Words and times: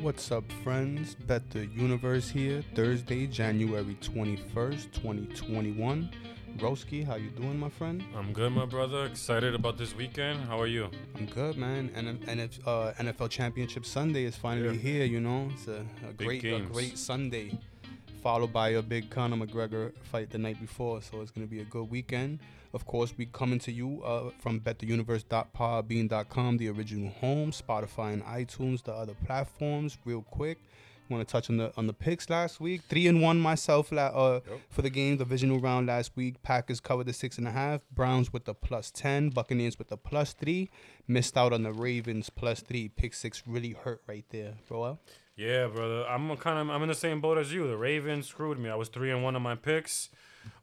What's 0.00 0.32
up, 0.32 0.44
friends? 0.64 1.14
Bet 1.26 1.50
the 1.50 1.66
Universe 1.66 2.28
here. 2.30 2.62
Thursday, 2.74 3.26
January 3.26 3.96
21st, 4.00 4.92
2021. 4.92 6.10
Broski, 6.58 7.04
how 7.06 7.14
you 7.16 7.30
doing, 7.30 7.58
my 7.58 7.68
friend? 7.68 8.02
I'm 8.16 8.32
good, 8.32 8.52
my 8.52 8.64
brother. 8.64 9.04
Excited 9.06 9.54
about 9.54 9.78
this 9.78 9.94
weekend. 9.94 10.40
How 10.40 10.60
are 10.60 10.66
you? 10.66 10.90
I'm 11.16 11.26
good, 11.26 11.56
man. 11.56 11.90
And 11.94 12.18
and 12.26 12.40
if 12.40 12.58
uh, 12.66 12.92
NFL 12.98 13.30
Championship 13.30 13.86
Sunday 13.86 14.24
is 14.24 14.36
finally 14.36 14.74
Yeah. 14.76 14.80
here, 14.92 15.04
you 15.04 15.20
know, 15.20 15.48
it's 15.54 15.68
a, 15.68 15.84
a 16.08 16.12
great 16.14 16.44
a 16.44 16.60
great 16.60 16.98
Sunday, 16.98 17.56
followed 18.22 18.52
by 18.52 18.70
a 18.70 18.82
big 18.82 19.10
Conor 19.10 19.36
McGregor 19.36 19.92
fight 20.02 20.30
the 20.30 20.38
night 20.38 20.60
before. 20.60 21.02
So 21.02 21.20
it's 21.20 21.30
gonna 21.30 21.46
be 21.46 21.60
a 21.60 21.64
good 21.64 21.90
weekend. 21.90 22.40
Of 22.72 22.86
course, 22.86 23.12
we 23.16 23.26
coming 23.26 23.58
to 23.60 23.72
you 23.72 24.00
uh, 24.04 24.30
from 24.38 24.60
bettheuniverse.podbean.com, 24.60 26.56
the 26.58 26.68
original 26.68 27.10
home, 27.10 27.50
Spotify 27.50 28.12
and 28.12 28.22
iTunes, 28.24 28.82
the 28.84 28.92
other 28.92 29.14
platforms. 29.26 29.98
Real 30.04 30.22
quick, 30.22 30.58
want 31.08 31.26
to 31.26 31.30
touch 31.30 31.50
on 31.50 31.56
the 31.56 31.72
on 31.76 31.86
the 31.88 31.92
picks 31.92 32.30
last 32.30 32.60
week. 32.60 32.82
Three 32.88 33.06
and 33.08 33.20
one 33.20 33.40
myself 33.40 33.90
la- 33.90 34.06
uh, 34.06 34.40
Yep. 34.48 34.60
for 34.68 34.82
the 34.82 34.90
game 34.90 35.16
the 35.16 35.24
divisional 35.24 35.58
round 35.58 35.88
last 35.88 36.12
week. 36.16 36.40
Packers 36.42 36.78
covered 36.80 37.06
the 37.06 37.12
six 37.12 37.38
and 37.38 37.48
a 37.48 37.50
half. 37.52 37.80
Browns 37.92 38.32
with 38.32 38.44
the 38.44 38.54
plus 38.54 38.90
ten. 38.92 39.30
Buccaneers 39.30 39.76
with 39.78 39.88
the 39.88 39.96
plus 39.96 40.32
three. 40.32 40.70
Missed 41.08 41.36
out 41.36 41.52
on 41.52 41.64
the 41.64 41.72
Ravens 41.72 42.30
plus 42.30 42.60
three. 42.60 42.88
Pick 42.88 43.14
six 43.14 43.42
really 43.46 43.72
hurt 43.72 44.02
right 44.06 44.24
there, 44.30 44.54
bro. 44.68 44.98
Yeah, 45.40 45.68
brother. 45.68 46.04
I'm 46.06 46.36
kind 46.36 46.58
of 46.58 46.68
I'm 46.68 46.82
in 46.82 46.90
the 46.90 46.94
same 46.94 47.22
boat 47.22 47.38
as 47.38 47.50
you. 47.50 47.66
The 47.66 47.78
Ravens 47.78 48.26
screwed 48.26 48.58
me. 48.58 48.68
I 48.68 48.74
was 48.74 48.90
three 48.90 49.10
and 49.10 49.24
one 49.24 49.34
on 49.36 49.40
my 49.40 49.54
picks. 49.54 50.10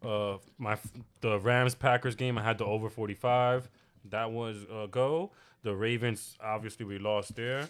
Uh, 0.06 0.38
my 0.60 0.78
the 1.22 1.40
Rams 1.40 1.74
Packers 1.74 2.14
game 2.14 2.38
I 2.38 2.44
had 2.44 2.60
the 2.60 2.66
over 2.66 2.88
45. 2.88 3.70
That 4.12 4.32
was 4.32 4.68
a 4.72 4.86
go. 4.86 5.32
The 5.64 5.76
Ravens 5.76 6.38
obviously 6.40 6.86
we 6.86 7.00
lost 7.00 7.36
there, 7.36 7.70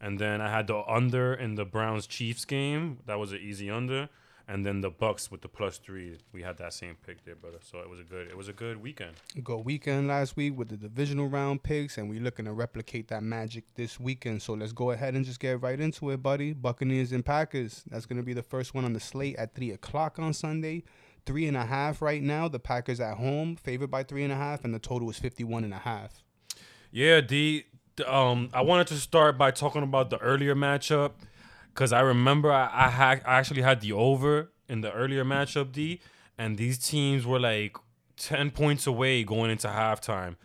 and 0.00 0.18
then 0.18 0.40
I 0.40 0.50
had 0.50 0.66
the 0.66 0.82
under 0.90 1.32
in 1.32 1.54
the 1.54 1.64
Browns 1.64 2.08
Chiefs 2.08 2.44
game. 2.44 2.98
That 3.06 3.20
was 3.20 3.30
an 3.30 3.38
easy 3.38 3.70
under. 3.70 4.08
And 4.48 4.66
then 4.66 4.80
the 4.80 4.90
Bucks 4.90 5.30
with 5.30 5.40
the 5.40 5.48
plus 5.48 5.78
three, 5.78 6.18
we 6.32 6.42
had 6.42 6.58
that 6.58 6.72
same 6.74 6.96
pick 7.06 7.24
there, 7.24 7.36
brother. 7.36 7.58
So 7.62 7.78
it 7.78 7.88
was 7.88 8.00
a 8.00 8.02
good, 8.02 8.26
it 8.28 8.36
was 8.36 8.48
a 8.48 8.52
good 8.52 8.82
weekend. 8.82 9.12
Good 9.42 9.64
weekend 9.64 10.08
last 10.08 10.36
week 10.36 10.58
with 10.58 10.68
the 10.68 10.76
divisional 10.76 11.28
round 11.28 11.62
picks, 11.62 11.96
and 11.96 12.10
we 12.10 12.18
looking 12.18 12.44
to 12.46 12.52
replicate 12.52 13.08
that 13.08 13.22
magic 13.22 13.64
this 13.76 14.00
weekend. 14.00 14.42
So 14.42 14.54
let's 14.54 14.72
go 14.72 14.90
ahead 14.90 15.14
and 15.14 15.24
just 15.24 15.40
get 15.40 15.60
right 15.62 15.78
into 15.80 16.10
it, 16.10 16.22
buddy. 16.22 16.52
Buccaneers 16.52 17.12
and 17.12 17.24
Packers. 17.24 17.84
That's 17.88 18.04
gonna 18.06 18.22
be 18.24 18.32
the 18.34 18.42
first 18.42 18.74
one 18.74 18.84
on 18.84 18.92
the 18.92 19.00
slate 19.00 19.36
at 19.36 19.54
three 19.54 19.70
o'clock 19.70 20.18
on 20.18 20.32
Sunday. 20.32 20.82
Three 21.24 21.46
and 21.46 21.56
a 21.56 21.64
half 21.64 22.02
right 22.02 22.20
now. 22.22 22.48
The 22.48 22.58
Packers 22.58 22.98
at 22.98 23.16
home, 23.16 23.54
favored 23.54 23.92
by 23.92 24.02
three 24.02 24.24
and 24.24 24.32
a 24.32 24.36
half, 24.36 24.64
and 24.64 24.74
the 24.74 24.80
total 24.80 25.08
is 25.08 25.18
fifty-one 25.20 25.62
and 25.62 25.72
a 25.72 25.78
half. 25.78 26.20
Yeah, 26.90 27.20
D. 27.20 27.64
d- 27.94 28.04
Um, 28.04 28.48
I 28.52 28.62
wanted 28.62 28.88
to 28.88 28.94
start 28.96 29.38
by 29.38 29.52
talking 29.52 29.82
about 29.84 30.10
the 30.10 30.18
earlier 30.18 30.54
matchup 30.56 31.12
because 31.74 31.92
I 31.92 32.00
remember 32.00 32.52
I, 32.52 32.70
I 32.72 32.88
had 32.88 33.22
I 33.24 33.38
actually 33.38 33.62
had 33.62 33.80
the 33.80 33.92
over 33.92 34.52
in 34.68 34.80
the 34.80 34.92
earlier 34.92 35.24
matchup, 35.24 35.72
D, 35.72 36.00
and 36.38 36.56
these 36.56 36.78
teams 36.78 37.26
were 37.26 37.40
like 37.40 37.76
ten 38.16 38.50
points 38.50 38.86
away 38.86 39.24
going 39.24 39.50
into 39.50 39.68
halftime. 39.68 40.36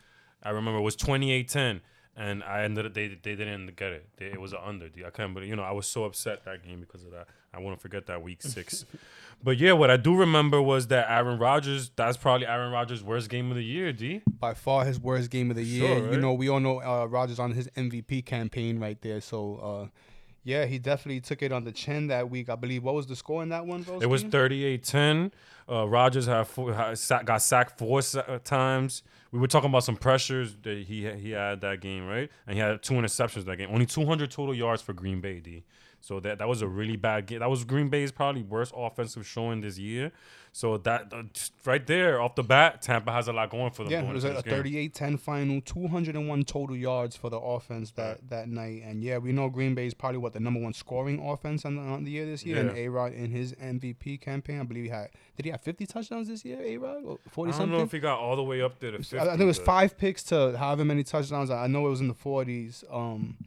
I 0.44 0.52
remember 0.52 0.80
it 0.80 0.84
was 0.84 0.96
28-10, 0.96 1.82
and 2.16 2.44
I 2.44 2.64
ended 2.64 2.86
up 2.86 2.94
they 2.94 3.08
they 3.08 3.36
didn't 3.36 3.76
get 3.76 3.92
it. 3.92 4.10
They, 4.18 4.28
it 4.28 4.40
was 4.40 4.54
an 4.54 4.60
under, 4.64 4.88
D. 4.88 5.04
I 5.06 5.10
can't 5.10 5.34
believe 5.34 5.50
you 5.50 5.56
know 5.56 5.64
I 5.64 5.72
was 5.72 5.88
so 5.88 6.06
upset 6.06 6.46
that 6.46 6.64
game 6.64 6.80
because 6.80 7.04
of 7.04 7.12
that. 7.12 7.28
I 7.54 7.60
won't 7.60 7.82
forget 7.82 8.06
that 8.08 8.22
week 8.22 8.42
six. 8.42 8.86
but 9.44 9.58
yeah, 9.58 9.74
what 9.74 9.90
I 9.90 9.98
do 9.98 10.16
remember 10.16 10.62
was 10.62 10.88
that 10.88 11.10
Aaron 11.10 11.40
Rodgers. 11.40 11.92
That's 11.96 12.18
probably 12.18 12.48
Aaron 12.48 12.72
Rodgers' 12.72 13.04
worst 13.04 13.30
game 13.30 13.50
of 13.50 13.58
the 13.58 13.64
year, 13.64 13.92
D. 13.92 14.22
By 14.40 14.54
far 14.54 14.86
his 14.86 15.00
worst 15.00 15.30
game 15.30 15.50
of 15.50 15.56
the 15.56 15.64
year. 15.64 15.98
Sure, 15.98 16.14
You 16.14 16.20
know, 16.20 16.34
we 16.34 16.50
all 16.50 16.60
know 16.60 16.82
uh, 16.82 17.06
Rodgers 17.06 17.40
on 17.40 17.52
his 17.52 17.68
MVP 17.70 18.26
campaign 18.26 18.80
right 18.80 19.02
there. 19.02 19.22
So, 19.22 19.56
uh, 19.58 19.88
yeah, 20.48 20.64
he 20.64 20.80
definitely 20.80 21.20
took 21.20 21.42
it 21.42 21.52
on 21.52 21.66
the 21.66 21.74
chin 21.74 22.08
that 22.08 22.30
week. 22.30 22.48
I 22.50 22.56
believe. 22.56 22.82
What 22.82 22.96
was 22.96 23.06
the 23.06 23.18
score 23.18 23.44
in 23.44 23.50
that 23.50 23.66
one? 23.66 23.86
It 24.02 24.06
was 24.06 24.24
38-10. 24.24 25.34
Uh, 25.70 25.86
Rodgers 25.86 26.26
had, 26.26 26.48
four, 26.48 26.74
had 26.74 26.98
got 27.26 27.42
sacked 27.42 27.78
four 27.78 28.00
uh, 28.16 28.40
times. 28.46 29.04
We 29.34 29.40
were 29.40 29.48
talking 29.48 29.70
about 29.70 29.84
some 29.84 29.98
pressures 29.98 30.56
that 30.64 30.78
he 30.88 31.10
he 31.12 31.32
had 31.32 31.60
that 31.62 31.82
game, 31.82 32.08
right? 32.08 32.32
And 32.48 32.56
he 32.56 32.62
had 32.62 32.82
two 32.82 32.94
interceptions 32.94 33.44
that 33.44 33.58
game. 33.58 33.70
Only 33.70 33.86
200 33.86 34.32
total 34.32 34.56
yards 34.56 34.82
for 34.82 34.94
Green 34.94 35.20
Bay, 35.20 35.42
D. 35.42 35.66
So 36.00 36.22
that 36.22 36.38
that 36.38 36.48
was 36.48 36.62
a 36.62 36.68
really 36.68 36.96
bad 36.96 37.26
game. 37.26 37.40
That 37.40 37.50
was 37.50 37.66
Green 37.66 37.90
Bay's 37.90 38.14
probably 38.14 38.44
worst 38.44 38.72
offensive 38.74 39.28
showing 39.28 39.60
this 39.60 39.78
year. 39.78 40.14
So 40.58 40.76
that 40.80 41.14
uh, 41.14 41.22
right 41.66 41.86
there 41.86 42.20
off 42.20 42.34
the 42.34 42.42
bat, 42.42 42.82
Tampa 42.82 43.12
has 43.12 43.28
a 43.28 43.32
lot 43.32 43.52
going 43.52 43.70
for 43.70 43.84
them. 43.84 43.92
Yeah, 43.92 44.02
it 44.02 44.12
was 44.12 44.24
a 44.24 44.30
this 44.30 44.42
38-10 44.42 45.20
final, 45.20 45.62
201 45.62 46.46
total 46.46 46.76
yards 46.76 47.16
for 47.16 47.30
the 47.30 47.38
offense 47.38 47.92
that, 47.92 48.28
that 48.32 48.50
night. 48.50 48.82
And 48.84 49.04
yeah, 49.04 49.20
we 49.20 49.34
know 49.34 49.50
Green 49.50 49.76
Bay 49.76 49.86
is 49.86 49.94
probably 49.94 50.18
what 50.18 50.34
the 50.34 50.40
number 50.40 50.60
one 50.60 50.74
scoring 50.74 51.24
offense 51.24 51.64
on 51.64 51.76
the, 51.76 51.84
on 51.84 52.06
the 52.06 52.10
year 52.10 52.26
this 52.26 52.44
year. 52.44 52.58
And 52.58 52.76
Yeah. 52.76 52.86
A 52.86 52.88
Rod 52.88 53.14
in 53.14 53.30
his 53.30 53.54
MVP 53.54 54.20
campaign, 54.20 54.60
I 54.60 54.64
believe 54.64 54.86
he 54.86 54.90
had 54.90 55.10
did 55.36 55.46
he 55.46 55.52
have 55.52 55.62
50 55.62 55.86
touchdowns 55.86 56.28
this 56.28 56.44
year? 56.44 56.60
A 56.60 56.78
Rod, 56.78 57.20
40 57.30 57.52
something. 57.52 57.54
I 57.54 57.58
don't 57.70 57.78
know 57.78 57.84
if 57.84 57.92
he 57.92 58.00
got 58.00 58.18
all 58.18 58.36
the 58.36 58.42
way 58.42 58.64
up 58.64 58.80
there 58.80 58.90
to 58.90 58.98
50. 58.98 59.20
I 59.20 59.26
I 59.26 59.28
think 59.28 59.42
it 59.42 59.46
was 59.46 59.60
five 59.60 59.96
picks 59.96 60.24
to 60.24 60.58
however 60.58 60.84
many 60.84 61.04
touchdowns. 61.04 61.52
I 61.52 61.66
I 61.66 61.68
know 61.68 61.86
it 61.86 61.92
was 61.92 62.02
in 62.02 62.08
the 62.08 62.16
40s. 62.16 62.84
Um, 62.92 63.38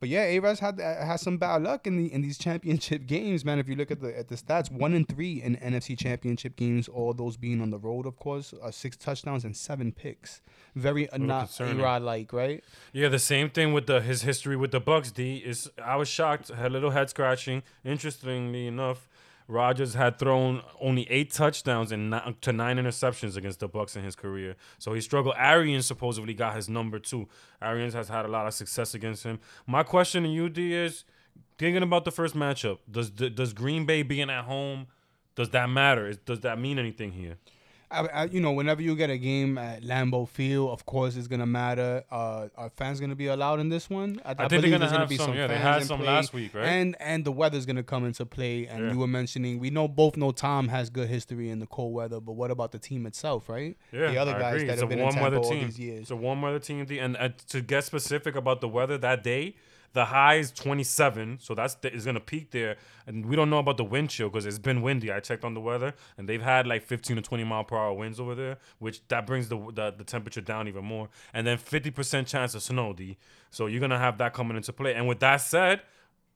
but 0.00 0.08
yeah, 0.08 0.22
A 0.22 0.40
had 0.40 0.80
had 0.80 1.16
some 1.16 1.36
bad 1.36 1.62
luck 1.62 1.86
in 1.86 1.96
the 1.98 2.12
in 2.12 2.22
these 2.22 2.38
championship 2.38 3.06
games, 3.06 3.44
man. 3.44 3.58
If 3.58 3.68
you 3.68 3.76
look 3.76 3.90
at 3.90 4.00
the 4.00 4.18
at 4.18 4.28
the 4.28 4.34
stats, 4.34 4.72
one 4.72 4.94
and 4.94 5.06
three 5.06 5.42
in 5.42 5.56
NFC 5.56 5.96
championship 5.96 6.56
games, 6.56 6.88
all 6.88 7.12
those 7.12 7.36
being 7.36 7.60
on 7.60 7.70
the 7.70 7.78
road, 7.78 8.06
of 8.06 8.16
course, 8.16 8.54
uh, 8.62 8.70
six 8.70 8.96
touchdowns 8.96 9.44
and 9.44 9.54
seven 9.54 9.92
picks. 9.92 10.40
Very 10.74 11.10
uh, 11.10 11.18
not 11.18 11.42
A 11.42 11.46
concerning. 11.46 11.78
Rod 11.82 12.00
like, 12.00 12.32
right? 12.32 12.64
Yeah, 12.94 13.08
the 13.08 13.18
same 13.18 13.50
thing 13.50 13.74
with 13.74 13.86
the 13.86 14.00
his 14.00 14.22
history 14.22 14.56
with 14.56 14.70
the 14.70 14.80
Bucks. 14.80 15.10
D 15.10 15.36
is 15.36 15.70
I 15.84 15.96
was 15.96 16.08
shocked, 16.08 16.48
had 16.48 16.66
a 16.66 16.70
little 16.70 16.90
head 16.90 17.10
scratching. 17.10 17.62
Interestingly 17.84 18.66
enough, 18.66 19.06
Rodgers 19.50 19.94
had 19.94 20.18
thrown 20.18 20.62
only 20.80 21.10
eight 21.10 21.32
touchdowns 21.32 21.90
and 21.90 22.14
to 22.40 22.52
nine 22.52 22.76
interceptions 22.76 23.36
against 23.36 23.58
the 23.60 23.68
Bucks 23.68 23.96
in 23.96 24.04
his 24.04 24.14
career. 24.14 24.54
So 24.78 24.94
he 24.94 25.00
struggled. 25.00 25.34
Arians 25.36 25.86
supposedly 25.86 26.34
got 26.34 26.54
his 26.54 26.68
number 26.68 26.98
two. 27.00 27.28
Arians 27.60 27.92
has 27.94 28.08
had 28.08 28.24
a 28.24 28.28
lot 28.28 28.46
of 28.46 28.54
success 28.54 28.94
against 28.94 29.24
him. 29.24 29.40
My 29.66 29.82
question 29.82 30.22
to 30.22 30.28
you, 30.28 30.48
D, 30.48 30.72
is 30.72 31.04
thinking 31.58 31.82
about 31.82 32.04
the 32.04 32.12
first 32.12 32.36
matchup. 32.36 32.78
Does 32.90 33.10
does 33.10 33.52
Green 33.52 33.86
Bay 33.86 34.02
being 34.02 34.30
at 34.30 34.44
home? 34.44 34.86
Does 35.34 35.50
that 35.50 35.68
matter? 35.68 36.12
Does 36.14 36.40
that 36.40 36.58
mean 36.58 36.78
anything 36.78 37.12
here? 37.12 37.36
I, 37.92 38.06
I, 38.06 38.24
you 38.26 38.40
know, 38.40 38.52
whenever 38.52 38.80
you 38.82 38.94
get 38.94 39.10
a 39.10 39.18
game 39.18 39.58
at 39.58 39.82
Lambeau 39.82 40.28
Field, 40.28 40.70
of 40.70 40.86
course 40.86 41.16
it's 41.16 41.26
gonna 41.26 41.46
matter. 41.46 42.04
Uh, 42.10 42.46
are 42.56 42.70
fans 42.70 43.00
gonna 43.00 43.16
be 43.16 43.26
allowed 43.26 43.58
in 43.58 43.68
this 43.68 43.90
one? 43.90 44.20
I 44.24 44.34
think 44.34 44.38
they're 44.38 44.48
believe 44.60 44.72
gonna 44.72 44.78
there's 44.88 44.92
have 45.10 45.12
some. 45.18 45.34
Yeah, 45.34 45.46
they 45.48 45.54
fans 45.54 45.64
had 45.80 45.84
some 45.86 45.98
play. 45.98 46.06
last 46.06 46.32
week, 46.32 46.54
right? 46.54 46.66
And 46.66 46.96
and 47.00 47.24
the 47.24 47.32
weather's 47.32 47.66
gonna 47.66 47.82
come 47.82 48.04
into 48.04 48.24
play. 48.24 48.66
And 48.66 48.84
Yeah. 48.86 48.92
you 48.92 48.98
were 48.98 49.06
mentioning 49.08 49.58
we 49.58 49.70
know 49.70 49.88
both 49.88 50.16
know 50.16 50.30
Tom 50.30 50.68
has 50.68 50.88
good 50.90 51.08
history 51.08 51.50
in 51.50 51.58
the 51.58 51.66
cold 51.66 51.92
weather, 51.92 52.20
but 52.20 52.32
what 52.32 52.50
about 52.52 52.70
the 52.72 52.78
team 52.78 53.06
itself, 53.06 53.48
right? 53.48 53.76
Yeah, 53.92 54.10
the 54.12 54.18
other 54.18 54.34
I 54.36 54.38
guys 54.38 54.54
agree. 54.54 54.66
that 54.68 54.72
It's 54.74 54.82
have 54.82 54.88
a 54.88 54.90
been 54.90 54.98
in 54.98 55.02
warm 55.04 55.14
Tampa 55.14 55.24
weather 55.30 55.38
all 55.44 55.50
team. 55.50 55.66
these 55.66 55.78
years. 55.80 56.00
It's 56.02 56.10
a 56.12 56.16
warm 56.16 56.42
weather 56.42 56.58
team. 56.60 56.86
And 56.90 57.16
uh, 57.16 57.30
to 57.48 57.60
get 57.60 57.84
specific 57.84 58.36
about 58.36 58.60
the 58.60 58.68
weather 58.68 58.98
that 58.98 59.24
day, 59.24 59.56
the 59.92 60.04
high 60.04 60.36
is 60.36 60.52
27, 60.52 61.38
so 61.40 61.54
that's 61.54 61.74
the, 61.74 61.92
is 61.92 62.04
gonna 62.04 62.20
peak 62.20 62.50
there. 62.52 62.76
And 63.06 63.26
we 63.26 63.34
don't 63.34 63.50
know 63.50 63.58
about 63.58 63.76
the 63.76 63.84
wind 63.84 64.10
chill 64.10 64.28
because 64.28 64.46
it's 64.46 64.58
been 64.58 64.82
windy. 64.82 65.10
I 65.10 65.20
checked 65.20 65.44
on 65.44 65.54
the 65.54 65.60
weather, 65.60 65.94
and 66.16 66.28
they've 66.28 66.42
had 66.42 66.66
like 66.66 66.84
15 66.84 67.16
to 67.16 67.22
20 67.22 67.44
mile 67.44 67.64
per 67.64 67.76
hour 67.76 67.92
winds 67.92 68.20
over 68.20 68.34
there, 68.34 68.58
which 68.78 69.06
that 69.08 69.26
brings 69.26 69.48
the 69.48 69.56
the, 69.72 69.92
the 69.96 70.04
temperature 70.04 70.40
down 70.40 70.68
even 70.68 70.84
more. 70.84 71.08
And 71.34 71.46
then 71.46 71.58
50% 71.58 72.26
chance 72.26 72.54
of 72.54 72.62
snow, 72.62 72.92
D. 72.92 73.16
So 73.50 73.66
you're 73.66 73.80
gonna 73.80 73.98
have 73.98 74.18
that 74.18 74.32
coming 74.32 74.56
into 74.56 74.72
play. 74.72 74.94
And 74.94 75.08
with 75.08 75.20
that 75.20 75.38
said, 75.38 75.82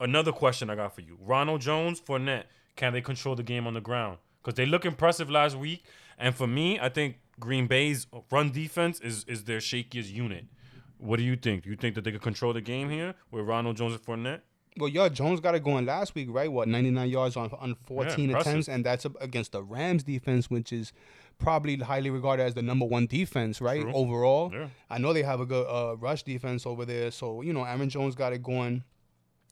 another 0.00 0.32
question 0.32 0.68
I 0.68 0.74
got 0.74 0.94
for 0.94 1.02
you: 1.02 1.16
Ronald 1.20 1.60
Jones, 1.60 2.00
Fournette, 2.00 2.44
can 2.76 2.92
they 2.92 3.00
control 3.00 3.36
the 3.36 3.44
game 3.44 3.66
on 3.66 3.74
the 3.74 3.80
ground? 3.80 4.18
Because 4.42 4.56
they 4.56 4.66
look 4.66 4.84
impressive 4.84 5.30
last 5.30 5.56
week, 5.56 5.84
and 6.18 6.34
for 6.34 6.46
me, 6.46 6.78
I 6.80 6.88
think 6.88 7.18
Green 7.38 7.66
Bay's 7.66 8.06
run 8.30 8.50
defense 8.50 9.00
is 9.00 9.24
is 9.24 9.44
their 9.44 9.58
shakiest 9.58 10.12
unit. 10.12 10.46
What 11.04 11.18
do 11.18 11.22
you 11.22 11.36
think? 11.36 11.64
Do 11.64 11.70
you 11.70 11.76
think 11.76 11.94
that 11.96 12.04
they 12.04 12.12
could 12.12 12.22
control 12.22 12.52
the 12.54 12.60
game 12.62 12.88
here 12.88 13.14
with 13.30 13.44
Ronald 13.46 13.76
Jones 13.76 13.92
and 13.92 14.02
Fournette? 14.02 14.40
Well, 14.76 14.88
yeah, 14.88 15.08
Jones 15.08 15.38
got 15.38 15.54
it 15.54 15.62
going 15.62 15.86
last 15.86 16.14
week, 16.16 16.28
right? 16.30 16.50
What, 16.50 16.66
99 16.66 17.08
yards 17.08 17.36
on 17.36 17.50
on 17.60 17.76
14 17.86 18.24
impressive. 18.30 18.50
attempts, 18.50 18.68
and 18.68 18.84
that's 18.84 19.06
against 19.20 19.52
the 19.52 19.62
Rams 19.62 20.02
defense, 20.02 20.50
which 20.50 20.72
is 20.72 20.92
probably 21.38 21.76
highly 21.76 22.10
regarded 22.10 22.42
as 22.44 22.54
the 22.54 22.62
number 22.62 22.84
one 22.86 23.06
defense, 23.06 23.60
right? 23.60 23.82
True. 23.82 23.92
Overall, 23.92 24.50
Yeah. 24.52 24.68
I 24.90 24.98
know 24.98 25.12
they 25.12 25.22
have 25.22 25.40
a 25.40 25.46
good 25.46 25.66
uh, 25.68 25.96
rush 25.96 26.22
defense 26.24 26.66
over 26.66 26.84
there, 26.84 27.10
so 27.10 27.42
you 27.42 27.52
know 27.52 27.64
Aaron 27.64 27.88
Jones 27.88 28.14
got 28.14 28.32
it 28.32 28.42
going. 28.42 28.82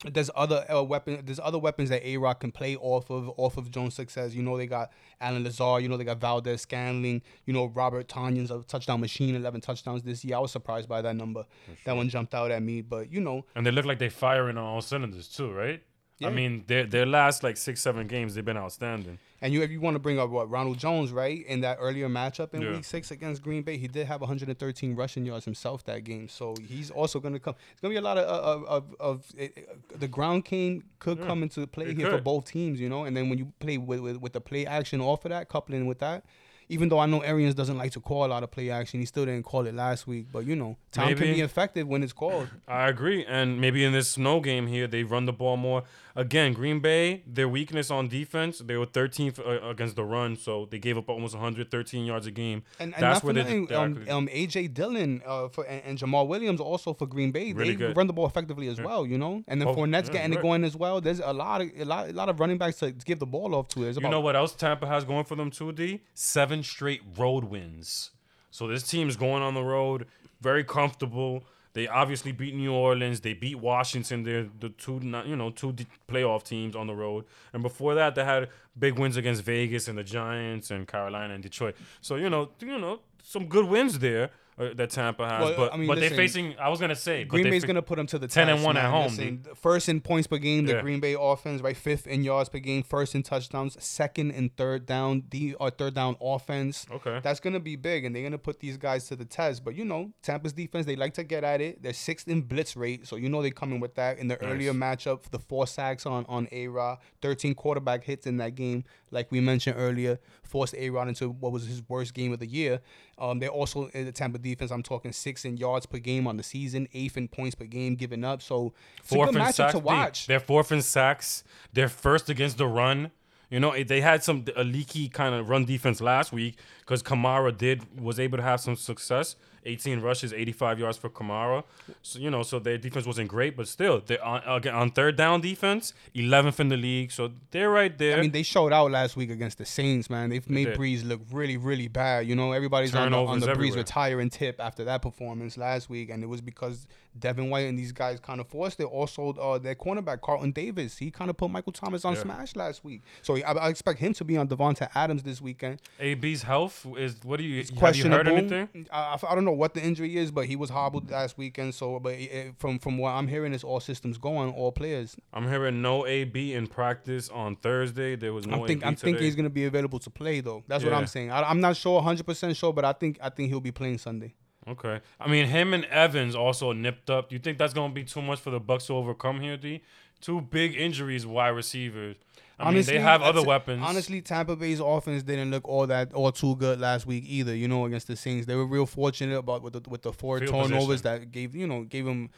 There's 0.04 0.30
other 0.34 0.64
uh, 0.72 0.82
weapon. 0.82 1.22
There's 1.24 1.38
other 1.38 1.58
weapons 1.58 1.90
that 1.90 2.04
A 2.06 2.16
Rock 2.16 2.40
can 2.40 2.50
play 2.52 2.76
off 2.76 3.10
of 3.10 3.30
off 3.36 3.56
of 3.56 3.70
Jones' 3.70 3.94
success. 3.94 4.34
You 4.34 4.42
know 4.42 4.56
they 4.56 4.66
got 4.66 4.90
Allen 5.20 5.44
Lazard. 5.44 5.82
You 5.82 5.88
know 5.88 5.96
they 5.96 6.04
got 6.04 6.20
Valdes-Scantling. 6.20 7.22
You 7.46 7.52
know 7.52 7.66
Robert 7.66 8.08
Tonyan's 8.08 8.50
a 8.50 8.62
touchdown 8.62 9.00
machine, 9.00 9.34
11 9.34 9.60
touchdowns 9.60 10.02
this 10.02 10.24
year. 10.24 10.36
I 10.36 10.40
was 10.40 10.52
surprised 10.52 10.88
by 10.88 11.02
that 11.02 11.16
number. 11.16 11.44
That 11.84 11.96
one 11.96 12.08
jumped 12.08 12.34
out 12.34 12.50
at 12.50 12.62
me, 12.62 12.80
but 12.80 13.12
you 13.12 13.20
know 13.20 13.44
And 13.54 13.64
they 13.66 13.70
look 13.70 13.84
like 13.84 13.98
they're 13.98 14.10
firing 14.10 14.58
on 14.58 14.64
all 14.64 14.80
cylinders 14.82 15.28
too, 15.28 15.52
right? 15.52 15.82
Yeah. 16.22 16.28
I 16.28 16.30
mean, 16.32 16.64
their 16.66 16.84
their 16.86 17.06
last 17.06 17.42
like 17.42 17.56
six 17.56 17.80
seven 17.80 18.06
games 18.06 18.34
they've 18.34 18.44
been 18.44 18.56
outstanding. 18.56 19.18
And 19.40 19.52
you, 19.52 19.60
if 19.62 19.72
you 19.72 19.80
want 19.80 19.96
to 19.96 19.98
bring 19.98 20.20
up 20.20 20.30
what 20.30 20.48
Ronald 20.48 20.78
Jones, 20.78 21.10
right, 21.10 21.44
in 21.46 21.62
that 21.62 21.78
earlier 21.80 22.08
matchup 22.08 22.54
in 22.54 22.62
Yeah. 22.62 22.70
Week 22.72 22.84
Six 22.84 23.10
against 23.10 23.42
Green 23.42 23.62
Bay, 23.64 23.76
he 23.76 23.88
did 23.88 24.06
have 24.06 24.20
113 24.20 24.94
rushing 24.94 25.26
yards 25.26 25.44
himself 25.44 25.82
that 25.86 26.04
game. 26.04 26.28
So 26.28 26.54
he's 26.64 26.92
also 26.92 27.18
going 27.18 27.34
to 27.34 27.40
come. 27.40 27.56
It's 27.72 27.80
going 27.80 27.92
to 27.92 28.00
be 28.00 28.04
a 28.04 28.08
lot 28.08 28.18
of 28.18 28.24
of, 28.24 28.64
of, 28.66 28.96
of 29.00 29.26
it, 29.36 29.68
the 29.98 30.06
ground 30.06 30.44
game 30.44 30.84
could 31.00 31.18
Yeah, 31.18 31.26
come 31.26 31.42
into 31.42 31.66
play 31.66 31.86
it 31.86 31.96
here 31.96 32.08
for 32.10 32.20
both 32.20 32.44
teams, 32.44 32.80
you 32.80 32.88
know. 32.88 33.04
And 33.04 33.16
then 33.16 33.28
when 33.28 33.38
you 33.38 33.52
play 33.58 33.78
with, 33.78 34.00
with 34.00 34.16
with 34.18 34.32
the 34.32 34.40
play 34.40 34.64
action 34.64 35.00
off 35.00 35.24
of 35.24 35.30
that, 35.30 35.48
coupling 35.48 35.86
with 35.86 35.98
that. 35.98 36.24
Even 36.72 36.88
though 36.88 36.98
I 36.98 37.06
know 37.06 37.20
Arians 37.20 37.54
doesn't 37.54 37.78
like 37.78 37.92
to 37.92 38.00
call 38.00 38.24
a 38.24 38.30
lot 38.34 38.42
of 38.42 38.50
play 38.50 38.70
action, 38.70 39.00
he 39.00 39.06
still 39.06 39.24
didn't 39.26 39.44
call 39.44 39.66
it 39.66 39.74
last 39.74 40.06
week. 40.06 40.26
But 40.32 40.46
you 40.46 40.56
know, 40.56 40.76
time 40.90 41.16
can 41.16 41.34
be 41.34 41.40
effective 41.40 41.86
when 41.86 42.02
it's 42.02 42.12
called. 42.12 42.48
I 42.66 42.88
agree, 42.88 43.24
and 43.26 43.60
maybe 43.60 43.84
in 43.84 43.92
this 43.92 44.08
snow 44.12 44.40
game 44.40 44.66
here 44.66 44.86
they 44.86 45.02
run 45.04 45.26
the 45.26 45.32
ball 45.32 45.56
more. 45.56 45.82
Again, 46.14 46.52
Green 46.52 46.80
Bay, 46.80 47.22
their 47.26 47.48
weakness 47.48 47.90
on 47.90 48.06
defense, 48.06 48.58
they 48.58 48.76
were 48.76 48.84
13th 48.84 49.38
uh, 49.38 49.66
against 49.66 49.96
the 49.96 50.04
run, 50.04 50.36
so 50.36 50.68
they 50.70 50.78
gave 50.78 50.98
up 50.98 51.08
almost 51.08 51.32
113 51.34 52.04
yards 52.04 52.26
a 52.26 52.30
game. 52.30 52.64
And, 52.78 52.92
and 52.94 53.02
That's 53.02 53.24
where 53.24 53.32
they- 53.32 53.66
um, 53.74 54.04
um, 54.10 54.28
AJ 54.28 54.74
Dillon 54.74 55.22
uh, 55.26 55.48
for 55.48 55.64
and, 55.64 55.82
and 55.86 55.98
Jamaal 55.98 56.26
Williams 56.28 56.60
also 56.60 56.92
for 56.92 57.06
Green 57.06 57.30
Bay. 57.32 57.52
Really 57.54 57.70
they 57.70 57.76
good. 57.76 57.96
run 57.96 58.06
the 58.08 58.12
ball 58.12 58.26
effectively 58.26 58.68
as 58.68 58.78
well, 58.78 59.06
you 59.06 59.16
know. 59.16 59.42
And 59.48 59.58
then 59.60 59.68
Oh, 59.68 59.74
Fournette's 59.74 60.08
yeah, 60.08 60.14
getting 60.14 60.34
it 60.34 60.42
going 60.42 60.64
as 60.64 60.76
well. 60.76 61.00
There's 61.00 61.20
a 61.20 61.32
lot 61.32 61.62
of 61.62 61.70
a 61.78 61.84
lot, 61.84 62.10
a 62.10 62.12
lot 62.12 62.28
of 62.28 62.38
running 62.40 62.58
backs 62.58 62.76
to 62.80 62.92
give 62.92 63.18
the 63.18 63.26
ball 63.26 63.54
off 63.54 63.68
to. 63.68 63.80
There's 63.80 63.96
You 63.96 64.08
know 64.10 64.20
what 64.20 64.36
else 64.36 64.54
Tampa 64.54 64.86
has 64.86 65.04
going 65.04 65.24
for 65.24 65.34
them 65.36 65.50
too, 65.50 65.72
D? 65.72 66.00
Seven 66.14 66.61
straight 66.62 67.02
road 67.16 67.44
wins. 67.44 68.10
So 68.50 68.66
this 68.66 68.82
team's 68.82 69.16
going 69.16 69.42
on 69.42 69.54
the 69.54 69.62
road, 69.62 70.06
very 70.40 70.64
comfortable. 70.64 71.44
They 71.74 71.88
obviously 71.88 72.32
beat 72.32 72.54
New 72.54 72.72
Orleans. 72.72 73.20
They 73.20 73.32
beat 73.32 73.58
Washington. 73.58 74.24
They're 74.24 74.46
the 74.60 74.68
two, 74.68 75.00
you 75.24 75.36
know, 75.36 75.50
two 75.50 75.74
playoff 76.06 76.44
teams 76.44 76.76
on 76.76 76.86
the 76.86 76.94
road. 76.94 77.24
And 77.54 77.62
before 77.62 77.94
that, 77.94 78.14
they 78.14 78.24
had 78.24 78.50
big 78.78 78.98
wins 78.98 79.16
against 79.16 79.42
Vegas 79.42 79.88
and 79.88 79.96
the 79.96 80.04
Giants 80.04 80.70
and 80.70 80.86
Carolina 80.86 81.32
and 81.32 81.42
Detroit. 81.42 81.76
So 82.02 82.16
you 82.16 82.28
know, 82.28 82.50
you 82.60 82.78
know, 82.78 83.00
some 83.22 83.46
good 83.46 83.66
wins 83.66 84.00
there 84.00 84.30
Uh, 84.58 84.68
that 84.74 84.90
Tampa 84.90 85.26
has. 85.26 85.40
Well, 85.40 85.54
but 85.56 85.72
I 85.72 85.76
mean, 85.78 85.86
but 85.88 85.98
they're 85.98 86.10
facing. 86.10 86.54
I 86.58 86.68
was 86.68 86.78
gonna 86.78 86.94
say, 86.94 87.24
Green 87.24 87.44
Bay's 87.48 87.64
gonna 87.64 87.80
put 87.80 87.96
them 87.96 88.06
to 88.08 88.18
the 88.18 88.28
10 88.28 88.48
and 88.50 88.56
test, 88.58 88.66
1 88.66 88.76
at 88.76 88.90
home, 88.90 89.04
Listen, 89.04 89.44
first 89.54 89.88
in 89.88 90.00
points 90.02 90.26
per 90.26 90.36
game, 90.36 90.66
the 90.66 90.74
Yeah. 90.74 90.82
Green 90.82 91.00
Bay 91.00 91.16
offense, 91.18 91.62
right? 91.62 91.76
Fifth 91.76 92.06
in 92.06 92.22
yards 92.22 92.50
per 92.50 92.58
game, 92.58 92.82
first 92.82 93.14
in 93.14 93.22
touchdowns, 93.22 93.82
second 93.82 94.30
and 94.32 94.54
third 94.56 94.84
down, 94.84 95.24
the 95.30 95.54
or 95.54 95.70
third 95.70 95.94
down 95.94 96.16
offense. 96.20 96.84
Okay. 96.92 97.20
That's 97.22 97.40
gonna 97.40 97.60
be 97.60 97.76
big, 97.76 98.04
and 98.04 98.14
they're 98.14 98.22
gonna 98.22 98.36
put 98.36 98.60
these 98.60 98.76
guys 98.76 99.06
to 99.08 99.16
the 99.16 99.24
test. 99.24 99.64
But 99.64 99.74
you 99.74 99.86
know, 99.86 100.12
Tampa's 100.22 100.52
defense, 100.52 100.84
they 100.84 100.96
like 100.96 101.14
to 101.14 101.24
get 101.24 101.44
at 101.44 101.62
it. 101.62 101.82
They're 101.82 101.94
sixth 101.94 102.28
in 102.28 102.42
blitz 102.42 102.76
rate, 102.76 103.06
so 103.06 103.16
you 103.16 103.30
know 103.30 103.40
they're 103.40 103.50
coming 103.52 103.80
with 103.80 103.94
that. 103.94 104.18
In 104.18 104.28
the 104.28 104.34
Nice. 104.36 104.44
earlier 104.50 104.72
matchup, 104.74 105.22
the 105.30 105.38
four 105.38 105.66
sacks 105.66 106.04
on 106.04 106.26
on 106.28 106.46
A 106.52 106.68
Rod, 106.68 106.98
thirteen 107.22 107.54
quarterback 107.54 108.04
hits 108.04 108.26
in 108.26 108.36
that 108.36 108.54
game, 108.54 108.84
like 109.12 109.30
we 109.30 109.40
mentioned 109.40 109.76
earlier, 109.78 110.18
forced 110.42 110.74
A 110.74 110.90
Rod 110.90 111.08
into 111.08 111.28
what 111.30 111.52
was 111.52 111.66
his 111.66 111.82
worst 111.88 112.14
game 112.14 112.32
of 112.32 112.40
the 112.40 112.46
year. 112.46 112.80
Um, 113.18 113.38
they're 113.38 113.48
also 113.50 113.86
in 113.88 114.06
the 114.06 114.12
Tampa 114.12 114.38
defense. 114.38 114.70
I'm 114.70 114.82
talking 114.82 115.12
six 115.12 115.44
in 115.44 115.56
yards 115.56 115.86
per 115.86 115.98
game 115.98 116.26
on 116.26 116.36
the 116.36 116.42
season, 116.42 116.88
eighth 116.92 117.16
in 117.16 117.28
points 117.28 117.54
per 117.54 117.66
game 117.66 117.94
given 117.94 118.24
up. 118.24 118.42
So 118.42 118.72
it's 118.98 119.12
a 119.12 119.14
fourth 119.14 119.32
good 119.32 119.42
in 119.42 119.52
sacks. 119.52 119.72
to 119.72 119.78
watch. 119.78 120.26
They're 120.26 120.40
fourth 120.40 120.72
in 120.72 120.82
sacks. 120.82 121.44
They're 121.72 121.88
first 121.88 122.28
against 122.28 122.58
the 122.58 122.66
run. 122.66 123.12
You 123.50 123.60
know, 123.60 123.76
they 123.84 124.00
had 124.00 124.24
some 124.24 124.46
a 124.56 124.64
leaky 124.64 125.08
kind 125.10 125.34
of 125.34 125.48
run 125.50 125.66
defense 125.66 126.00
last 126.00 126.32
week 126.32 126.56
because 126.80 127.02
Kamara 127.02 127.56
did 127.56 128.00
was 128.00 128.18
able 128.18 128.38
to 128.38 128.42
have 128.42 128.60
some 128.60 128.76
success. 128.76 129.36
18 129.64 130.00
rushes, 130.00 130.32
85 130.32 130.78
yards 130.78 130.98
for 130.98 131.08
Kamara. 131.08 131.64
So 132.02 132.18
you 132.18 132.30
know, 132.30 132.42
so 132.42 132.58
their 132.58 132.78
defense 132.78 133.06
wasn't 133.06 133.28
great, 133.28 133.56
but 133.56 133.68
still, 133.68 134.02
they're 134.04 134.22
on 134.24 134.42
uh, 134.46 134.56
again, 134.56 134.74
on 134.74 134.90
third 134.90 135.16
down 135.16 135.40
defense, 135.40 135.94
11th 136.14 136.60
in 136.60 136.68
the 136.68 136.76
league. 136.76 137.12
So 137.12 137.32
they're 137.50 137.70
right 137.70 137.96
there. 137.96 138.18
I 138.18 138.20
mean, 138.22 138.32
they 138.32 138.42
showed 138.42 138.72
out 138.72 138.90
last 138.90 139.16
week 139.16 139.30
against 139.30 139.58
the 139.58 139.64
Saints, 139.64 140.10
man. 140.10 140.30
They've 140.30 140.48
made 140.48 140.66
did. 140.66 140.78
Brees 140.78 141.04
look 141.04 141.20
really, 141.30 141.56
really 141.56 141.88
bad. 141.88 142.26
You 142.26 142.34
know, 142.34 142.52
everybody's 142.52 142.94
on 142.94 143.12
the, 143.12 143.18
on 143.18 143.40
the 143.40 143.46
Brees 143.48 143.76
retiring 143.76 144.30
tip 144.30 144.60
after 144.60 144.84
that 144.84 145.02
performance 145.02 145.56
last 145.56 145.88
week, 145.88 146.10
and 146.10 146.22
it 146.22 146.26
was 146.26 146.40
because 146.40 146.86
Devin 147.18 147.50
White 147.50 147.66
and 147.68 147.78
these 147.78 147.92
guys 147.92 148.18
kind 148.20 148.40
of 148.40 148.48
forced 148.48 148.80
it. 148.80 148.84
Also, 148.84 149.32
uh, 149.34 149.58
their 149.58 149.74
cornerback 149.74 150.20
Carlton 150.20 150.52
Davis, 150.52 150.98
he 150.98 151.10
kind 151.10 151.30
of 151.30 151.36
put 151.36 151.50
Michael 151.50 151.72
Thomas 151.72 152.04
on 152.04 152.14
Yeah. 152.14 152.22
smash 152.22 152.56
last 152.56 152.84
week. 152.84 153.02
So 153.22 153.36
I, 153.36 153.52
I 153.52 153.68
expect 153.68 153.98
him 153.98 154.12
to 154.14 154.24
be 154.24 154.36
on 154.36 154.48
Davante 154.48 154.88
Adams 154.94 155.22
this 155.22 155.40
weekend. 155.40 155.80
AB's 156.00 156.42
health 156.42 156.86
is 156.96 157.16
what 157.22 157.38
do 157.38 157.44
you 157.44 157.58
have 157.58 157.70
you 157.70 157.76
questionable. 157.76 158.16
heard 158.16 158.28
anything? 158.28 158.86
I, 158.90 159.18
I 159.28 159.34
don't 159.34 159.44
know 159.44 159.52
what 159.52 159.74
the 159.74 159.82
injury 159.82 160.16
is, 160.16 160.30
but 160.30 160.46
he 160.46 160.56
was 160.56 160.70
hobbled 160.70 161.10
last 161.10 161.36
weekend. 161.38 161.74
So, 161.74 161.98
but 162.00 162.14
it, 162.14 162.54
from 162.58 162.78
from 162.78 162.98
what 162.98 163.10
I'm 163.10 163.28
hearing, 163.28 163.52
is 163.52 163.62
all 163.64 163.80
systems 163.80 164.18
going, 164.18 164.52
all 164.52 164.72
players. 164.72 165.16
I'm 165.32 165.48
hearing 165.48 165.82
no 165.82 166.06
AB 166.06 166.54
in 166.54 166.66
practice 166.66 167.28
on 167.28 167.56
Thursday. 167.56 168.16
There 168.16 168.32
was 168.32 168.46
no 168.46 168.62
I'm 168.62 168.66
think 168.66 168.84
I'm 168.84 168.96
thinking 168.96 169.22
he's 169.22 169.36
gonna 169.36 169.50
be 169.50 169.66
available 169.66 169.98
to 170.00 170.10
play 170.10 170.40
though. 170.40 170.62
That's 170.66 170.84
what 170.84 170.92
I'm 170.92 171.06
saying. 171.06 171.30
I, 171.30 171.42
I'm 171.42 171.60
not 171.60 171.76
sure 171.76 171.96
100 171.96 172.24
percent 172.24 172.56
sure, 172.56 172.72
but 172.72 172.84
I 172.84 172.92
think 172.92 173.18
I 173.22 173.28
think 173.28 173.48
he'll 173.50 173.60
be 173.60 173.72
playing 173.72 173.98
Sunday. 173.98 174.34
Okay. 174.68 175.00
I 175.18 175.28
mean, 175.28 175.46
him 175.46 175.74
and 175.74 175.84
Evans 175.86 176.34
also 176.34 176.72
nipped 176.72 177.10
up. 177.10 177.28
Do 177.28 177.34
you 177.34 177.40
think 177.40 177.58
that's 177.58 177.74
gonna 177.74 177.92
be 177.92 178.04
too 178.04 178.22
much 178.22 178.40
for 178.40 178.50
the 178.50 178.60
Bucks 178.60 178.86
to 178.86 178.94
overcome 178.94 179.40
here, 179.40 179.56
D? 179.56 179.82
Two 180.20 180.40
big 180.40 180.76
injuries, 180.76 181.26
wide 181.26 181.48
receivers. 181.48 182.16
I 182.58 182.70
mean, 182.70 182.84
they 182.84 183.00
have 183.00 183.22
other 183.22 183.42
weapons. 183.42 183.82
Honestly, 183.84 184.20
Tampa 184.20 184.54
Bay's 184.54 184.78
offense 184.78 185.24
didn't 185.24 185.50
look 185.50 185.66
all 185.68 185.86
that 185.88 186.12
all 186.14 186.30
too 186.30 186.54
good 186.56 186.78
last 186.80 187.06
week 187.06 187.24
either. 187.26 187.54
You 187.54 187.66
know, 187.66 187.86
against 187.86 188.06
the 188.06 188.16
Saints, 188.16 188.46
they 188.46 188.54
were 188.54 188.66
real 188.66 188.86
fortunate 188.86 189.36
about 189.36 189.62
with 189.62 189.72
the 189.72 189.90
with 189.90 190.02
the 190.02 190.12
four 190.12 190.38
Field 190.38 190.50
turnovers 190.50 191.02
position. 191.02 191.20
that 191.22 191.32
gave 191.32 191.56
you 191.56 191.66
know 191.66 191.82
gave 191.82 192.04
them. 192.04 192.30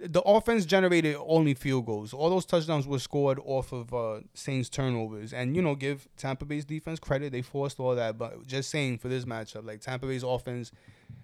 The 0.00 0.20
offense 0.22 0.64
generated 0.64 1.16
only 1.18 1.54
field 1.54 1.86
goals. 1.86 2.12
All 2.14 2.30
those 2.30 2.46
touchdowns 2.46 2.86
were 2.86 3.00
scored 3.00 3.40
off 3.44 3.72
of 3.72 3.92
uh, 3.92 4.20
Saints 4.32 4.68
turnovers, 4.68 5.32
and 5.32 5.56
you 5.56 5.62
know, 5.62 5.74
give 5.74 6.08
Tampa 6.16 6.44
Bay's 6.44 6.64
defense 6.64 7.00
credit. 7.00 7.32
They 7.32 7.42
forced 7.42 7.80
all 7.80 7.96
that, 7.96 8.16
but 8.16 8.46
just 8.46 8.70
saying 8.70 8.98
for 8.98 9.08
this 9.08 9.24
matchup, 9.24 9.66
like 9.66 9.80
Tampa 9.80 10.06
Bay's 10.06 10.22
offense, 10.22 10.70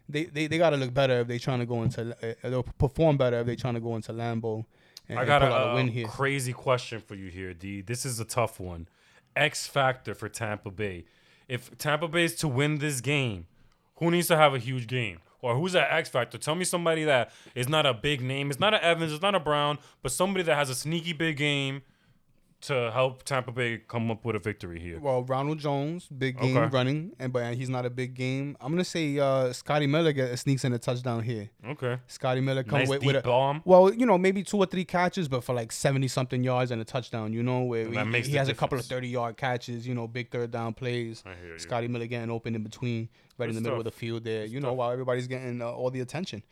they 0.08 0.24
they, 0.24 0.46
they 0.46 0.58
got 0.58 0.70
to 0.70 0.76
look 0.76 0.92
better 0.92 1.20
if 1.20 1.28
they're 1.28 1.38
trying 1.38 1.60
to 1.60 1.66
go 1.66 1.82
into. 1.82 2.16
Uh, 2.22 2.48
they'll 2.48 2.62
perform 2.62 3.16
better 3.16 3.40
if 3.40 3.46
they're 3.46 3.56
trying 3.56 3.74
to 3.74 3.80
go 3.80 3.96
into 3.96 4.12
Lambeau. 4.12 4.64
And, 5.08 5.18
I 5.18 5.24
got 5.24 5.42
and 5.42 5.52
a, 5.52 5.56
a 5.56 5.74
win 5.74 5.88
here. 5.88 6.06
crazy 6.06 6.52
question 6.52 7.00
for 7.00 7.14
you 7.14 7.28
here, 7.28 7.52
D. 7.52 7.82
This 7.82 8.06
is 8.06 8.20
a 8.20 8.24
tough 8.24 8.58
one. 8.58 8.88
X 9.36 9.66
factor 9.66 10.14
for 10.14 10.28
Tampa 10.28 10.70
Bay. 10.70 11.04
If 11.48 11.76
Tampa 11.76 12.08
Bay 12.08 12.24
is 12.24 12.34
to 12.36 12.48
win 12.48 12.78
this 12.78 13.00
game, 13.00 13.46
who 13.96 14.10
needs 14.10 14.28
to 14.28 14.36
have 14.36 14.54
a 14.54 14.58
huge 14.58 14.86
game? 14.86 15.18
Or 15.42 15.54
who's 15.54 15.72
that 15.72 15.92
X 15.92 16.08
factor? 16.08 16.38
Tell 16.38 16.54
me 16.54 16.64
somebody 16.64 17.04
that 17.04 17.30
is 17.54 17.68
not 17.68 17.84
a 17.84 17.92
big 17.92 18.22
name. 18.22 18.50
It's 18.50 18.58
not 18.58 18.72
an 18.72 18.80
Evans. 18.82 19.12
It's 19.12 19.20
not 19.20 19.34
a 19.34 19.40
Brown, 19.40 19.78
but 20.02 20.10
somebody 20.10 20.42
that 20.44 20.54
has 20.54 20.70
a 20.70 20.74
sneaky 20.74 21.12
big 21.12 21.36
game 21.36 21.82
to 22.66 22.90
help 22.92 23.22
Tampa 23.24 23.52
Bay 23.52 23.78
come 23.86 24.10
up 24.10 24.24
with 24.24 24.36
a 24.36 24.38
victory 24.38 24.80
here. 24.80 24.98
Well, 25.00 25.22
Ronald 25.24 25.58
Jones, 25.58 26.06
big 26.08 26.38
game 26.40 26.56
Okay. 26.56 26.74
running, 26.74 27.12
and 27.18 27.32
but 27.32 27.54
he's 27.54 27.68
not 27.68 27.84
a 27.86 27.90
big 27.90 28.14
game. 28.14 28.56
I'm 28.60 28.72
gonna 28.72 28.84
say 28.84 29.18
uh, 29.18 29.52
Scotty 29.52 29.86
Miller 29.86 30.12
get, 30.12 30.38
sneaks 30.38 30.64
in 30.64 30.72
a 30.72 30.78
touchdown 30.78 31.22
here. 31.22 31.50
Okay. 31.68 31.98
Scotty 32.06 32.40
Miller 32.40 32.62
come 32.62 32.80
Nice 32.80 32.88
with, 32.88 33.04
with 33.04 33.16
a 33.16 33.20
bomb. 33.22 33.62
well, 33.64 33.92
you 33.92 34.06
know, 34.06 34.16
maybe 34.18 34.42
two 34.42 34.58
or 34.58 34.66
three 34.66 34.84
catches, 34.84 35.28
but 35.28 35.44
for 35.44 35.54
like 35.54 35.72
seventy 35.72 36.08
something 36.08 36.42
yards 36.44 36.70
and 36.70 36.80
a 36.80 36.84
touchdown. 36.84 37.32
You 37.32 37.42
know, 37.42 37.62
where 37.62 37.86
he, 37.86 38.20
he 38.22 38.36
has 38.36 38.48
a 38.48 38.54
couple 38.54 38.78
of 38.78 38.84
thirty 38.84 39.08
yard 39.08 39.36
catches. 39.36 39.86
You 39.86 39.94
know, 39.94 40.06
big 40.08 40.30
third 40.30 40.50
down 40.50 40.74
plays. 40.74 41.22
I 41.26 41.34
hear 41.42 41.52
you. 41.54 41.58
Scotty 41.58 41.88
Miller 41.88 42.06
getting 42.06 42.30
open 42.30 42.54
in 42.54 42.62
between, 42.62 43.08
right 43.38 43.48
in 43.48 43.54
the 43.54 43.60
middle 43.60 43.78
of 43.78 43.84
the 43.84 43.90
field 43.90 44.24
there. 44.24 44.44
You 44.44 44.60
know, 44.60 44.72
while 44.72 44.90
everybody's 44.90 45.26
getting 45.26 45.60
uh, 45.62 45.66
all 45.70 45.90
the 45.90 46.00
attention. 46.00 46.42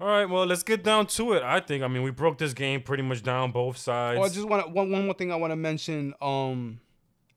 All 0.00 0.08
right, 0.08 0.28
well, 0.28 0.44
let's 0.44 0.62
get 0.62 0.82
down 0.82 1.06
to 1.06 1.34
it. 1.34 1.42
I 1.42 1.60
think. 1.60 1.82
I 1.82 1.88
mean, 1.88 2.02
we 2.02 2.10
broke 2.10 2.38
this 2.38 2.52
game 2.52 2.82
pretty 2.82 3.02
much 3.02 3.22
down 3.22 3.52
both 3.52 3.76
sides. 3.76 4.18
Oh, 4.18 4.24
I 4.24 4.28
just 4.28 4.48
want 4.48 4.70
one 4.70 4.90
one 4.90 5.04
more 5.04 5.14
thing 5.14 5.30
I 5.30 5.36
want 5.36 5.52
to 5.52 5.56
mention. 5.56 6.14
Um, 6.20 6.80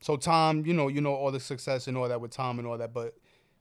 so 0.00 0.16
Tom, 0.16 0.64
you 0.66 0.74
know, 0.74 0.88
you 0.88 1.00
know 1.00 1.14
all 1.14 1.30
the 1.30 1.40
success 1.40 1.86
and 1.86 1.96
all 1.96 2.08
that 2.08 2.20
with 2.20 2.32
Tom 2.32 2.58
and 2.58 2.66
all 2.66 2.78
that, 2.78 2.92
but 2.92 3.14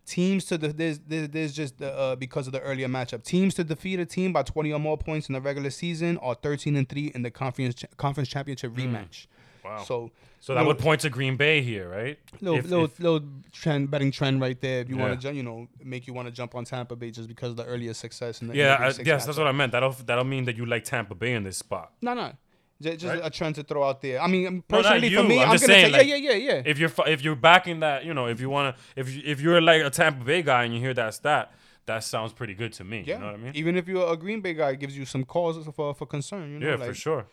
teams 0.08 0.46
to 0.46 0.58
the 0.58 0.70
there's 0.70 1.00
there's, 1.08 1.54
just 1.54 1.77
the, 1.77 1.94
uh, 1.94 2.16
because 2.16 2.48
of 2.48 2.54
the 2.54 2.62
earlier 2.62 2.88
matchup. 2.88 3.24
Teams 3.24 3.54
to 3.56 3.63
defeat 3.63 4.00
a 4.00 4.06
team 4.06 4.34
by 4.34 4.42
20 4.42 4.72
or 4.72 4.80
more 4.80 4.98
points 4.98 5.30
in 5.30 5.34
the 5.34 5.42
regular 5.42 5.70
season 5.70 6.18
are 6.20 6.34
13 6.34 6.75
and 6.75 6.89
three 6.89 7.12
in 7.13 7.22
the 7.22 7.30
conference 7.30 7.84
conference 7.98 8.30
championship 8.30 8.74
rematch. 8.74 9.27
Wow. 9.68 9.84
So, 9.84 10.12
So 10.40 10.54
that 10.54 10.60
little- 10.60 10.74
would 10.74 10.80
point 10.80 11.02
to 11.02 11.10
Green 11.10 11.36
Bay 11.36 11.62
here, 11.62 11.90
right? 11.90 12.18
little 12.42 12.60
If- 12.60 12.70
little 12.70 12.86
if- 12.86 13.00
little 13.00 13.22
trend 13.52 13.90
betting 13.92 14.12
trend 14.12 14.40
right 14.42 14.60
there. 14.62 14.82
If 14.82 14.90
you 14.90 14.96
Yeah. 14.98 15.10
want 15.10 15.22
to, 15.22 15.34
you 15.34 15.44
know, 15.44 15.68
make 15.84 16.08
you 16.08 16.14
want 16.14 16.28
to 16.28 16.32
jump 16.32 16.56
on 16.56 16.64
Tampa 16.66 16.96
Bay 16.96 17.12
just 17.12 17.28
because 17.28 17.52
of 17.52 17.58
the 17.58 17.66
earlier 17.66 17.94
success. 17.94 18.40
The, 18.40 18.56
yeah, 18.56 18.76
I, 18.80 18.86
yes, 19.04 19.26
that's 19.26 19.38
what 19.38 19.48
I 19.48 19.52
meant. 19.52 19.72
That'll 19.72 19.92
that'll 19.92 20.24
mean 20.24 20.46
that 20.46 20.56
you 20.58 20.66
like 20.66 20.84
Tampa 20.84 21.16
Bay 21.16 21.34
in 21.34 21.44
this 21.44 21.58
spot. 21.58 21.92
No, 22.02 22.14
no. 22.14 22.32
Just, 22.80 23.00
just 23.00 23.12
Right? 23.16 23.26
a 23.26 23.30
trend 23.32 23.56
to 23.56 23.64
throw 23.64 23.84
out 23.84 24.04
there. 24.04 24.22
I 24.22 24.28
mean, 24.28 24.44
No, 24.44 24.62
personally, 24.70 25.10
for 25.12 25.24
me, 25.24 25.38
I'm 25.38 25.42
I'm, 25.42 25.48
gonna 25.48 25.58
saying, 25.60 25.86
say, 25.88 25.92
like, 25.92 26.08
yeah, 26.08 26.16
yeah, 26.16 26.32
yeah, 26.34 26.54
yeah. 26.58 26.62
If 26.64 26.78
you're 26.78 26.92
if 27.08 27.24
you're 27.24 27.36
backing 27.36 27.80
that, 27.80 28.06
you 28.06 28.14
know, 28.14 28.28
if 28.28 28.40
you 28.40 28.52
wanna, 28.52 28.76
if 28.96 29.10
you, 29.14 29.24
if 29.26 29.42
you're 29.42 29.60
like 29.60 29.82
a 29.82 29.90
Tampa 29.90 30.24
Bay 30.24 30.44
guy 30.44 30.64
and 30.66 30.74
you 30.76 30.80
hear 30.80 30.94
that 30.94 31.16
stat, 31.16 31.52
that 31.88 32.04
sounds 32.04 32.34
pretty 32.34 32.54
good 32.54 32.74
to 32.74 32.84
me. 32.84 33.04
Yeah, 33.08 33.16
You 33.16 33.20
know 33.22 33.26
what 33.28 33.34
I 33.34 33.38
mean? 33.38 33.52
even 33.56 33.76
if 33.78 33.88
you're 33.88 34.14
a 34.14 34.16
Green 34.16 34.42
Bay 34.42 34.54
guy, 34.54 34.72
it 34.72 34.80
gives 34.80 34.96
you 34.96 35.06
some 35.06 35.24
cause 35.24 35.58
for 35.76 35.96
for 35.96 36.06
concern. 36.06 36.52
You 36.52 36.60
know, 36.60 36.68
Yeah, 36.70 36.76
like, 36.76 36.90
for 36.90 36.94
sure. 36.94 37.26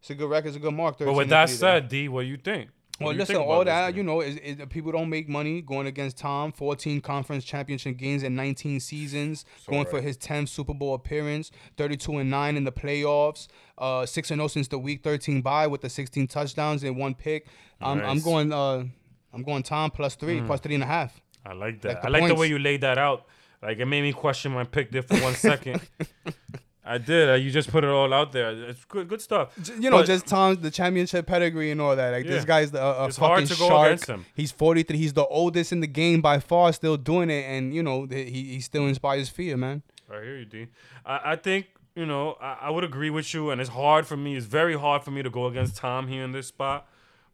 It's 0.00 0.10
a 0.10 0.14
good 0.14 0.30
record, 0.30 0.48
it's 0.48 0.56
a 0.56 0.60
good 0.60 0.74
mark. 0.74 0.98
But 0.98 1.12
with 1.12 1.28
that 1.28 1.48
said, 1.50 1.88
D, 1.88 2.08
what 2.08 2.22
do 2.22 2.28
you 2.28 2.36
think? 2.36 2.70
What 2.98 3.06
Well, 3.06 3.12
you 3.14 3.18
listen, 3.20 3.36
think 3.36 3.48
all 3.48 3.64
that 3.64 3.94
you 3.94 4.02
know 4.02 4.20
is, 4.20 4.36
is 4.36 4.58
people 4.68 4.92
don't 4.92 5.08
make 5.08 5.26
money 5.26 5.62
going 5.62 5.86
against 5.86 6.18
Tom. 6.18 6.52
14 6.52 7.00
conference 7.00 7.44
championship 7.44 7.96
games 7.96 8.22
in 8.22 8.34
19 8.34 8.78
seasons, 8.80 9.46
going 9.66 9.86
for 9.86 10.02
his 10.02 10.18
10th 10.18 10.48
Super 10.50 10.74
Bowl 10.74 10.92
appearance, 10.94 11.50
32 11.78 12.18
and 12.18 12.30
nine 12.30 12.58
in 12.58 12.64
the 12.64 12.72
playoffs, 12.72 13.48
uh, 13.78 14.04
six 14.04 14.30
and 14.30 14.38
0 14.38 14.48
since 14.48 14.68
the 14.68 14.78
Week 14.78 15.02
13 15.02 15.40
bye 15.40 15.66
with 15.66 15.80
the 15.80 15.88
16 15.88 16.26
touchdowns 16.26 16.82
and 16.82 16.96
one 16.98 17.14
pick. 17.14 17.46
I'm, 17.80 18.02
I'm 18.02 18.20
going 18.20 18.52
uh, 18.52 18.84
I'm 19.32 19.42
going 19.42 19.62
Tom 19.62 19.90
plus 19.90 20.14
three, 20.14 20.42
plus 20.42 20.60
three 20.60 20.74
and 20.74 20.82
a 20.82 20.86
half. 20.86 21.20
I 21.46 21.54
like 21.54 21.80
that. 21.82 22.02
the 22.02 22.08
I 22.08 22.10
like 22.10 22.28
the 22.28 22.34
way 22.34 22.48
you 22.48 22.58
laid 22.58 22.82
that 22.82 22.98
out. 22.98 23.24
Like 23.62 23.78
it 23.78 23.86
made 23.86 24.02
me 24.02 24.12
question 24.12 24.52
my 24.52 24.64
pick 24.64 24.90
there 24.90 25.02
for 25.02 25.18
one 25.20 25.34
second. 25.34 25.80
I 26.84 26.96
did. 26.98 27.28
Uh, 27.28 27.34
you 27.34 27.50
just 27.50 27.70
put 27.70 27.84
it 27.84 27.90
all 27.90 28.12
out 28.14 28.32
there. 28.32 28.50
It's 28.70 28.84
good, 28.86 29.06
good 29.06 29.20
stuff. 29.20 29.52
You 29.78 29.90
know, 29.90 29.98
But- 29.98 30.06
just 30.06 30.26
Tom's 30.26 30.58
the 30.58 30.70
championship 30.70 31.26
pedigree 31.26 31.70
and 31.70 31.80
all 31.80 31.94
that. 31.94 32.10
Like 32.10 32.26
this 32.26 32.44
guy's 32.44 32.70
the, 32.70 32.82
a, 32.82 33.04
a 33.04 33.06
It's 33.06 33.16
hard 33.18 33.42
fucking 33.42 33.54
to 33.54 33.60
go 33.60 33.68
shark. 33.68 33.86
against 33.88 34.06
him. 34.06 34.24
He's 34.34 34.50
43. 34.50 34.96
He's 34.96 35.12
the 35.12 35.26
oldest 35.26 35.72
in 35.72 35.80
the 35.80 35.86
game 35.86 36.20
by 36.22 36.38
far, 36.40 36.72
still 36.72 36.96
doing 36.96 37.28
it, 37.30 37.44
and 37.44 37.74
you 37.74 37.82
know 37.82 38.06
he 38.10 38.24
he 38.54 38.60
still 38.60 38.86
inspires 38.86 39.28
fear, 39.28 39.56
man. 39.56 39.82
I 40.10 40.14
hear 40.22 40.38
you, 40.38 40.44
Dean. 40.46 40.68
I, 41.04 41.32
I 41.32 41.36
think 41.36 41.66
you 41.94 42.06
know 42.06 42.36
I, 42.40 42.56
I 42.62 42.70
would 42.70 42.84
agree 42.84 43.10
with 43.10 43.32
you, 43.34 43.50
and 43.50 43.60
it's 43.60 43.70
hard 43.70 44.06
for 44.06 44.16
me. 44.16 44.34
It's 44.36 44.46
very 44.46 44.76
hard 44.78 45.02
for 45.02 45.10
me 45.10 45.22
to 45.22 45.30
go 45.30 45.46
against 45.46 45.76
Tom 45.76 46.08
here 46.08 46.24
in 46.24 46.32
this 46.32 46.46
spot, 46.46 46.88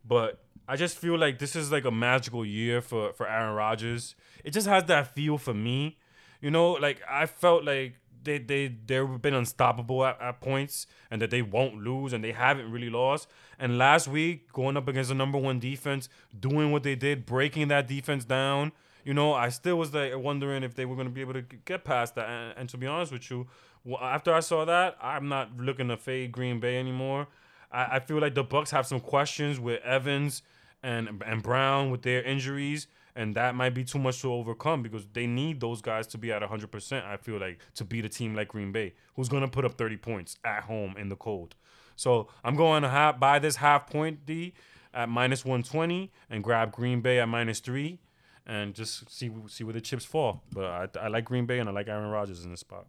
but 0.04 0.40
I 0.68 0.74
just 0.76 0.98
feel 0.98 1.16
like 1.16 1.38
this 1.38 1.54
is 1.54 1.70
like 1.70 1.84
a 1.84 1.92
magical 1.92 2.44
year 2.44 2.80
for 2.80 3.12
for 3.12 3.28
Aaron 3.28 3.54
Rodgers. 3.54 4.16
It 4.44 4.50
just 4.50 4.66
has 4.66 4.84
that 4.84 5.14
feel 5.14 5.38
for 5.38 5.54
me, 5.54 5.98
you 6.40 6.50
know. 6.50 6.72
Like 6.72 7.00
I 7.08 7.26
felt 7.26 7.64
like 7.64 7.94
they 8.26 8.38
they 8.38 8.68
they've 8.86 9.22
been 9.22 9.32
unstoppable 9.32 10.04
at, 10.04 10.20
at 10.20 10.40
points, 10.42 10.86
and 11.10 11.22
that 11.22 11.30
they 11.30 11.40
won't 11.40 11.76
lose, 11.82 12.12
and 12.12 12.22
they 12.22 12.32
haven't 12.32 12.70
really 12.70 12.90
lost. 12.90 13.28
And 13.58 13.78
last 13.78 14.06
week, 14.06 14.52
going 14.52 14.76
up 14.76 14.86
against 14.86 15.08
the 15.08 15.14
number 15.14 15.38
one 15.38 15.58
defense, 15.58 16.10
doing 16.38 16.70
what 16.72 16.82
they 16.82 16.94
did, 16.94 17.24
breaking 17.24 17.68
that 17.68 17.88
defense 17.88 18.24
down. 18.24 18.72
You 19.04 19.14
know, 19.14 19.32
I 19.32 19.50
still 19.50 19.76
was 19.76 19.94
like 19.94 20.12
wondering 20.18 20.64
if 20.64 20.74
they 20.74 20.84
were 20.84 20.96
going 20.96 21.06
to 21.06 21.14
be 21.14 21.20
able 21.20 21.34
to 21.34 21.42
get 21.42 21.84
past 21.84 22.16
that. 22.16 22.28
And, 22.28 22.58
and 22.58 22.68
to 22.70 22.76
be 22.76 22.88
honest 22.88 23.12
with 23.12 23.30
you, 23.30 23.46
well, 23.84 24.00
after 24.02 24.34
I 24.34 24.40
saw 24.40 24.64
that, 24.64 24.98
I'm 25.00 25.28
not 25.28 25.56
looking 25.56 25.88
to 25.88 25.96
fade 25.96 26.32
Green 26.32 26.58
Bay 26.58 26.76
anymore. 26.76 27.28
I, 27.70 27.96
I 27.96 28.00
feel 28.00 28.20
like 28.20 28.34
the 28.34 28.42
Bucks 28.42 28.72
have 28.72 28.86
some 28.86 29.00
questions 29.00 29.60
with 29.60 29.80
Evans 29.82 30.42
and 30.82 31.22
and 31.24 31.42
Brown 31.42 31.90
with 31.90 32.02
their 32.02 32.22
injuries, 32.22 32.86
and 33.16 33.34
that 33.34 33.54
might 33.54 33.70
be 33.70 33.82
too 33.82 33.98
much 33.98 34.20
to 34.20 34.32
overcome 34.32 34.82
because 34.82 35.06
they 35.14 35.26
need 35.26 35.58
those 35.58 35.80
guys 35.80 36.06
to 36.08 36.18
be 36.18 36.30
at 36.30 36.42
100%. 36.42 37.04
I 37.04 37.16
feel 37.16 37.40
like 37.40 37.58
to 37.74 37.84
beat 37.84 38.04
a 38.04 38.10
team 38.10 38.34
like 38.34 38.48
Green 38.48 38.72
Bay, 38.72 38.92
who's 39.16 39.28
going 39.28 39.42
to 39.42 39.48
put 39.48 39.64
up 39.64 39.78
30 39.78 39.96
points 39.96 40.36
at 40.44 40.64
home 40.64 40.94
in 40.98 41.08
the 41.08 41.16
cold. 41.16 41.56
So 41.96 42.28
I'm 42.44 42.54
going 42.54 42.82
to 42.82 43.16
buy 43.18 43.38
this 43.38 43.56
half 43.56 43.90
point 43.90 44.26
D 44.26 44.52
at 44.92 45.08
minus 45.08 45.44
120 45.44 46.12
and 46.28 46.44
grab 46.44 46.72
Green 46.72 47.00
Bay 47.00 47.18
at 47.18 47.26
minus 47.26 47.58
three 47.60 48.00
and 48.46 48.74
just 48.74 49.10
see 49.10 49.30
see 49.48 49.64
where 49.64 49.72
the 49.72 49.80
chips 49.80 50.04
fall. 50.04 50.42
But 50.52 50.64
I, 50.96 51.06
I 51.06 51.08
like 51.08 51.24
Green 51.24 51.46
Bay 51.46 51.58
and 51.58 51.70
I 51.70 51.72
like 51.72 51.88
Aaron 51.88 52.10
Rodgers 52.10 52.44
in 52.44 52.50
this 52.50 52.60
spot. 52.60 52.86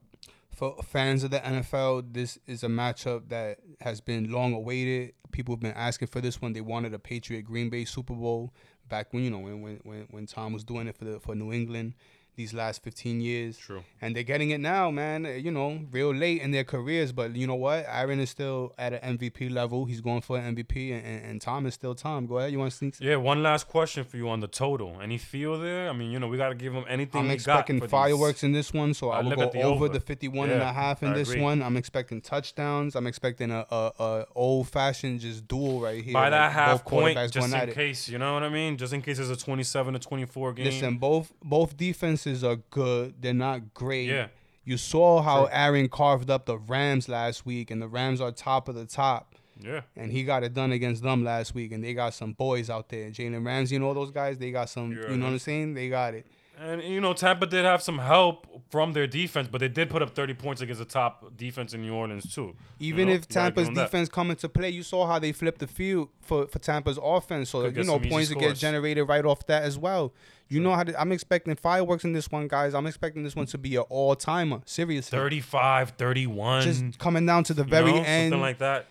For 0.51 0.75
fans 0.83 1.23
of 1.23 1.31
the 1.31 1.39
NFL, 1.39 2.13
this 2.13 2.39
is 2.47 2.63
a 2.63 2.67
matchup 2.67 3.29
that 3.29 3.59
has 3.79 4.01
been 4.01 4.31
long 4.31 4.53
awaited. 4.53 5.13
People 5.31 5.53
have 5.53 5.59
been 5.59 5.73
asking 5.73 6.07
for 6.07 6.19
this 6.19 6.41
one. 6.41 6.53
They 6.53 6.61
wanted 6.61 6.93
a 6.95 6.99
Patriot 6.99 7.43
Green 7.43 7.69
Bay 7.69 7.85
Super 7.85 8.15
Bowl 8.15 8.53
back 8.89 9.13
when 9.13 9.23
you 9.23 9.29
know 9.29 9.39
when 9.39 9.79
when 9.83 10.07
when, 10.09 10.25
Tom 10.25 10.53
was 10.53 10.63
doing 10.63 10.87
it 10.87 10.95
for 10.95 11.05
the 11.05 11.19
for 11.19 11.35
New 11.35 11.51
England 11.51 11.93
these 12.37 12.53
last 12.53 12.83
15 12.83 13.19
years. 13.19 13.57
True. 13.57 13.83
And 14.01 14.15
they're 14.15 14.23
getting 14.23 14.51
it 14.51 14.59
now, 14.59 14.89
man. 14.89 15.25
You 15.25 15.51
know, 15.51 15.81
real 15.91 16.13
late 16.13 16.41
in 16.41 16.51
their 16.51 16.63
careers, 16.63 17.11
but 17.11 17.35
you 17.35 17.45
know 17.47 17.55
what? 17.55 17.85
Aaron 17.89 18.19
is 18.19 18.29
still 18.29 18.73
at 18.77 18.93
an 18.93 19.17
MVP 19.17 19.51
level. 19.51 19.85
He's 19.85 19.99
going 19.99 20.21
for 20.21 20.37
an 20.37 20.55
MVP, 20.55 20.93
and, 20.93 21.05
and, 21.05 21.25
and 21.25 21.41
Tom 21.41 21.65
is 21.65 21.73
still 21.73 21.95
Tom. 21.95 22.27
Go 22.27 22.37
ahead. 22.37 22.51
You 22.51 22.59
want 22.59 22.71
to 22.71 22.77
sneak? 22.77 22.95
Yeah, 23.01 23.17
one 23.17 23.43
last 23.43 23.67
question 23.67 24.05
for 24.05 24.15
you 24.17 24.29
on 24.29 24.39
the 24.39 24.47
total. 24.47 24.99
Any 25.01 25.17
feel 25.17 25.59
there? 25.59 25.89
I 25.89 25.93
mean, 25.93 26.11
you 26.11 26.19
know, 26.19 26.27
we 26.27 26.37
got 26.37 26.49
to 26.49 26.55
give 26.55 26.73
them 26.73 26.85
anything. 26.87 27.21
I'm 27.21 27.31
expecting 27.31 27.79
for 27.79 27.87
these. 27.87 27.91
fireworks 27.91 28.43
in 28.43 28.51
this 28.53 28.71
one, 28.71 28.93
so 28.93 29.09
I 29.09 29.19
I 29.19 29.23
will 29.23 29.35
go 29.35 29.49
the 29.49 29.61
over, 29.63 29.85
over. 29.85 29.89
the 29.89 29.99
51 29.99 30.51
and 30.51 30.61
a 30.61 30.71
half 30.71 31.01
in 31.01 31.09
I 31.09 31.13
this 31.13 31.29
agree. 31.31 31.41
one. 31.41 31.63
I'm 31.63 31.75
expecting 31.75 32.21
touchdowns. 32.21 32.95
I'm 32.95 33.07
expecting 33.07 33.49
a, 33.51 33.65
a, 33.71 33.91
a 33.99 34.25
old 34.35 34.67
fashioned 34.69 35.21
just 35.21 35.47
duel 35.47 35.81
right 35.81 36.03
here. 36.03 36.13
By 36.13 36.29
that 36.29 36.45
like 36.47 36.53
half 36.53 36.85
point, 36.85 37.17
just 37.31 37.53
in 37.53 37.69
it. 37.69 37.73
case, 37.73 38.07
you 38.07 38.19
know 38.19 38.35
what 38.35 38.43
I 38.43 38.49
mean? 38.49 38.77
Just 38.77 38.93
in 38.93 39.01
case 39.01 39.17
it's 39.19 39.29
a 39.29 39.35
27 39.35 39.93
to 39.93 39.99
24 39.99 40.53
game. 40.53 40.65
Listen, 40.65 40.97
both 40.97 41.33
both 41.43 41.75
defenses 41.75 42.26
are 42.43 42.57
good. 42.69 43.15
They're 43.21 43.33
not 43.33 43.73
great. 43.73 44.07
Yeah. 44.09 44.27
You 44.65 44.77
saw 44.77 45.21
how 45.21 45.45
True. 45.45 45.49
Aaron 45.53 45.87
carved 45.89 46.29
up 46.29 46.45
the 46.45 46.57
Rams 46.57 47.07
last 47.07 47.45
week, 47.45 47.71
and 47.71 47.81
the 47.81 47.87
Rams 47.87 48.19
are 48.19 48.31
top 48.31 48.67
of 48.67 48.75
the 48.75 48.85
top. 48.85 49.35
yeah. 49.59 49.81
And 49.95 50.11
he 50.11 50.23
got 50.23 50.43
it 50.43 50.53
done 50.53 50.71
against 50.71 51.01
them 51.03 51.23
last 51.23 51.55
week, 51.55 51.71
and 51.71 51.83
they 51.83 51.93
got 51.93 52.13
some 52.13 52.33
boys 52.33 52.69
out 52.69 52.89
there. 52.89 53.09
Jalen 53.09 53.45
Ramsey 53.45 53.75
and 53.77 53.85
all 53.85 53.93
those 53.93 54.11
guys, 54.11 54.37
they 54.37 54.51
got 54.51 54.69
some. 54.69 54.91
Yeah. 54.91 55.09
You 55.11 55.17
know 55.17 55.25
what 55.25 55.31
I'm 55.31 55.39
saying? 55.39 55.73
They 55.73 55.87
got 55.89 56.13
it. 56.13 56.27
And 56.59 56.81
you 56.81 56.99
know, 56.99 57.13
Tampa 57.13 57.45
did 57.45 57.65
have 57.65 57.83
some 57.83 57.99
help 57.99 58.47
from 58.71 58.93
their 58.93 59.05
defense, 59.05 59.47
but 59.47 59.59
they 59.59 59.67
did 59.67 59.89
put 59.89 60.01
up 60.01 60.15
30 60.15 60.33
points 60.33 60.61
against 60.61 60.79
the 60.79 60.85
top 60.85 61.37
defense 61.37 61.73
in 61.73 61.81
New 61.81 61.93
Orleans 61.93 62.33
too. 62.33 62.55
You 62.79 62.89
Even 62.93 63.07
know, 63.07 63.13
if 63.13 63.21
you 63.29 63.35
gotta 63.35 63.51
give 63.51 63.55
Tampa's 63.55 63.67
that. 63.67 63.85
defense 63.85 64.09
come 64.09 64.31
into 64.31 64.49
play, 64.49 64.69
you 64.69 64.81
saw 64.81 65.05
how 65.05 65.19
they 65.19 65.31
flipped 65.31 65.59
the 65.59 65.67
field 65.67 66.09
for, 66.21 66.47
for 66.47 66.57
Tampa's 66.57 66.97
offense. 67.01 67.49
So 67.51 67.61
Could 67.63 67.77
you 67.77 67.83
know 67.83 67.99
points 67.99 68.29
to 68.29 68.35
get 68.35 68.55
generated 68.57 69.07
right 69.07 69.23
off 69.23 69.45
that 69.47 69.63
as 69.63 69.77
well. 69.77 70.13
You 70.49 70.59
know 70.61 70.73
how 70.73 70.83
to, 70.83 70.99
I'm 70.99 71.11
expecting 71.11 71.55
fireworks 71.55 72.05
in 72.05 72.13
this 72.13 72.31
one, 72.31 72.47
guys. 72.47 72.73
I'm 72.73 72.87
expecting 72.87 73.23
this 73.23 73.35
one 73.35 73.45
to 73.47 73.57
be 73.57 73.75
an 73.75 73.83
all 73.89 74.15
timer. 74.15 74.61
Seriously, 74.65 75.15
35, 75.15 75.91
31, 75.91 76.61
just 76.63 76.99
coming 76.99 77.25
down 77.25 77.43
to 77.45 77.53
the 77.53 77.63
you 77.63 77.69
very 77.69 77.91
know, 77.91 78.03
end. 78.03 78.31
something 78.31 78.41
like 78.41 78.59
that. 78.59 78.87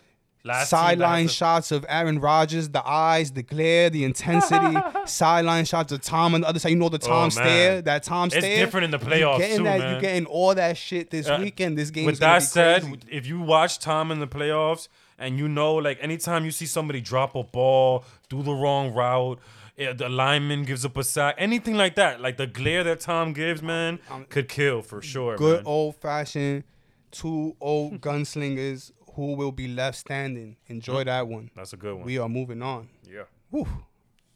Sideline 0.65 1.29
shots 1.29 1.73
of 1.73 1.85
Aaron 1.89 2.21
Rodgers, 2.21 2.69
the 2.69 2.87
eyes, 2.87 3.33
the 3.33 3.43
glare, 3.43 3.91
the 3.91 4.05
intensity. 4.05 4.77
sideline 5.07 5.65
shots 5.65 5.93
of 5.93 6.01
Tom 6.03 6.35
on 6.35 6.41
the 6.43 6.49
other 6.49 6.59
side. 6.59 6.71
You 6.71 6.77
know 6.77 6.89
the 6.89 6.99
Tom 6.99 7.27
Oh, 7.27 7.29
stare, 7.31 7.83
that 7.83 8.03
Tom 8.03 8.27
It's 8.29 8.37
stare. 8.37 8.51
It's 8.51 8.61
different 8.61 8.85
in 8.85 8.91
the 8.91 8.99
You 8.99 9.07
playoffs 9.13 9.39
getting 9.39 9.59
too, 9.59 9.65
that, 9.65 9.79
man. 9.79 9.95
You 9.95 10.01
getting 10.01 10.27
all 10.27 10.55
that 10.55 10.77
shit 10.77 11.11
this 11.11 11.29
Uh, 11.29 11.39
weekend. 11.41 11.77
This 11.77 11.91
game. 11.91 12.07
With 12.07 12.19
that 12.21 12.43
said, 12.43 13.05
if 13.11 13.27
you 13.27 13.41
watch 13.41 13.79
Tom 13.79 14.11
in 14.11 14.21
the 14.21 14.27
playoffs 14.29 14.89
and 15.19 15.39
you 15.39 15.49
know, 15.49 15.75
like 15.75 15.99
anytime 16.01 16.45
you 16.45 16.51
see 16.51 16.67
somebody 16.67 17.01
drop 17.01 17.35
a 17.35 17.43
ball, 17.43 18.05
do 18.29 18.43
the 18.43 18.53
wrong 18.53 18.93
route, 18.93 19.39
eh, 19.79 19.93
the 19.93 20.09
lineman 20.09 20.65
gives 20.65 20.85
up 20.85 20.97
a 20.97 21.05
sack, 21.05 21.35
anything 21.39 21.75
like 21.75 21.95
that, 21.97 22.21
like 22.21 22.37
the 22.37 22.47
glare 22.47 22.85
that 22.85 23.01
Tom 23.01 23.33
gives, 23.33 23.63
man, 23.63 23.99
could 24.29 24.49
kill 24.49 24.83
for 24.83 25.01
sure. 25.03 25.37
good 25.37 25.57
man. 25.59 25.67
old 25.67 25.97
fashioned 25.97 26.65
two 27.13 27.57
old 27.61 28.01
gunslingers 28.03 28.93
who 29.17 29.35
will 29.35 29.53
be 29.53 29.67
left 29.67 29.99
standing. 29.99 30.57
Enjoy 30.67 31.03
mm. 31.03 31.07
that 31.07 31.27
one. 31.27 31.51
That's 31.57 31.73
a 31.73 31.77
good 31.77 31.95
one. 31.95 32.05
We 32.05 32.19
are 32.19 32.29
moving 32.29 32.63
on. 32.63 32.89
yeah. 33.11 33.23
Whew. 33.51 33.67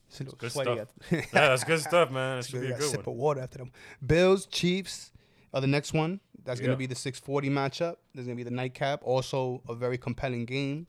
It's 0.08 0.20
a 0.20 0.24
little 0.24 0.38
Good 0.38 0.50
sweaty 0.50 0.74
stuff. 0.74 0.88
yeah, 1.12 1.22
that's 1.32 1.62
good 1.62 1.80
stuff, 1.80 2.10
man. 2.10 2.38
It 2.38 2.44
should 2.46 2.62
be 2.62 2.72
a 2.72 2.78
good 2.78 2.88
sip 2.88 3.06
one. 3.06 3.14
of 3.14 3.20
water 3.20 3.40
after 3.42 3.58
them. 3.58 3.70
Bills, 4.04 4.46
Chiefs 4.46 5.12
are 5.54 5.60
the 5.60 5.68
next 5.68 5.92
one. 5.92 6.18
That's 6.44 6.58
going 6.58 6.72
to 6.72 6.76
be 6.76 6.86
the 6.86 6.94
640 6.94 7.50
matchup. 7.50 7.96
There's 8.14 8.26
going 8.26 8.36
to 8.36 8.44
be 8.44 8.48
the 8.48 8.54
nightcap. 8.54 9.02
Also, 9.04 9.62
a 9.68 9.74
very 9.74 9.98
compelling 9.98 10.46
game, 10.46 10.86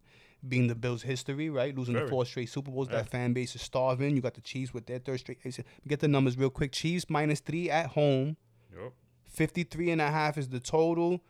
being 0.48 0.68
the 0.68 0.74
Bills' 0.74 1.04
history, 1.04 1.50
right? 1.50 1.78
Losing 1.78 1.94
the 1.94 2.00
Very. 2.00 2.10
four 2.10 2.26
straight 2.26 2.50
Super 2.50 2.72
Bowls. 2.72 2.88
Yeah. 2.90 2.98
That 2.98 3.10
fan 3.10 3.34
base 3.34 3.54
is 3.56 3.62
starving. 3.62 4.16
You 4.16 4.22
got 4.22 4.34
the 4.34 4.42
Chiefs 4.42 4.74
with 4.74 4.88
their 4.88 5.00
third 5.00 5.20
straight. 5.20 5.40
Get 5.88 6.00
the 6.00 6.08
numbers 6.08 6.38
real 6.38 6.50
quick. 6.50 6.72
Chiefs 6.72 7.06
minus 7.10 7.42
three 7.42 7.70
at 7.70 7.88
home. 7.88 8.38
Yup. 8.74 8.94
53 9.30 9.92
and 9.92 10.02
a 10.02 10.10
half 10.10 10.38
is 10.38 10.50
the 10.50 10.60
total. 10.60 11.22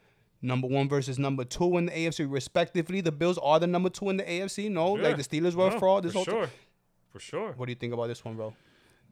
Number 0.41 0.67
one 0.67 0.89
versus 0.89 1.19
number 1.19 1.43
two 1.43 1.77
in 1.77 1.85
the 1.85 1.91
AFC, 1.91 2.25
respectively. 2.29 3.01
The 3.01 3.11
Bills 3.11 3.37
are 3.37 3.59
the 3.59 3.67
number 3.67 3.89
two 3.89 4.09
in 4.09 4.17
the 4.17 4.23
AFC. 4.23 4.69
No, 4.69 4.97
Yeah. 4.97 5.03
like 5.09 5.17
the 5.17 5.23
Steelers 5.23 5.53
were 5.53 5.67
a 5.67 5.71
No, 5.71 5.79
fraud 5.79 6.03
this 6.03 6.13
for 6.13 6.19
whole 6.19 6.25
sure. 6.25 6.49
For 7.11 7.19
sure. 7.19 7.51
What 7.57 7.65
do 7.67 7.71
you 7.71 7.75
think 7.75 7.93
about 7.93 8.07
this 8.07 8.23
one, 8.25 8.35
bro? 8.35 8.53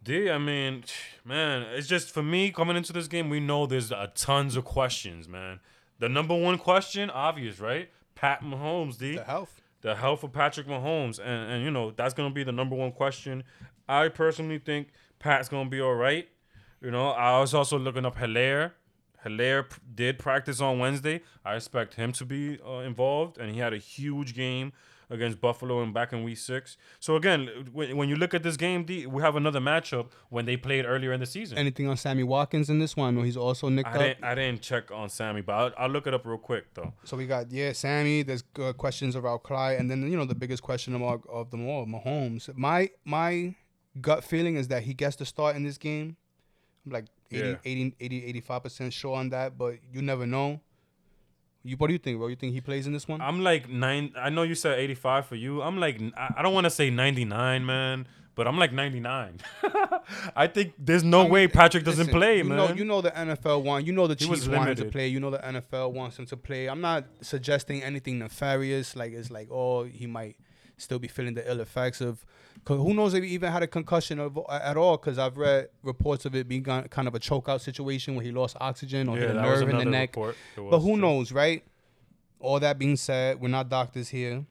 D, 0.01 0.29
I 0.29 0.37
mean, 0.37 0.85
man, 1.25 1.63
it's 1.73 1.87
just 1.87 2.11
for 2.11 2.23
me 2.23 2.51
coming 2.51 2.77
into 2.77 2.93
this 2.93 3.07
game, 3.07 3.29
we 3.29 3.39
know 3.39 3.65
there's 3.65 3.91
uh, 3.91 4.07
tons 4.15 4.55
of 4.55 4.63
questions, 4.65 5.27
man. 5.27 5.59
The 5.99 6.07
number 6.09 6.33
one 6.35 6.57
question, 6.57 7.09
obvious, 7.09 7.59
right? 7.59 7.89
Pat 8.15 8.41
Mahomes, 8.41 8.97
D. 8.97 9.15
The 9.17 9.23
health. 9.25 9.61
The 9.81 9.95
health 9.95 10.23
of 10.23 10.31
Patrick 10.31 10.67
Mahomes. 10.67 11.19
And, 11.19 11.51
and 11.51 11.63
you 11.63 11.69
know, 11.71 11.91
that's 11.91 12.13
going 12.13 12.29
to 12.29 12.33
be 12.33 12.43
the 12.43 12.51
number 12.53 12.75
one 12.75 12.91
question. 12.93 13.43
I 13.87 14.07
personally 14.07 14.59
think 14.59 14.89
Pat's 15.19 15.49
going 15.49 15.65
to 15.65 15.69
be 15.69 15.81
all 15.81 15.95
right. 15.95 16.27
You 16.81 16.91
know, 16.91 17.09
I 17.09 17.39
was 17.41 17.53
also 17.53 17.77
looking 17.77 18.05
up 18.05 18.17
Helaire. 18.17 18.71
Helaire 19.25 19.69
p- 19.69 19.77
did 19.95 20.19
practice 20.19 20.61
on 20.61 20.79
Wednesday. 20.79 21.21
I 21.45 21.55
expect 21.55 21.95
him 21.95 22.11
to 22.13 22.25
be 22.25 22.59
uh, 22.65 22.79
involved, 22.79 23.37
and 23.37 23.53
he 23.53 23.59
had 23.59 23.73
a 23.73 23.77
huge 23.77 24.33
game 24.35 24.71
against 25.09 25.41
Buffalo 25.41 25.81
and 25.81 25.93
back 25.93 26.13
in 26.13 26.23
Week 26.23 26.37
Six. 26.37 26.77
So 26.99 27.15
again, 27.15 27.49
when, 27.73 27.97
when 27.97 28.09
you 28.09 28.15
look 28.15 28.33
at 28.33 28.43
this 28.43 28.57
game, 28.57 28.83
D, 28.83 29.07
we 29.07 29.21
have 29.21 29.35
another 29.35 29.59
matchup 29.59 30.07
when 30.29 30.45
they 30.45 30.55
played 30.55 30.85
earlier 30.85 31.11
in 31.13 31.19
the 31.19 31.25
season. 31.25 31.57
Anything 31.57 31.87
on 31.87 31.97
Sammy 31.97 32.23
Watkins 32.23 32.69
in 32.69 32.79
this 32.79 32.95
one? 32.95 33.17
Or 33.17 33.25
he's 33.25 33.37
also 33.37 33.69
nicked 33.69 33.89
I 33.89 33.93
up. 33.93 33.99
didn't, 33.99 34.23
I 34.23 34.35
didn't 34.35 34.61
check 34.61 34.91
on 34.91 35.09
Sammy, 35.09 35.41
but 35.41 35.53
I'll, 35.53 35.71
I'll 35.77 35.89
look 35.89 36.05
it 36.07 36.13
up 36.13 36.25
real 36.25 36.37
quick 36.37 36.73
though. 36.73 36.93
So 37.03 37.17
we 37.17 37.25
got 37.25 37.51
yeah, 37.51 37.73
Sammy. 37.73 38.21
There's 38.23 38.43
uh, 38.61 38.73
questions 38.73 39.15
about 39.15 39.43
Clyde, 39.43 39.79
and 39.79 39.89
then 39.89 40.09
you 40.09 40.17
know 40.17 40.25
the 40.25 40.35
biggest 40.35 40.61
question 40.63 40.93
of, 40.95 41.25
of 41.27 41.49
them 41.49 41.67
all, 41.67 41.85
Mahomes. 41.85 42.55
My 42.55 42.89
my 43.03 43.55
gut 43.99 44.23
feeling 44.23 44.55
is 44.55 44.67
that 44.67 44.83
he 44.83 44.93
gets 44.93 45.15
to 45.17 45.25
start 45.25 45.55
in 45.55 45.63
this 45.63 45.77
game. 45.77 46.17
I'm 46.85 46.91
like 46.91 47.05
80, 47.31 47.47
Yeah. 47.47 47.55
80, 47.63 47.95
80 47.99 48.25
85 48.25 48.63
percent 48.63 48.93
sure 48.93 49.15
on 49.15 49.29
that, 49.29 49.57
but 49.57 49.75
you 49.91 50.01
never 50.01 50.25
know. 50.25 50.61
You, 51.63 51.75
what 51.75 51.87
do 51.87 51.93
you 51.93 51.99
think, 51.99 52.17
bro? 52.17 52.27
You 52.27 52.35
think 52.37 52.53
he 52.53 52.61
plays 52.61 52.87
in 52.87 52.93
this 52.93 53.07
one? 53.07 53.19
I'm 53.21 53.41
like 53.43 53.69
nine. 53.69 54.13
I 54.17 54.29
know 54.29 54.43
you 54.43 54.55
said 54.55 54.79
85 54.79 55.25
for 55.25 55.35
you. 55.35 55.61
I'm 55.61 55.77
like 55.77 56.01
I 56.17 56.41
don't 56.41 56.53
want 56.53 56.65
to 56.65 56.69
say 56.69 56.89
99, 56.89 57.65
man, 57.65 58.07
but 58.35 58.47
I'm 58.47 58.57
like 58.57 58.71
99. 58.71 59.39
I 60.35 60.47
think 60.47 60.73
there's 60.79 61.03
no 61.03 61.19
I 61.19 61.23
mean, 61.23 61.31
way 61.33 61.43
eh, 61.43 61.47
Patrick 61.47 61.83
doesn't 61.83 62.07
listen, 62.07 62.17
play, 62.17 62.37
you 62.37 62.45
man. 62.45 62.57
Know, 62.57 62.69
you 62.73 62.85
know 62.85 63.01
the 63.01 63.11
NFL 63.11 63.63
want. 63.63 63.85
You 63.85 63.91
know 63.91 64.07
the 64.07 64.15
Chiefs 64.15 64.47
want 64.47 64.69
him 64.69 64.75
to 64.77 64.85
play. 64.85 65.09
You 65.09 65.19
know 65.19 65.31
the 65.31 65.39
NFL 65.39 65.91
wants 65.91 66.17
him 66.17 66.25
to 66.27 66.37
play. 66.37 66.69
I'm 66.69 66.81
not 66.81 67.05
suggesting 67.21 67.83
anything 67.83 68.19
nefarious. 68.19 68.95
Like 68.95 69.11
it's 69.11 69.29
like 69.29 69.49
oh 69.51 69.83
he 69.83 70.07
might 70.07 70.37
still 70.77 70.99
be 70.99 71.09
feeling 71.09 71.33
the 71.33 71.49
ill 71.49 71.59
effects 71.59 71.99
of. 71.99 72.25
Cause 72.65 72.77
who 72.77 72.93
knows 72.93 73.13
if 73.13 73.23
he 73.23 73.29
even 73.31 73.51
had 73.51 73.63
a 73.63 73.67
concussion 73.67 74.19
of, 74.19 74.37
at 74.49 74.77
all? 74.77 74.97
Because 74.97 75.17
I've 75.17 75.37
read 75.37 75.69
reports 75.81 76.25
of 76.25 76.35
it 76.35 76.47
being 76.47 76.63
kind 76.63 77.07
of 77.07 77.15
a 77.15 77.19
chokeout 77.19 77.61
situation 77.61 78.15
where 78.15 78.23
he 78.23 78.31
lost 78.31 78.57
oxygen 78.59 79.09
or 79.09 79.17
yeah, 79.17 79.27
hit 79.27 79.35
a 79.35 79.41
nerve 79.41 79.69
in 79.69 79.77
the 79.77 79.85
neck. 79.85 80.13
But 80.13 80.35
who 80.55 80.95
too. 80.95 80.97
knows, 80.97 81.31
right? 81.31 81.63
All 82.39 82.59
that 82.59 82.77
being 82.77 82.95
said, 82.95 83.41
we're 83.41 83.47
not 83.47 83.69
doctors 83.69 84.09
here. 84.09 84.45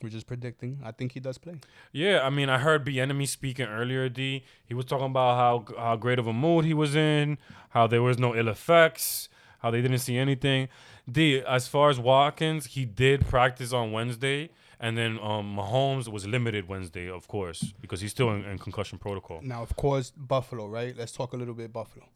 We're 0.00 0.10
just 0.10 0.28
predicting. 0.28 0.78
I 0.84 0.92
think 0.92 1.12
he 1.12 1.18
does 1.18 1.38
play. 1.38 1.56
Yeah, 1.92 2.20
I 2.22 2.30
mean, 2.30 2.48
I 2.48 2.58
heard 2.58 2.86
Bieniemy 2.86 3.26
speaking 3.26 3.66
earlier. 3.66 4.08
D, 4.08 4.44
he 4.64 4.72
was 4.72 4.84
talking 4.84 5.06
about 5.06 5.36
how 5.36 5.74
how 5.76 5.96
great 5.96 6.20
of 6.20 6.28
a 6.28 6.32
mood 6.32 6.64
he 6.64 6.72
was 6.72 6.94
in, 6.94 7.36
how 7.70 7.88
there 7.88 8.02
was 8.02 8.16
no 8.16 8.36
ill 8.36 8.46
effects, 8.46 9.28
how 9.58 9.72
they 9.72 9.82
didn't 9.82 9.98
see 9.98 10.16
anything. 10.16 10.68
D, 11.10 11.40
as 11.40 11.66
far 11.66 11.90
as 11.90 11.98
Watkins, 11.98 12.66
he 12.66 12.84
did 12.84 13.26
practice 13.26 13.72
on 13.72 13.90
Wednesday, 13.90 14.50
and 14.80 14.96
then 14.96 15.18
um, 15.20 15.56
Mahomes 15.56 16.08
was 16.08 16.26
limited 16.26 16.68
Wednesday, 16.68 17.08
of 17.08 17.26
course, 17.28 17.72
because 17.80 18.00
he's 18.00 18.10
still 18.12 18.30
in, 18.30 18.44
in 18.44 18.58
concussion 18.58 18.98
protocol. 18.98 19.40
Now, 19.42 19.62
of 19.62 19.74
course, 19.76 20.10
Buffalo, 20.10 20.66
right? 20.66 20.96
Let's 20.96 21.12
talk 21.12 21.32
a 21.32 21.36
little 21.36 21.54
bit 21.54 21.72
Buffalo. 21.72 22.06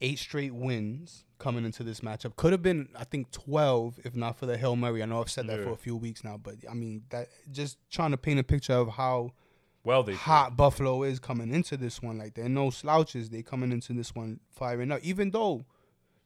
Eight 0.00 0.18
straight 0.18 0.54
wins 0.54 1.24
coming 1.38 1.64
into 1.64 1.82
this 1.82 2.00
matchup. 2.00 2.36
Could 2.36 2.52
have 2.52 2.62
been, 2.62 2.88
I 2.96 3.02
think, 3.04 3.32
12 3.32 3.98
if 4.04 4.14
not 4.14 4.38
for 4.38 4.46
the 4.46 4.56
Hail 4.56 4.76
Mary. 4.76 5.02
I 5.02 5.06
know 5.06 5.20
I've 5.20 5.30
said 5.30 5.48
that 5.48 5.58
Yeah. 5.58 5.64
for 5.64 5.72
a 5.72 5.76
few 5.76 5.96
weeks 5.96 6.22
now, 6.22 6.36
but 6.36 6.54
I 6.70 6.74
mean, 6.74 7.02
that 7.10 7.28
just 7.50 7.78
trying 7.90 8.12
to 8.12 8.16
paint 8.16 8.38
a 8.38 8.44
picture 8.44 8.74
of 8.74 8.90
how 8.90 9.32
Well, 9.82 10.04
they 10.04 10.14
hot 10.14 10.56
Buffalo 10.56 11.02
is 11.02 11.18
coming 11.18 11.52
into 11.52 11.76
this 11.76 12.00
one. 12.00 12.16
Like, 12.18 12.34
they're 12.34 12.48
no 12.48 12.70
slouches. 12.70 13.28
They 13.30 13.42
coming 13.42 13.72
into 13.72 13.92
this 13.92 14.14
one 14.14 14.38
firing 14.50 14.92
up, 14.92 15.00
even 15.02 15.30
though 15.32 15.64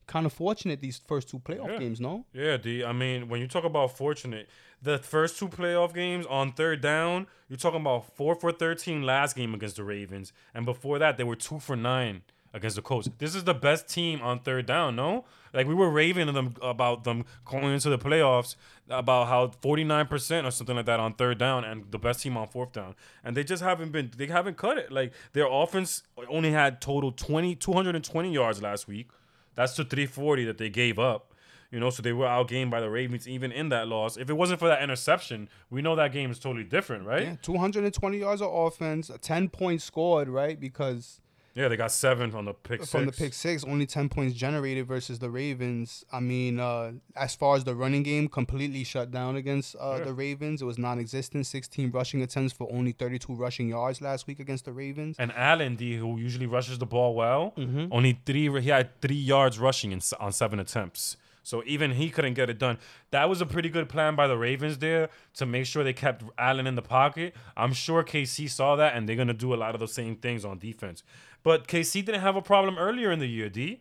kind 0.06 0.26
of 0.26 0.32
fortunate 0.34 0.80
these 0.82 0.98
first 1.06 1.28
two 1.30 1.38
playoff 1.38 1.68
Yeah. 1.68 1.78
games, 1.78 1.98
no? 2.00 2.26
Yeah, 2.34 2.56
D. 2.58 2.84
I 2.84 2.92
mean, 2.92 3.28
when 3.28 3.40
you 3.40 3.48
talk 3.48 3.64
about 3.64 3.96
fortunate, 3.96 4.48
the 4.82 4.98
first 4.98 5.38
two 5.38 5.48
playoff 5.48 5.94
games 5.94 6.26
on 6.26 6.52
third 6.52 6.80
down, 6.80 7.28
you're 7.48 7.56
talking 7.56 7.80
about 7.80 8.14
four 8.16 8.34
for 8.34 8.50
13 8.50 9.02
last 9.02 9.36
game 9.36 9.54
against 9.54 9.76
the 9.76 9.84
Ravens. 9.84 10.32
And 10.54 10.66
before 10.66 10.98
that, 10.98 11.16
they 11.16 11.24
were 11.24 11.36
two 11.36 11.60
for 11.60 11.76
nine 11.76 12.22
against 12.54 12.76
the 12.76 12.82
Colts. 12.82 13.08
This 13.18 13.34
is 13.34 13.44
the 13.44 13.54
best 13.54 13.88
team 13.88 14.20
on 14.20 14.40
third 14.40 14.66
down, 14.66 14.96
no? 14.96 15.24
Like, 15.54 15.66
we 15.66 15.74
were 15.74 15.90
raving 15.90 16.26
to 16.26 16.32
them 16.32 16.54
about 16.60 17.04
them 17.04 17.24
going 17.44 17.72
into 17.72 17.90
the 17.90 17.98
playoffs 17.98 18.56
about 18.88 19.28
how 19.28 19.46
49% 19.46 20.44
or 20.44 20.50
something 20.50 20.76
like 20.76 20.86
that 20.86 21.00
on 21.00 21.14
third 21.14 21.38
down 21.38 21.64
and 21.64 21.90
the 21.90 21.98
best 21.98 22.20
team 22.22 22.36
on 22.36 22.48
fourth 22.48 22.72
down. 22.72 22.94
And 23.24 23.36
they 23.36 23.44
just 23.44 23.62
haven't 23.62 23.92
been, 23.92 24.10
they 24.16 24.26
haven't 24.26 24.56
cut 24.56 24.78
it. 24.78 24.90
Like, 24.90 25.12
their 25.32 25.46
offense 25.46 26.02
only 26.28 26.50
had 26.50 26.80
total 26.80 27.12
20, 27.12 27.54
220 27.54 28.32
yards 28.32 28.60
last 28.60 28.88
week. 28.88 29.10
That's 29.54 29.76
the 29.76 29.84
340 29.84 30.44
that 30.46 30.58
they 30.58 30.70
gave 30.70 30.98
up. 30.98 31.31
You 31.72 31.80
know, 31.80 31.88
so 31.90 32.02
they 32.02 32.12
were 32.12 32.26
outgained 32.26 32.70
by 32.70 32.80
the 32.80 32.90
Ravens 32.90 33.26
even 33.26 33.50
in 33.50 33.70
that 33.70 33.88
loss. 33.88 34.18
If 34.18 34.28
it 34.28 34.34
wasn't 34.34 34.60
for 34.60 34.68
that 34.68 34.82
interception, 34.82 35.48
we 35.70 35.80
know 35.80 35.96
that 35.96 36.12
game 36.12 36.30
is 36.30 36.38
totally 36.38 36.64
different, 36.64 37.06
right? 37.06 37.22
Yeah, 37.22 37.36
220 37.40 38.18
yards 38.18 38.42
of 38.42 38.52
offense, 38.52 39.10
10 39.22 39.48
points 39.48 39.82
scored, 39.82 40.28
right? 40.28 40.60
Because 40.60 41.18
Yeah, 41.54 41.68
they 41.68 41.76
got 41.78 41.90
seven 41.92 42.34
on 42.34 42.44
the 42.46 42.52
pick 42.54 42.84
from 42.84 43.04
the 43.06 43.12
pick 43.12 43.32
six, 43.34 43.64
only 43.64 43.86
10 43.86 44.08
points 44.10 44.34
generated 44.34 44.86
versus 44.86 45.18
the 45.18 45.28
Ravens. 45.30 46.04
I 46.12 46.20
mean, 46.20 46.60
uh, 46.60 46.92
as 47.16 47.34
far 47.34 47.56
as 47.56 47.64
the 47.64 47.74
running 47.74 48.02
game, 48.02 48.28
completely 48.28 48.84
shut 48.84 49.10
down 49.10 49.36
against 49.36 49.74
uh, 49.80 49.96
Yeah. 49.98 50.04
the 50.04 50.12
Ravens. 50.14 50.60
It 50.62 50.66
was 50.66 50.78
non 50.78 50.98
existent. 50.98 51.46
16 51.46 51.90
rushing 51.90 52.20
attempts 52.22 52.52
for 52.52 52.68
only 52.72 52.92
32 52.92 53.34
rushing 53.34 53.68
yards 53.68 54.00
last 54.02 54.26
week 54.26 54.40
against 54.40 54.64
the 54.66 54.72
Ravens. 54.72 55.16
And 55.18 55.32
Allen 55.32 55.76
D, 55.76 55.96
who 55.96 56.18
usually 56.18 56.46
rushes 56.46 56.78
the 56.78 56.86
ball 56.86 57.14
well, 57.14 57.52
Mhm. 57.56 57.88
only 57.92 58.18
three. 58.26 58.48
He 58.60 58.68
had 58.70 59.00
three 59.00 59.16
yards 59.16 59.58
rushing 59.58 59.92
in, 59.92 60.00
on 60.20 60.32
seven 60.32 60.58
attempts. 60.58 61.16
So 61.42 61.62
even 61.66 61.92
he 61.92 62.11
couldn't 62.11 62.34
get 62.34 62.50
it 62.50 62.58
done. 62.58 62.78
That 63.11 63.28
was 63.28 63.40
a 63.40 63.46
pretty 63.46 63.68
good 63.68 63.88
plan 63.88 64.14
by 64.14 64.26
the 64.26 64.37
Ravens 64.37 64.78
there 64.78 65.08
to 65.34 65.46
make 65.46 65.66
sure 65.66 65.82
they 65.82 65.92
kept 65.92 66.22
Allen 66.38 66.66
in 66.66 66.75
the 66.75 66.82
pocket. 66.82 67.34
I'm 67.56 67.72
sure 67.72 68.04
KC 68.04 68.49
saw 68.49 68.76
that, 68.76 68.94
and 68.94 69.08
they're 69.08 69.16
gonna 69.16 69.34
do 69.34 69.52
a 69.52 69.56
lot 69.56 69.75
of 69.75 69.80
the 69.80 69.88
same 69.88 70.16
things 70.16 70.44
on 70.44 70.58
defense. 70.58 71.02
But 71.42 71.66
KC 71.66 72.04
didn't 72.04 72.20
have 72.20 72.37
a 72.37 72.42
problem 72.42 72.78
earlier 72.78 73.11
in 73.11 73.18
the 73.18 73.26
year. 73.26 73.49
D, 73.49 73.80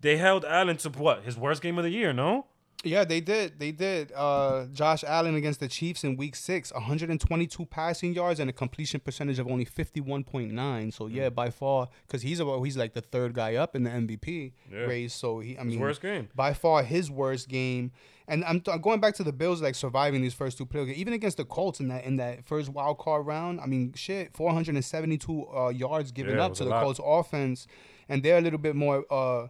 they 0.00 0.16
held 0.16 0.44
Allen 0.44 0.76
to 0.78 0.90
what 0.90 1.22
his 1.22 1.36
worst 1.36 1.62
game 1.62 1.78
of 1.78 1.84
the 1.84 1.90
year. 1.90 2.12
No. 2.12 2.46
Yeah, 2.84 3.04
they 3.04 3.20
did. 3.20 3.58
They 3.58 3.72
did. 3.72 4.12
Uh, 4.14 4.66
Josh 4.72 5.02
Allen 5.02 5.34
against 5.34 5.58
the 5.60 5.66
Chiefs 5.66 6.04
in 6.04 6.16
Week 6.16 6.36
Six, 6.36 6.72
122 6.72 7.66
passing 7.66 8.14
yards 8.14 8.38
and 8.38 8.48
a 8.48 8.52
completion 8.52 9.00
percentage 9.00 9.38
of 9.40 9.48
only 9.48 9.64
51.9. 9.66 10.92
So 10.92 11.06
yeah, 11.06 11.30
by 11.30 11.50
far, 11.50 11.88
because 12.06 12.22
he's 12.22 12.38
about 12.40 12.62
he's 12.62 12.76
like 12.76 12.92
the 12.92 13.00
third 13.00 13.34
guy 13.34 13.56
up 13.56 13.74
in 13.74 13.82
the 13.82 13.90
MVP 13.90 14.52
Yeah. 14.70 14.78
race. 14.80 15.14
So 15.14 15.40
he, 15.40 15.56
I 15.58 15.62
His 15.64 15.72
mean, 15.72 15.80
worst 15.80 16.00
game. 16.00 16.28
by 16.34 16.52
far 16.54 16.82
his 16.82 17.10
worst 17.10 17.48
game. 17.48 17.92
And 18.28 18.44
I'm, 18.44 18.60
I'm 18.66 18.80
going 18.80 18.98
back 19.00 19.14
to 19.16 19.24
the 19.24 19.32
Bills 19.32 19.62
like 19.62 19.76
surviving 19.76 20.20
these 20.20 20.34
first 20.34 20.58
two 20.58 20.66
playoff 20.66 20.86
games, 20.86 20.98
even 20.98 21.12
against 21.12 21.36
the 21.36 21.44
Colts 21.44 21.78
in 21.80 21.88
that 21.88 22.04
in 22.04 22.16
that 22.16 22.44
first 22.44 22.68
wild 22.68 22.98
card 22.98 23.24
round. 23.26 23.60
I 23.60 23.66
mean, 23.66 23.92
shit, 23.94 24.32
472 24.36 25.46
uh, 25.56 25.68
yards 25.68 26.10
given 26.12 26.36
Yeah, 26.36 26.44
up 26.46 26.54
to 26.54 26.64
the 26.64 26.70
lot. 26.70 26.82
Colts 26.82 27.00
offense, 27.04 27.66
and 28.08 28.22
they're 28.22 28.38
a 28.38 28.40
little 28.40 28.58
bit 28.58 28.74
more, 28.76 29.04
uh, 29.12 29.46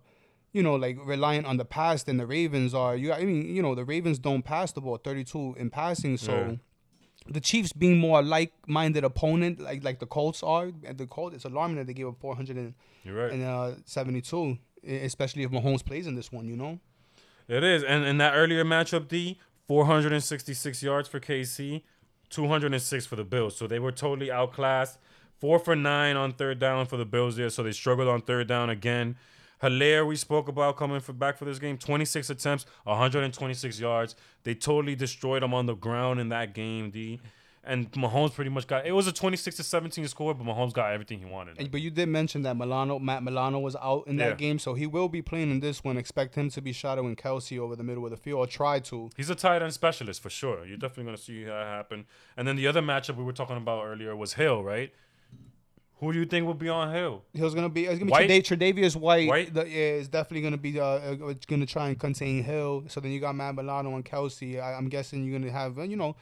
you 0.57 0.62
know, 0.62 0.75
like 0.75 0.97
reliant 1.05 1.47
on 1.47 1.59
the 1.59 1.66
pass 1.66 2.03
than 2.05 2.16
the 2.16 2.27
Ravens 2.27 2.73
are. 2.73 2.97
You, 2.97 3.12
I 3.12 3.25
mean, 3.25 3.55
you 3.55 3.61
know, 3.61 3.75
the 3.75 3.85
Ravens 3.85 4.19
don't 4.19 4.42
pass 4.42 4.73
the 4.73 4.81
ball 4.81 4.97
32 4.97 5.57
in 5.59 5.71
passing, 5.71 6.16
so. 6.16 6.33
Yeah. 6.33 6.55
The 7.29 7.40
Chiefs 7.40 7.73
being 7.73 7.99
more 7.99 8.23
like-minded 8.23 9.03
opponent, 9.03 9.59
like 9.59 9.83
like 9.83 9.99
the 9.99 10.07
Colts 10.07 10.45
are, 10.45 10.71
and 10.85 10.97
the 10.97 11.07
Colts, 11.07 11.35
it's 11.35 11.45
alarming 11.45 11.77
that 11.79 11.88
they 11.88 11.92
gave 11.92 12.07
up 12.07 12.21
472, 12.21 13.12
right. 13.12 13.33
uh, 13.42 13.75
72, 13.85 14.57
especially 14.87 15.42
if 15.42 15.51
Mahomes 15.51 15.85
plays 15.85 16.07
in 16.07 16.14
this 16.14 16.31
one. 16.31 16.47
You 16.47 16.57
know, 16.57 16.79
It 17.49 17.64
is. 17.64 17.83
And 17.83 18.05
in 18.05 18.19
that 18.19 18.35
earlier 18.35 18.64
matchup, 18.64 19.09
D, 19.09 19.40
466 19.66 20.85
yards 20.85 21.09
for 21.09 21.19
KC, 21.19 21.83
206 22.31 23.07
for 23.07 23.16
the 23.16 23.25
Bills. 23.25 23.57
So 23.57 23.66
they 23.66 23.81
were 23.81 23.92
totally 23.92 24.31
outclassed. 24.31 24.99
Four 25.40 25.59
for 25.59 25.75
nine 25.75 26.16
on 26.16 26.33
third 26.33 26.61
down 26.61 26.87
for 26.87 26.97
the 26.97 27.05
Bills 27.05 27.37
there. 27.37 27.51
So 27.51 27.64
they 27.64 27.73
struggled 27.73 28.09
on 28.09 28.21
third 28.23 28.47
down 28.47 28.71
again. 28.71 29.16
Helaire, 29.62 30.07
we 30.07 30.16
spoke 30.16 30.49
about 30.49 30.77
coming 30.77 31.01
for 31.01 31.12
back 31.12 31.38
for 31.38 31.45
this 31.45 31.59
game. 31.59 31.79
26 31.79 32.31
attempts, 32.31 32.66
126 32.85 33.81
yards. 33.81 34.14
They 34.45 34.55
totally 34.55 34.95
destroyed 34.95 35.42
him 35.42 35.55
on 35.55 35.66
the 35.66 35.75
ground 35.75 36.21
in 36.21 36.29
that 36.31 36.55
game, 36.55 36.90
D. 36.90 37.21
And 37.69 37.90
Mahomes 37.92 38.33
pretty 38.33 38.51
much 38.51 38.69
got 38.69 38.87
it 38.87 38.92
was 38.92 39.09
a 39.09 39.12
26 39.12 39.57
to 39.57 39.64
17 39.64 40.07
score, 40.07 40.33
but 40.35 40.47
Mahomes 40.47 40.73
got 40.73 40.92
everything 40.92 41.19
he 41.19 41.25
wanted. 41.25 41.59
And- 41.59 41.69
But 41.69 41.81
you 41.81 41.90
did 41.90 42.09
mention 42.09 42.42
that 42.42 42.57
Milano, 42.57 43.01
Matt 43.01 43.25
Milano 43.25 43.59
was 43.59 43.75
out 43.83 44.07
in 44.07 44.19
that 44.19 44.29
Yeah. 44.29 44.35
game, 44.37 44.61
so 44.61 44.75
he 44.75 44.87
will 44.87 45.09
be 45.09 45.21
playing 45.21 45.51
in 45.51 45.59
this 45.59 45.83
one. 45.83 45.97
Expect 45.97 46.37
him 46.37 46.49
to 46.51 46.61
be 46.61 46.73
shadowing 46.73 47.16
Kelce 47.16 47.59
over 47.59 47.75
the 47.75 47.83
middle 47.83 48.05
of 48.05 48.12
the 48.12 48.16
field, 48.16 48.38
or 48.38 48.47
try 48.47 48.79
to. 48.79 49.11
He's 49.16 49.31
a 49.31 49.35
tight 49.35 49.62
end 49.62 49.73
specialist 49.75 50.23
for 50.23 50.31
sure. 50.31 50.64
You're 50.64 50.77
definitely 50.77 51.05
going 51.07 51.16
to 51.16 51.23
see 51.23 51.42
that 51.42 51.66
happen. 51.66 52.07
And 52.37 52.47
then 52.47 52.55
the 52.55 52.69
other 52.69 52.83
matchup 52.83 53.16
we 53.16 53.25
were 53.25 53.33
talking 53.33 53.57
about 53.57 53.85
earlier 53.85 54.14
was 54.14 54.35
Hill, 54.35 54.62
right? 54.62 54.92
Who 55.99 56.13
do 56.13 56.19
you 56.19 56.27
think 56.27 56.47
will 56.47 56.55
be 56.55 56.69
on 56.69 56.93
Hill? 56.93 57.23
Was 57.35 57.55
gonna 57.55 57.71
be. 57.71 57.87
It's 57.87 57.99
gonna 57.99 58.07
be 58.07 58.11
White? 58.11 58.29
Tre'Davious 58.29 58.97
White. 58.97 59.29
White? 59.29 59.55
The, 59.55 59.67
yeah, 59.67 59.99
it's 59.99 60.09
definitely 60.09 60.43
gonna 60.43 60.59
be. 60.59 60.79
Uh, 60.79 61.17
it's 61.31 61.47
gonna 61.47 61.65
try 61.65 61.89
and 61.89 61.99
contain 61.99 62.43
Hill. 62.43 62.85
So 62.89 63.01
then 63.01 63.13
you 63.13 63.21
got 63.21 63.35
Matt 63.35 63.55
Milano 63.55 63.95
and 63.95 64.05
Kelce. 64.05 64.61
I, 64.61 64.75
I'm 64.75 64.89
guessing 64.89 65.25
you're 65.25 65.39
gonna 65.39 65.51
have, 65.51 65.79
you 65.79 65.97
know, 65.97 66.15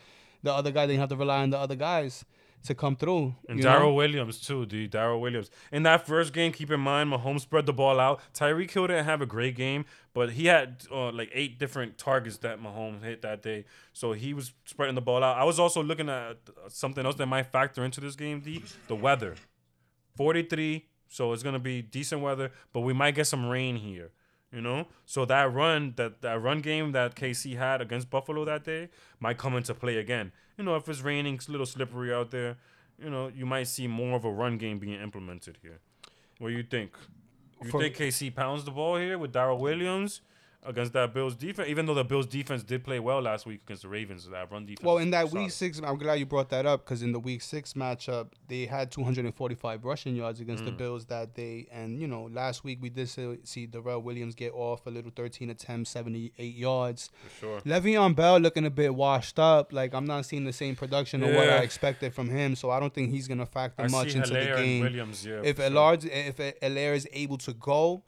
the 0.44 0.52
other 0.52 0.70
guy. 0.70 0.86
Then 0.86 0.94
you 0.94 1.00
have 1.00 1.08
to 1.08 1.16
rely 1.16 1.42
on 1.42 1.50
the 1.50 1.58
other 1.58 1.74
guys 1.74 2.24
to 2.64 2.74
come 2.74 2.96
through. 2.96 3.34
And 3.48 3.60
Darrel 3.60 3.94
Williams 3.94 4.40
too, 4.40 4.64
dude. 4.64 4.92
Darrel 4.92 5.20
Williams. 5.20 5.50
In 5.72 5.82
that 5.82 6.06
first 6.06 6.32
game, 6.32 6.52
keep 6.52 6.70
in 6.70 6.80
mind 6.80 7.12
Mahomes 7.12 7.40
spread 7.40 7.66
the 7.66 7.72
ball 7.72 8.00
out. 8.00 8.20
Tyreek 8.32 8.70
Hill 8.70 8.86
didn't 8.86 9.04
have 9.04 9.20
a 9.20 9.26
great 9.26 9.56
game, 9.56 9.84
but 10.14 10.32
he 10.32 10.46
had 10.46 10.84
uh, 10.90 11.10
like 11.10 11.30
eight 11.34 11.58
different 11.58 11.98
targets 11.98 12.38
that 12.38 12.60
Mahomes 12.60 13.02
hit 13.02 13.22
that 13.22 13.42
day. 13.42 13.64
So 13.92 14.12
he 14.12 14.34
was 14.34 14.52
spreading 14.64 14.94
the 14.94 15.02
ball 15.02 15.22
out. 15.22 15.36
I 15.36 15.44
was 15.44 15.58
also 15.58 15.82
looking 15.82 16.08
at 16.08 16.38
something 16.68 17.04
else 17.04 17.16
that 17.16 17.26
might 17.26 17.50
factor 17.52 17.84
into 17.84 18.00
this 18.00 18.16
game, 18.16 18.40
D. 18.40 18.62
The 18.88 18.94
weather. 18.94 19.34
43, 20.16 20.86
so 21.08 21.32
it's 21.32 21.42
gonna 21.42 21.58
be 21.58 21.82
decent 21.82 22.20
weather, 22.22 22.52
but 22.72 22.80
we 22.80 22.92
might 22.92 23.14
get 23.14 23.26
some 23.26 23.46
rain 23.46 23.76
here. 23.76 24.10
You 24.52 24.60
know, 24.60 24.86
so 25.04 25.24
that 25.24 25.52
run 25.52 25.94
that 25.96 26.22
that 26.22 26.40
run 26.40 26.60
game 26.60 26.92
that 26.92 27.16
KC 27.16 27.56
had 27.56 27.80
against 27.80 28.08
Buffalo 28.08 28.44
that 28.44 28.62
day 28.62 28.88
might 29.18 29.36
come 29.36 29.56
into 29.56 29.74
play 29.74 29.96
again. 29.96 30.30
You 30.56 30.62
know, 30.62 30.76
if 30.76 30.88
it's 30.88 31.00
raining, 31.00 31.34
it's 31.34 31.48
a 31.48 31.50
little 31.50 31.66
slippery 31.66 32.14
out 32.14 32.30
there. 32.30 32.56
You 33.02 33.10
know, 33.10 33.26
you 33.34 33.46
might 33.46 33.64
see 33.64 33.88
more 33.88 34.14
of 34.16 34.24
a 34.24 34.30
run 34.30 34.56
game 34.56 34.78
being 34.78 35.00
implemented 35.00 35.58
here. 35.60 35.80
What 36.38 36.50
do 36.50 36.54
you 36.54 36.62
think? 36.62 36.92
You 37.64 37.70
For- 37.70 37.80
think 37.80 37.96
KC 37.96 38.30
pounds 38.32 38.62
the 38.64 38.70
ball 38.70 38.96
here 38.96 39.18
with 39.18 39.32
Darrel 39.32 39.58
Williams? 39.58 40.20
Against 40.66 40.92
that 40.94 41.12
Bills 41.12 41.34
defense. 41.34 41.68
Even 41.68 41.86
though 41.86 41.94
the 41.94 42.04
Bills 42.04 42.26
defense 42.26 42.62
did 42.62 42.82
play 42.84 42.98
well 42.98 43.20
last 43.20 43.44
week 43.46 43.60
against 43.64 43.82
the 43.82 43.88
Ravens, 43.88 44.26
that 44.30 44.50
run 44.50 44.64
defense. 44.64 44.82
Well, 44.84 44.98
in 44.98 45.10
that 45.10 45.28
solid. 45.28 45.42
week 45.42 45.50
six, 45.50 45.80
I'm 45.84 45.98
glad 45.98 46.14
you 46.14 46.26
brought 46.26 46.48
that 46.50 46.64
up 46.64 46.84
because 46.84 47.02
in 47.02 47.12
the 47.12 47.20
week 47.20 47.42
six 47.42 47.74
matchup, 47.74 48.28
they 48.48 48.66
had 48.66 48.90
245 48.90 49.84
rushing 49.84 50.16
yards 50.16 50.40
against 50.40 50.62
Mm. 50.62 50.66
the 50.66 50.72
Bills 50.72 51.04
that 51.06 51.34
day. 51.34 51.66
And, 51.70 52.00
you 52.00 52.06
know, 52.06 52.24
last 52.32 52.64
week 52.64 52.78
we 52.80 52.88
did 52.88 53.08
see, 53.08 53.38
see 53.44 53.66
Darrel 53.66 54.00
Williams 54.02 54.34
get 54.34 54.52
off 54.54 54.86
a 54.86 54.90
little 54.90 55.10
13 55.14 55.50
attempts, 55.50 55.90
78 55.90 56.54
yards. 56.54 57.10
for 57.24 57.40
sure. 57.40 57.60
Le'Veon 57.60 58.14
Bell 58.16 58.38
looking 58.38 58.64
a 58.64 58.70
bit 58.70 58.94
washed 58.94 59.38
up. 59.38 59.72
Like, 59.72 59.94
I'm 59.94 60.06
not 60.06 60.24
seeing 60.26 60.44
the 60.44 60.52
same 60.52 60.76
production 60.76 61.22
of 61.22 61.34
what 61.34 61.48
I 61.48 61.58
expected 61.58 62.14
from 62.14 62.30
him. 62.30 62.56
So 62.56 62.70
I 62.70 62.80
don't 62.80 62.92
think 62.94 63.10
he's 63.10 63.28
going 63.28 63.38
to 63.38 63.46
factor 63.46 63.82
I 63.84 63.88
much 63.88 64.14
into 64.14 64.30
the 64.30 64.36
Helaire 64.38 64.54
and 64.56 64.64
game. 64.64 64.80
Williams, 64.82 65.26
yeah. 65.26 65.40
if 65.44 65.56
for 65.56 65.62
sure. 65.62 65.70
Allard, 65.70 66.04
if 66.04 66.36
Allaire 66.62 66.94
is 66.94 67.06
able 67.12 67.38
to 67.38 67.52
go, 67.52 68.02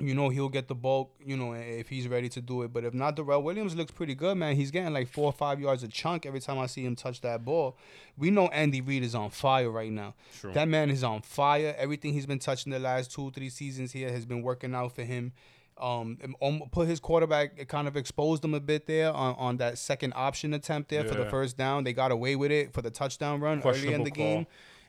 you 0.00 0.14
know 0.14 0.28
he'll 0.28 0.48
get 0.48 0.68
the 0.68 0.74
bulk. 0.74 1.12
You 1.24 1.36
know 1.36 1.52
if 1.52 1.88
he's 1.88 2.08
ready 2.08 2.28
to 2.30 2.40
do 2.40 2.62
it. 2.62 2.72
But 2.72 2.84
if 2.84 2.94
not, 2.94 3.16
Darrel 3.16 3.42
Williams 3.42 3.76
looks 3.76 3.92
pretty 3.92 4.14
good, 4.14 4.36
man. 4.36 4.56
He's 4.56 4.70
getting 4.70 4.92
like 4.92 5.08
four 5.08 5.26
or 5.26 5.32
five 5.32 5.60
yards 5.60 5.82
a 5.82 5.88
chunk 5.88 6.26
every 6.26 6.40
time 6.40 6.58
I 6.58 6.66
see 6.66 6.84
him 6.84 6.96
touch 6.96 7.20
that 7.20 7.44
ball. 7.44 7.76
We 8.16 8.30
know 8.30 8.48
Andy 8.48 8.80
Reid 8.80 9.02
is 9.02 9.14
on 9.14 9.30
fire 9.30 9.70
right 9.70 9.92
now. 9.92 10.14
True. 10.40 10.52
That 10.52 10.68
man 10.68 10.90
is 10.90 11.04
on 11.04 11.22
fire. 11.22 11.74
Everything 11.78 12.12
he's 12.12 12.26
been 12.26 12.38
touching 12.38 12.72
the 12.72 12.78
last 12.78 13.12
two, 13.12 13.30
three 13.30 13.50
seasons 13.50 13.92
here 13.92 14.10
has 14.10 14.24
been 14.26 14.42
working 14.42 14.74
out 14.74 14.94
for 14.94 15.02
him. 15.02 15.32
Um, 15.76 16.18
um, 16.40 16.62
put 16.70 16.86
his 16.86 17.00
quarterback, 17.00 17.54
it 17.56 17.66
kind 17.66 17.88
of 17.88 17.96
exposed 17.96 18.44
him 18.44 18.54
a 18.54 18.60
bit 18.60 18.86
there 18.86 19.12
on, 19.12 19.34
on 19.34 19.56
that 19.56 19.76
second 19.76 20.12
option 20.14 20.54
attempt 20.54 20.88
there 20.88 21.02
for 21.04 21.14
the 21.16 21.28
first 21.30 21.56
down. 21.56 21.82
They 21.82 21.92
got 21.92 22.12
away 22.12 22.36
with 22.36 22.52
it 22.52 22.72
for 22.72 22.80
the 22.80 22.90
touchdown 22.90 23.40
run 23.40 23.60
early 23.64 23.92
in 23.92 24.04
the 24.04 24.10
call. 24.10 24.24
game. 24.24 24.46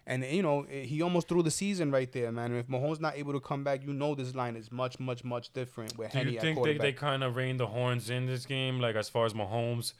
And 0.08 0.24
you 0.24 0.44
know 0.44 0.68
he 0.70 1.02
almost 1.02 1.28
threw 1.28 1.41
the 1.41 1.50
season 1.52 1.89
right 1.91 2.12
there, 2.12 2.32
man. 2.32 2.52
And 2.52 2.60
if 2.60 2.68
Mahomes 2.68 3.00
not 3.00 3.18
able 3.18 3.34
to 3.34 3.39
come 3.39 3.63
back, 3.63 3.84
you 3.84 3.91
know 3.91 4.13
this 4.13 4.36
line 4.36 4.56
is 4.56 4.72
much, 4.72 5.00
much, 5.00 5.24
much 5.24 5.52
different 5.54 5.98
with 5.98 6.12
Do 6.12 6.20
Henne 6.20 6.30
you 6.30 6.39
think 6.39 6.63
they, 6.63 6.78
they 6.78 6.94
kind 6.94 7.24
of 7.24 7.36
reined 7.36 7.60
the 7.60 7.68
horns 7.68 8.10
in 8.12 8.28
this 8.28 8.46
game, 8.46 8.80
like 8.80 8.96
as 8.96 9.10
far 9.10 9.26
as 9.26 9.34
Mahomes? 9.34 9.94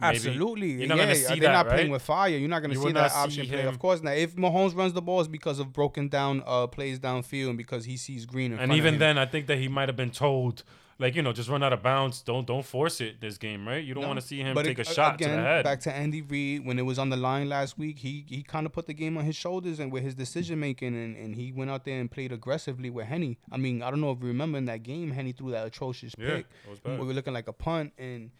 Maybe- 0.00 0.16
Absolutely, 0.16 0.70
You're 0.72 0.88
not 0.88 0.96
yeah. 0.96 1.04
gonna 1.04 1.14
see 1.14 1.26
they're 1.26 1.36
that, 1.40 1.52
not 1.52 1.66
right? 1.66 1.74
playing 1.74 1.90
with 1.90 2.02
fire. 2.02 2.30
You're 2.36 2.48
not 2.48 2.62
gonna 2.62 2.74
You 2.74 2.82
see 2.82 2.92
that 2.92 3.12
option 3.12 3.44
see 3.44 3.50
play. 3.50 3.62
Of 3.62 3.78
course 3.78 4.02
not. 4.02 4.16
If 4.16 4.34
Mahomes 4.36 4.74
runs 4.74 4.94
the 4.94 5.02
ball, 5.02 5.20
it's 5.20 5.28
because 5.28 5.58
of 5.58 5.72
broken 5.72 6.08
down 6.08 6.42
uh, 6.46 6.66
plays 6.66 6.98
downfield 6.98 7.50
and 7.50 7.58
because 7.58 7.84
he 7.84 7.96
sees 7.96 8.24
green. 8.26 8.52
And 8.54 8.72
even 8.72 8.98
then, 8.98 9.16
I 9.18 9.26
think 9.26 9.46
that 9.46 9.58
he 9.58 9.68
might 9.68 9.88
have 9.88 9.96
been 9.96 10.10
told, 10.10 10.64
like 11.02 11.14
you 11.14 11.20
know, 11.22 11.32
just 11.32 11.50
run 11.50 11.62
out 11.62 11.72
of 11.74 11.82
bounds. 11.82 12.22
Don't 12.22 12.46
don't 12.46 12.64
force 12.64 13.00
it 13.02 13.20
this 13.20 13.36
game, 13.36 13.68
right? 13.68 13.84
You 13.84 13.92
don't 13.92 14.02
No. 14.02 14.08
want 14.08 14.20
to 14.20 14.26
see 14.26 14.40
him 14.40 14.56
take 14.56 14.78
ag- 14.78 14.80
a 14.80 14.84
shot 14.84 15.14
again, 15.16 15.30
to 15.30 15.36
the 15.36 15.42
head. 15.42 15.64
Back 15.64 15.80
to 15.80 15.92
Andy 15.94 16.22
Reid 16.22 16.64
when 16.64 16.78
it 16.78 16.82
was 16.82 16.98
on 16.98 17.10
the 17.10 17.16
line 17.16 17.48
last 17.50 17.76
week, 17.76 17.98
he 17.98 18.24
he 18.28 18.42
kind 18.42 18.64
of 18.64 18.72
put 18.72 18.86
the 18.86 18.94
game 18.94 19.18
on 19.18 19.24
his 19.24 19.36
shoulders 19.36 19.78
and 19.80 19.92
with 19.92 20.02
his 20.04 20.14
decision 20.14 20.58
making, 20.60 20.94
and, 20.94 21.16
and 21.16 21.34
he 21.36 21.52
went 21.52 21.70
out 21.70 21.84
there 21.84 22.00
and 22.00 22.10
played 22.10 22.32
aggressively 22.32 22.88
with 22.88 23.06
Henne. 23.06 23.36
I 23.50 23.56
mean, 23.58 23.82
I 23.82 23.90
don't 23.90 24.00
know 24.00 24.12
if 24.12 24.20
you 24.22 24.28
remember 24.28 24.56
in 24.56 24.64
that 24.66 24.82
game, 24.82 25.10
Henne 25.10 25.32
threw 25.34 25.50
that 25.50 25.66
atrocious 25.66 26.14
yeah, 26.16 26.36
pick. 26.36 26.46
it 26.64 26.70
was 26.70 26.80
We 27.00 27.04
were 27.06 27.12
looking 27.12 27.34
like 27.34 27.48
a 27.48 27.52
punt, 27.52 27.92
and 27.98 28.30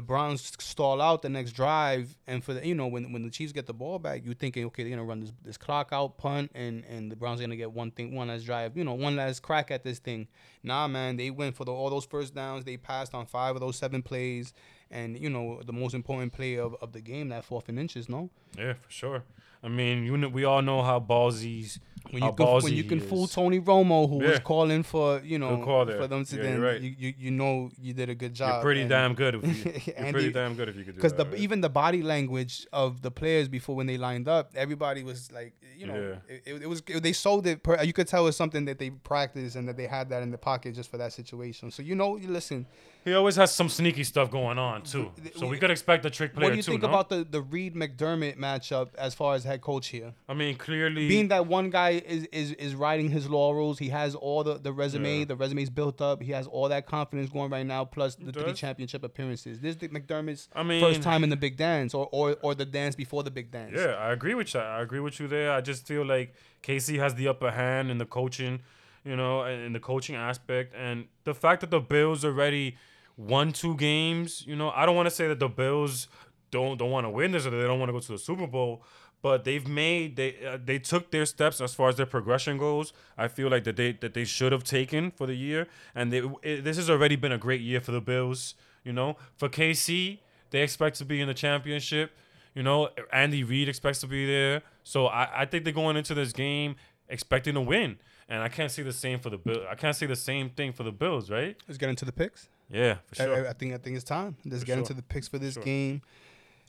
the 0.00 0.06
Browns 0.06 0.50
stall 0.58 1.02
out 1.02 1.20
the 1.20 1.28
next 1.28 1.52
drive. 1.52 2.16
And 2.26 2.42
for 2.42 2.54
the 2.54 2.66
you 2.66 2.74
know 2.74 2.86
when 2.86 3.12
when 3.12 3.22
the 3.22 3.28
Chiefs 3.28 3.52
get 3.52 3.66
the 3.66 3.74
ball 3.74 3.98
back, 3.98 4.22
you're 4.24 4.32
thinking, 4.32 4.64
okay, 4.66 4.82
they're 4.82 4.90
gonna 4.90 5.04
run 5.04 5.20
this 5.20 5.32
this 5.44 5.58
clock 5.58 5.90
out 5.92 6.16
punt, 6.16 6.50
and 6.54 6.86
and 6.86 7.12
the 7.12 7.16
Browns 7.16 7.38
are 7.38 7.42
gonna 7.42 7.56
get 7.56 7.70
one 7.70 7.90
thing, 7.90 8.14
one 8.14 8.28
last 8.28 8.46
drive, 8.46 8.78
you 8.78 8.82
know, 8.82 8.94
one 8.94 9.14
last 9.14 9.42
crack 9.42 9.70
at 9.70 9.84
this 9.84 9.98
thing. 9.98 10.26
Nah, 10.62 10.88
man, 10.88 11.18
they 11.18 11.30
went 11.30 11.54
for 11.54 11.66
the, 11.66 11.72
all 11.72 11.90
those 11.90 12.06
first 12.06 12.34
downs. 12.34 12.64
They 12.64 12.78
passed 12.78 13.14
on 13.14 13.26
five 13.26 13.56
of 13.56 13.60
those 13.60 13.76
seven 13.76 14.00
plays, 14.00 14.54
and 14.90 15.18
you 15.18 15.28
know 15.28 15.60
the 15.66 15.72
most 15.74 15.92
important 15.92 16.32
play 16.32 16.54
of, 16.54 16.74
of 16.80 16.92
the 16.92 17.02
game, 17.02 17.28
that 17.28 17.44
fourth 17.44 17.68
and 17.68 17.78
inches. 17.78 18.08
No, 18.08 18.30
Yeah, 18.56 18.72
for 18.72 18.90
sure. 18.90 19.22
I 19.62 19.68
mean, 19.68 20.04
you 20.04 20.16
know, 20.16 20.28
we 20.28 20.44
all 20.44 20.62
know 20.62 20.82
how 20.82 20.98
ballsy 21.00 21.78
when 22.10 22.22
how 22.22 22.28
you 22.28 22.34
can, 22.34 22.46
when 22.62 22.72
you 22.72 22.84
can 22.84 22.98
fool. 23.00 23.26
Tony 23.28 23.60
Romo, 23.60 24.08
who 24.08 24.16
was 24.18 24.38
calling 24.40 24.82
for 24.82 25.20
you 25.22 25.38
know 25.38 25.62
for 25.64 26.06
them 26.08 26.24
to 26.24 26.36
Yeah, 26.36 26.42
then 26.42 26.60
right. 26.60 26.80
you, 26.80 26.94
you 26.98 27.14
you 27.18 27.30
know 27.30 27.70
you 27.78 27.92
did 27.92 28.08
a 28.08 28.14
good 28.14 28.32
job. 28.34 28.54
You're 28.54 28.62
pretty 28.62 28.80
and- 28.80 28.90
damn 28.90 29.14
good. 29.14 29.34
If 29.34 29.44
you, 29.44 29.72
you're 29.86 29.98
Andy- 29.98 30.12
pretty 30.12 30.32
damn 30.32 30.54
good 30.54 30.70
if 30.70 30.76
you 30.76 30.84
could 30.84 30.94
do 30.94 30.96
because 30.96 31.12
that. 31.12 31.24
the 31.24 31.30
right? 31.32 31.40
even 31.40 31.60
the 31.60 31.68
body 31.68 32.02
language 32.02 32.66
of 32.72 33.02
the 33.02 33.10
players 33.10 33.48
before 33.48 33.76
when 33.76 33.86
they 33.86 33.98
lined 33.98 34.28
up, 34.28 34.50
everybody 34.56 35.02
was 35.04 35.30
like, 35.30 35.52
you 35.76 35.86
know, 35.86 35.94
Yeah. 36.28 36.34
it, 36.34 36.42
it, 36.46 36.62
it 36.62 36.66
was 36.66 36.80
they 36.80 37.12
sold 37.12 37.46
it. 37.46 37.62
Per, 37.62 37.82
you 37.84 37.92
could 37.92 38.08
tell 38.08 38.22
it 38.22 38.26
was 38.26 38.36
something 38.36 38.64
that 38.64 38.78
they 38.78 38.90
practiced 38.90 39.56
and 39.56 39.68
that 39.68 39.76
they 39.76 39.86
had 39.86 40.08
that 40.08 40.22
in 40.22 40.30
the 40.30 40.38
pocket 40.38 40.74
just 40.74 40.90
for 40.90 40.96
that 40.96 41.12
situation. 41.12 41.70
So 41.70 41.82
you 41.82 41.94
know, 41.94 42.16
you 42.16 42.28
listen. 42.28 42.66
He 43.04 43.14
always 43.14 43.36
has 43.36 43.54
some 43.54 43.68
sneaky 43.68 44.04
stuff 44.04 44.30
going 44.30 44.58
on 44.58 44.82
too. 44.82 45.10
So 45.36 45.46
we 45.46 45.58
could 45.58 45.70
expect 45.70 46.04
a 46.04 46.10
trick 46.10 46.34
player 46.34 46.44
what 46.46 46.50
do 46.50 46.56
you 46.56 46.62
too. 46.62 46.72
think 46.72 46.82
no? 46.82 46.88
about 46.88 47.08
the 47.08 47.24
the 47.24 47.40
Reid 47.40 47.74
McDermott 47.74 48.36
matchup 48.36 48.94
as 48.96 49.14
far 49.14 49.34
as 49.34 49.44
head 49.44 49.62
coach 49.62 49.88
here? 49.88 50.12
I 50.28 50.34
mean, 50.34 50.56
clearly, 50.56 51.08
Being 51.08 51.28
that 51.28 51.46
one 51.46 51.70
guy 51.70 52.02
is 52.06 52.24
is 52.26 52.52
is 52.52 52.74
riding 52.74 53.08
his 53.08 53.28
laurels, 53.28 53.78
he 53.78 53.88
has 53.88 54.14
all 54.14 54.44
the 54.44 54.58
the 54.58 54.72
resume. 54.72 55.20
Yeah. 55.20 55.24
The 55.24 55.36
resume's 55.36 55.70
built 55.70 56.02
up. 56.02 56.22
He 56.22 56.32
has 56.32 56.46
all 56.46 56.68
that 56.68 56.86
confidence 56.86 57.30
going 57.30 57.50
right 57.50 57.66
now, 57.66 57.84
plus 57.84 58.16
the 58.16 58.32
three 58.32 58.52
championship 58.52 59.02
appearances. 59.02 59.60
This 59.60 59.76
is 59.76 59.88
McDermott's 59.88 60.48
I 60.54 60.62
mean, 60.62 60.82
first 60.82 61.02
time 61.02 61.24
in 61.24 61.30
the 61.30 61.36
big 61.36 61.56
dance, 61.56 61.94
or 61.94 62.08
or 62.12 62.36
or 62.42 62.54
the 62.54 62.66
dance 62.66 62.94
before 62.96 63.22
the 63.22 63.30
big 63.30 63.50
dance. 63.50 63.72
Yeah, 63.76 63.94
I 63.94 64.12
agree 64.12 64.34
with 64.34 64.52
you. 64.54 64.60
I 64.60 64.82
agree 64.82 65.00
with 65.00 65.18
you 65.20 65.26
there. 65.26 65.52
I 65.52 65.62
just 65.62 65.86
feel 65.86 66.04
like 66.04 66.34
KC 66.62 66.98
has 66.98 67.14
the 67.14 67.28
upper 67.28 67.50
hand 67.50 67.90
in 67.90 67.96
the 67.96 68.04
coaching, 68.04 68.60
you 69.04 69.16
know, 69.16 69.44
in 69.44 69.72
the 69.72 69.80
coaching 69.80 70.16
aspect, 70.16 70.74
and 70.76 71.06
the 71.24 71.34
fact 71.34 71.62
that 71.62 71.70
the 71.70 71.80
Bills 71.80 72.24
already 72.24 72.76
won 73.20 73.52
two 73.52 73.76
games. 73.76 74.44
You 74.46 74.56
know, 74.56 74.70
I 74.70 74.86
don't 74.86 74.96
want 74.96 75.06
to 75.06 75.14
say 75.14 75.28
that 75.28 75.38
the 75.38 75.48
Bills 75.48 76.08
don't 76.50 76.78
don't 76.78 76.90
want 76.90 77.04
to 77.04 77.10
win 77.10 77.32
this 77.32 77.46
or 77.46 77.50
they 77.50 77.62
don't 77.62 77.78
want 77.78 77.88
to 77.88 77.92
go 77.92 78.00
to 78.00 78.12
the 78.12 78.18
Super 78.18 78.46
Bowl. 78.46 78.82
But 79.22 79.44
they've 79.44 79.66
made 79.68 80.16
they 80.16 80.36
uh, 80.46 80.58
they 80.62 80.78
took 80.78 81.10
their 81.10 81.26
steps 81.26 81.60
as 81.60 81.74
far 81.74 81.90
as 81.90 81.96
their 81.96 82.06
progression 82.06 82.56
goes. 82.56 82.92
I 83.18 83.28
feel 83.28 83.50
like 83.50 83.64
that 83.64 83.76
they 83.76 83.92
that 83.92 84.14
they 84.14 84.24
should 84.24 84.52
have 84.52 84.64
taken 84.64 85.10
for 85.10 85.26
the 85.26 85.34
year, 85.34 85.66
and 85.94 86.10
they, 86.10 86.22
it, 86.42 86.64
this 86.64 86.78
has 86.78 86.88
already 86.88 87.16
been 87.16 87.32
a 87.32 87.38
great 87.38 87.60
year 87.60 87.80
for 87.80 87.92
the 87.92 88.00
Bills. 88.00 88.54
You 88.82 88.94
know, 88.94 89.18
for 89.36 89.50
KC, 89.50 90.20
they 90.50 90.62
expect 90.62 90.96
to 90.98 91.04
be 91.04 91.20
in 91.20 91.28
the 91.28 91.34
championship. 91.34 92.12
You 92.54 92.62
know, 92.62 92.88
Andy 93.12 93.44
Reid 93.44 93.68
expects 93.68 94.00
to 94.00 94.06
be 94.06 94.26
there. 94.26 94.62
So 94.84 95.06
I, 95.06 95.42
I 95.42 95.44
think 95.44 95.64
they're 95.64 95.72
going 95.72 95.98
into 95.98 96.14
this 96.14 96.32
game 96.32 96.76
expecting 97.08 97.54
to 97.54 97.60
win. 97.60 97.98
And 98.28 98.42
I 98.42 98.48
can't 98.48 98.70
see 98.70 98.82
the 98.82 98.92
same 98.92 99.18
for 99.18 99.28
the 99.28 99.36
Bill. 99.36 99.64
I 99.70 99.74
can't 99.74 99.94
see 99.94 100.06
the 100.06 100.16
same 100.16 100.50
thing 100.50 100.72
for 100.72 100.82
the 100.82 100.92
Bills, 100.92 101.30
right? 101.30 101.56
Let's 101.68 101.78
get 101.78 101.90
into 101.90 102.04
the 102.04 102.12
picks. 102.12 102.48
Yeah, 102.70 102.98
for 103.06 103.14
sure. 103.16 103.46
I, 103.46 103.50
I 103.50 103.52
think 103.52 103.74
I 103.74 103.78
think 103.78 103.96
it's 103.96 104.04
time. 104.04 104.36
Let's 104.44 104.60
For 104.62 104.66
get 104.66 104.72
sure. 104.74 104.78
into 104.80 104.94
the 104.94 105.02
picks 105.02 105.28
for 105.28 105.38
this 105.38 105.54
Sure. 105.54 105.62
game. 105.62 106.02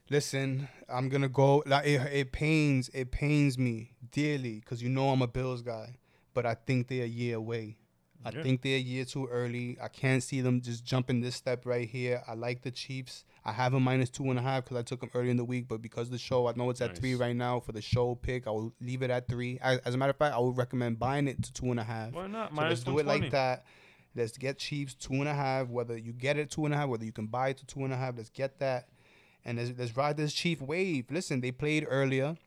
Listen, 0.10 0.68
I'm 0.90 1.08
gonna 1.10 1.30
go. 1.30 1.64
Like 1.66 1.86
it, 1.86 2.02
it 2.14 2.32
pains 2.32 2.90
it 2.94 3.12
pains 3.12 3.58
me 3.58 3.92
dearly 4.12 4.60
because 4.60 4.82
you 4.84 4.90
know 4.90 5.10
I'm 5.10 5.22
a 5.22 5.28
Bills 5.28 5.62
guy, 5.62 5.96
but 6.34 6.46
I 6.46 6.56
think 6.56 6.88
they're 6.88 7.06
a 7.06 7.08
year 7.08 7.38
away. 7.38 7.78
I 8.24 8.30
Yeah. 8.32 8.44
think 8.44 8.62
they're 8.62 8.78
a 8.78 8.80
year 8.80 9.06
too 9.06 9.26
early. 9.28 9.78
I 9.82 9.88
can't 9.88 10.22
see 10.22 10.42
them 10.42 10.62
just 10.62 10.84
jumping 10.86 11.22
this 11.22 11.36
step 11.36 11.66
right 11.66 11.88
here. 11.90 12.22
I 12.28 12.34
like 12.36 12.62
the 12.62 12.70
Chiefs. 12.70 13.24
I 13.44 13.52
have 13.54 13.72
them 13.72 13.82
minus 13.84 14.12
two 14.12 14.30
and 14.30 14.38
a 14.38 14.44
half 14.44 14.66
because 14.66 14.78
I 14.78 14.84
took 14.84 15.00
them 15.00 15.10
early 15.16 15.32
in 15.32 15.38
the 15.38 15.44
week, 15.46 15.68
but 15.68 15.82
because 15.82 16.12
the 16.12 16.20
show, 16.20 16.48
I 16.48 16.54
know 16.56 16.70
it's 16.70 16.82
at 16.82 16.96
three 16.96 17.16
right 17.16 17.36
now 17.36 17.60
for 17.60 17.72
the 17.72 17.82
show 17.82 18.14
pick. 18.14 18.46
I 18.46 18.52
will 18.52 18.74
leave 18.80 19.02
it 19.02 19.10
at 19.10 19.28
three. 19.28 19.58
As, 19.60 19.80
as 19.80 19.96
a 19.96 19.98
matter 19.98 20.12
of 20.12 20.18
fact, 20.18 20.36
I 20.36 20.40
would 20.40 20.56
recommend 20.56 21.00
buying 21.00 21.28
it 21.28 21.42
to 21.42 21.52
two 21.54 21.72
and 21.72 21.80
a 21.80 21.84
half. 21.84 22.12
Why 22.12 22.28
not? 22.28 22.50
So 22.50 22.56
Minus 22.56 22.70
let's 22.72 22.84
do 22.84 23.00
it 23.00 23.08
like 23.08 23.32
that. 23.32 23.66
Let's 24.16 24.38
get 24.38 24.58
Chiefs 24.58 24.94
two 24.94 25.14
and 25.14 25.28
a 25.28 25.34
half. 25.34 25.68
Whether 25.68 25.98
you 25.98 26.12
get 26.12 26.38
it 26.38 26.52
two 26.52 26.66
and 26.66 26.74
a 26.74 26.78
half, 26.78 26.90
whether 26.90 27.06
you 27.06 27.12
can 27.12 27.28
buy 27.28 27.50
it 27.50 27.58
to 27.58 27.66
two 27.66 27.84
and 27.84 27.94
a 27.94 27.98
half, 27.98 28.16
let's 28.18 28.30
get 28.30 28.60
that. 28.60 28.90
And 29.46 29.58
let's, 29.58 29.72
let's 29.78 29.98
ride 29.98 30.18
this 30.18 30.34
Chief 30.34 30.62
wave. 30.62 31.06
Listen, 31.10 31.42
they 31.42 31.52
played 31.52 31.86
earlier. 31.90 32.38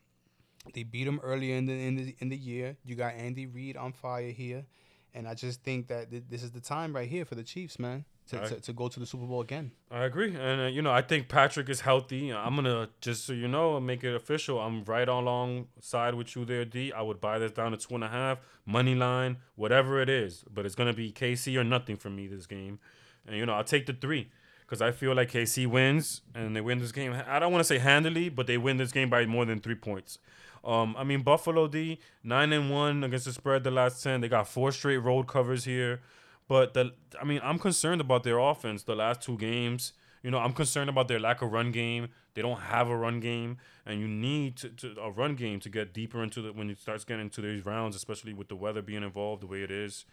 They 0.72 0.82
beat 0.82 1.04
them 1.04 1.20
earlier 1.22 1.56
in 1.56 1.66
the 1.66 1.72
in 1.72 1.96
the 1.96 2.16
in 2.20 2.28
the 2.28 2.36
year. 2.36 2.76
You 2.84 2.94
got 2.94 3.14
Andy 3.14 3.46
Reid 3.46 3.76
on 3.76 3.92
fire 3.92 4.30
here, 4.30 4.64
and 5.12 5.28
I 5.28 5.34
just 5.34 5.62
think 5.62 5.88
that 5.88 6.10
th- 6.10 6.24
this 6.30 6.42
is 6.42 6.52
the 6.52 6.60
time 6.60 6.94
right 6.94 7.08
here 7.08 7.24
for 7.24 7.34
the 7.34 7.42
Chiefs, 7.42 7.78
man, 7.78 8.04
to, 8.28 8.36
Alright. 8.36 8.52
to, 8.54 8.60
to 8.60 8.72
go 8.72 8.88
to 8.88 9.00
the 9.00 9.06
Super 9.06 9.26
Bowl 9.26 9.40
again. 9.40 9.72
I 9.90 10.04
agree, 10.04 10.34
and 10.34 10.60
uh, 10.62 10.64
you 10.64 10.82
know 10.82 10.90
I 10.92 11.02
think 11.02 11.28
Patrick 11.28 11.68
is 11.68 11.80
healthy. 11.82 12.32
I'm 12.32 12.54
gonna 12.56 12.88
just 13.00 13.26
so 13.26 13.32
you 13.32 13.48
know 13.48 13.78
make 13.80 14.02
it 14.02 14.14
official. 14.14 14.58
I'm 14.60 14.84
right 14.84 15.08
alongside 15.08 16.14
with 16.14 16.34
you 16.34 16.44
there, 16.44 16.64
D. 16.64 16.92
I 16.92 17.02
would 17.02 17.20
buy 17.20 17.38
this 17.38 17.52
down 17.52 17.72
to 17.72 17.76
two 17.76 17.94
and 17.94 18.04
a 18.04 18.08
half 18.08 18.38
money 18.66 18.94
line, 18.94 19.38
whatever 19.56 20.00
it 20.00 20.08
is. 20.08 20.44
But 20.52 20.64
it's 20.66 20.74
gonna 20.74 20.94
be 20.94 21.12
KC 21.12 21.56
or 21.58 21.64
nothing 21.64 21.96
for 21.96 22.10
me 22.10 22.26
this 22.26 22.46
game, 22.46 22.78
and 23.26 23.36
you 23.36 23.44
know 23.46 23.52
I'll 23.52 23.64
take 23.64 23.86
the 23.86 23.92
three 23.92 24.30
because 24.62 24.80
I 24.80 24.90
feel 24.90 25.14
like 25.14 25.30
KC 25.30 25.66
wins 25.66 26.22
and 26.34 26.56
they 26.56 26.60
win 26.60 26.78
this 26.78 26.92
game. 26.92 27.14
I 27.26 27.38
don't 27.38 27.52
want 27.52 27.60
to 27.60 27.68
say 27.68 27.78
handily, 27.78 28.30
but 28.30 28.46
they 28.46 28.56
win 28.56 28.78
this 28.78 28.92
game 28.92 29.10
by 29.10 29.26
more 29.26 29.44
than 29.44 29.60
three 29.60 29.74
points. 29.74 30.18
Um, 30.64 30.96
I 30.96 31.04
mean 31.04 31.20
Buffalo 31.22 31.68
D 31.68 31.98
nine 32.22 32.52
and 32.54 32.70
one 32.70 33.04
against 33.04 33.26
the 33.26 33.32
spread 33.34 33.64
the 33.64 33.70
last 33.70 34.02
ten. 34.02 34.22
They 34.22 34.28
got 34.28 34.48
four 34.48 34.72
straight 34.72 34.96
road 34.96 35.26
covers 35.28 35.64
here. 35.64 36.00
But 36.48 36.74
the 36.74 36.92
I 37.20 37.24
mean, 37.24 37.40
I'm 37.42 37.58
concerned 37.58 38.00
about 38.00 38.22
their 38.22 38.38
offense 38.38 38.82
the 38.82 38.94
last 38.94 39.22
two 39.22 39.36
games. 39.38 39.92
You 40.22 40.30
know, 40.30 40.38
I'm 40.38 40.52
concerned 40.52 40.88
about 40.88 41.08
their 41.08 41.20
lack 41.20 41.42
of 41.42 41.52
run 41.52 41.70
game. 41.70 42.08
They 42.32 42.42
don't 42.42 42.58
have 42.58 42.88
a 42.88 42.96
run 42.96 43.20
game, 43.20 43.58
and 43.84 44.00
you 44.00 44.08
need 44.08 44.56
to, 44.56 44.70
to 44.70 44.94
a 45.00 45.10
run 45.10 45.34
game 45.34 45.60
to 45.60 45.68
get 45.68 45.92
deeper 45.92 46.22
into 46.22 46.40
the 46.40 46.52
when 46.52 46.70
it 46.70 46.78
starts 46.78 47.04
getting 47.04 47.26
into 47.26 47.42
these 47.42 47.64
rounds, 47.64 47.94
especially 47.94 48.32
with 48.32 48.48
the 48.48 48.56
weather 48.56 48.82
being 48.82 49.02
involved 49.02 49.42
the 49.42 49.46
way 49.46 49.62
it 49.62 49.70
is. 49.70 50.06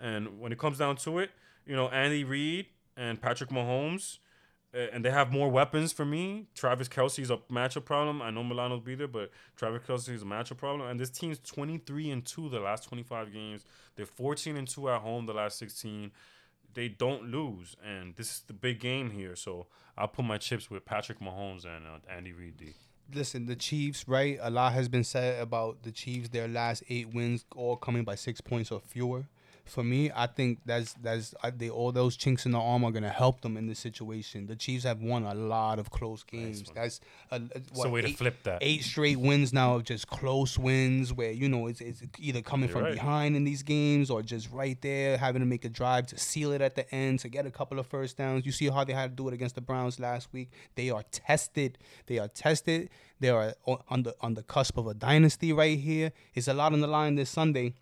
And 0.00 0.40
when 0.40 0.52
it 0.52 0.58
comes 0.58 0.78
down 0.78 0.96
to 0.96 1.18
it, 1.18 1.30
you 1.66 1.76
know, 1.76 1.88
Andy 1.88 2.24
Reid 2.24 2.66
and 2.96 3.20
Patrick 3.20 3.50
Mahomes, 3.50 4.18
and 4.74 5.04
they 5.04 5.10
have 5.10 5.32
more 5.32 5.50
weapons 5.50 5.92
for 5.92 6.04
me. 6.04 6.46
Travis 6.54 6.88
Kelce's 6.88 7.30
a 7.30 7.38
matchup 7.50 7.84
problem. 7.84 8.20
I 8.20 8.30
know 8.30 8.44
Milano's 8.44 8.80
be 8.82 8.94
there, 8.94 9.08
but 9.08 9.30
Travis 9.56 9.82
Kelce's 9.86 10.22
a 10.22 10.26
matchup 10.26 10.58
problem. 10.58 10.88
And 10.88 11.00
this 11.00 11.10
team's 11.10 11.38
23 11.38 12.10
and 12.10 12.24
2 12.24 12.50
the 12.50 12.60
last 12.60 12.88
25 12.88 13.32
games. 13.32 13.64
They're 13.96 14.06
14 14.06 14.56
and 14.56 14.68
2 14.68 14.90
at 14.90 15.00
home 15.00 15.26
the 15.26 15.32
last 15.32 15.58
16. 15.58 16.10
they 16.74 16.88
don't 16.88 17.24
lose, 17.24 17.76
and 17.84 18.14
this 18.16 18.30
is 18.30 18.42
the 18.46 18.52
big 18.52 18.78
game 18.78 19.10
here. 19.10 19.34
So 19.34 19.66
I'll 19.96 20.08
put 20.08 20.24
my 20.24 20.38
chips 20.38 20.70
with 20.70 20.84
Patrick 20.84 21.18
Mahomes 21.18 21.64
and 21.64 21.86
uh, 21.86 21.98
Andy 22.14 22.32
Reid. 22.32 22.56
D. 22.58 22.74
Listen, 23.12 23.46
the 23.46 23.56
Chiefs, 23.56 24.06
right? 24.06 24.38
A 24.42 24.50
lot 24.50 24.74
has 24.74 24.88
been 24.88 25.02
said 25.02 25.40
about 25.40 25.82
the 25.82 25.90
Chiefs. 25.90 26.28
Their 26.28 26.46
last 26.46 26.82
eight 26.90 27.12
wins, 27.12 27.46
all 27.56 27.76
coming 27.76 28.04
by 28.04 28.16
six 28.16 28.40
points 28.40 28.70
or 28.70 28.80
fewer. 28.80 29.24
For 29.68 29.84
me, 29.84 30.10
I 30.14 30.26
think 30.26 30.60
that's 30.64 30.94
that's 30.94 31.34
I, 31.42 31.50
they 31.50 31.68
all 31.70 31.92
those 31.92 32.16
chinks 32.16 32.46
in 32.46 32.52
the 32.52 32.58
arm 32.58 32.84
are 32.84 32.90
gonna 32.90 33.08
help 33.10 33.42
them 33.42 33.56
in 33.56 33.66
this 33.66 33.78
situation. 33.78 34.46
The 34.46 34.56
Chiefs 34.56 34.84
have 34.84 35.00
won 35.02 35.24
a 35.24 35.34
lot 35.34 35.78
of 35.78 35.90
close 35.90 36.22
games. 36.22 36.64
one. 36.64 36.74
that's 36.74 37.00
a, 37.30 37.36
a, 37.36 37.60
what, 37.74 37.86
a 37.86 37.90
way 37.90 38.00
to 38.02 38.12
flip 38.14 38.42
that. 38.44 38.58
eight 38.62 38.82
straight 38.82 39.18
wins 39.20 39.52
now 39.52 39.74
of 39.74 39.84
just 39.84 40.08
close 40.08 40.58
wins 40.58 41.12
where 41.12 41.30
you 41.32 41.48
know 41.48 41.66
it's, 41.66 41.80
it's 41.80 42.02
either 42.18 42.40
coming 42.40 42.68
You're 42.68 42.76
from 42.76 42.84
right. 42.84 42.94
behind 42.94 43.36
in 43.36 43.44
these 43.44 43.62
games 43.62 44.10
or 44.10 44.22
just 44.22 44.50
right 44.50 44.80
there 44.80 45.18
having 45.18 45.40
to 45.40 45.46
make 45.46 45.64
a 45.64 45.68
drive 45.68 46.06
to 46.08 46.18
seal 46.18 46.52
it 46.52 46.60
at 46.62 46.74
the 46.74 46.92
end 46.94 47.18
to 47.20 47.28
get 47.28 47.44
a 47.46 47.50
couple 47.50 47.78
of 47.78 47.86
first 47.86 48.16
downs 48.16 48.46
you 48.46 48.52
see 48.52 48.68
how 48.68 48.84
they 48.84 48.94
had 48.94 49.10
to 49.10 49.22
do 49.22 49.28
it 49.28 49.34
against 49.34 49.54
the 49.54 49.60
browns 49.60 50.00
last 50.00 50.28
week 50.32 50.50
they 50.76 50.88
are 50.90 51.02
tested 51.12 51.78
they 52.06 52.18
are 52.18 52.28
tested 52.28 52.88
they 53.20 53.28
are 53.28 53.54
on 53.88 54.02
the 54.02 54.14
on 54.20 54.34
the 54.34 54.42
cusp 54.42 54.76
of 54.78 54.86
a 54.86 54.94
dynasty 54.94 55.52
right 55.52 55.78
here 55.78 56.12
it's 56.34 56.48
a 56.48 56.54
lot 56.54 56.72
on 56.72 56.80
the 56.80 56.86
line 56.86 57.14
this 57.16 57.28
sunday 57.30 57.74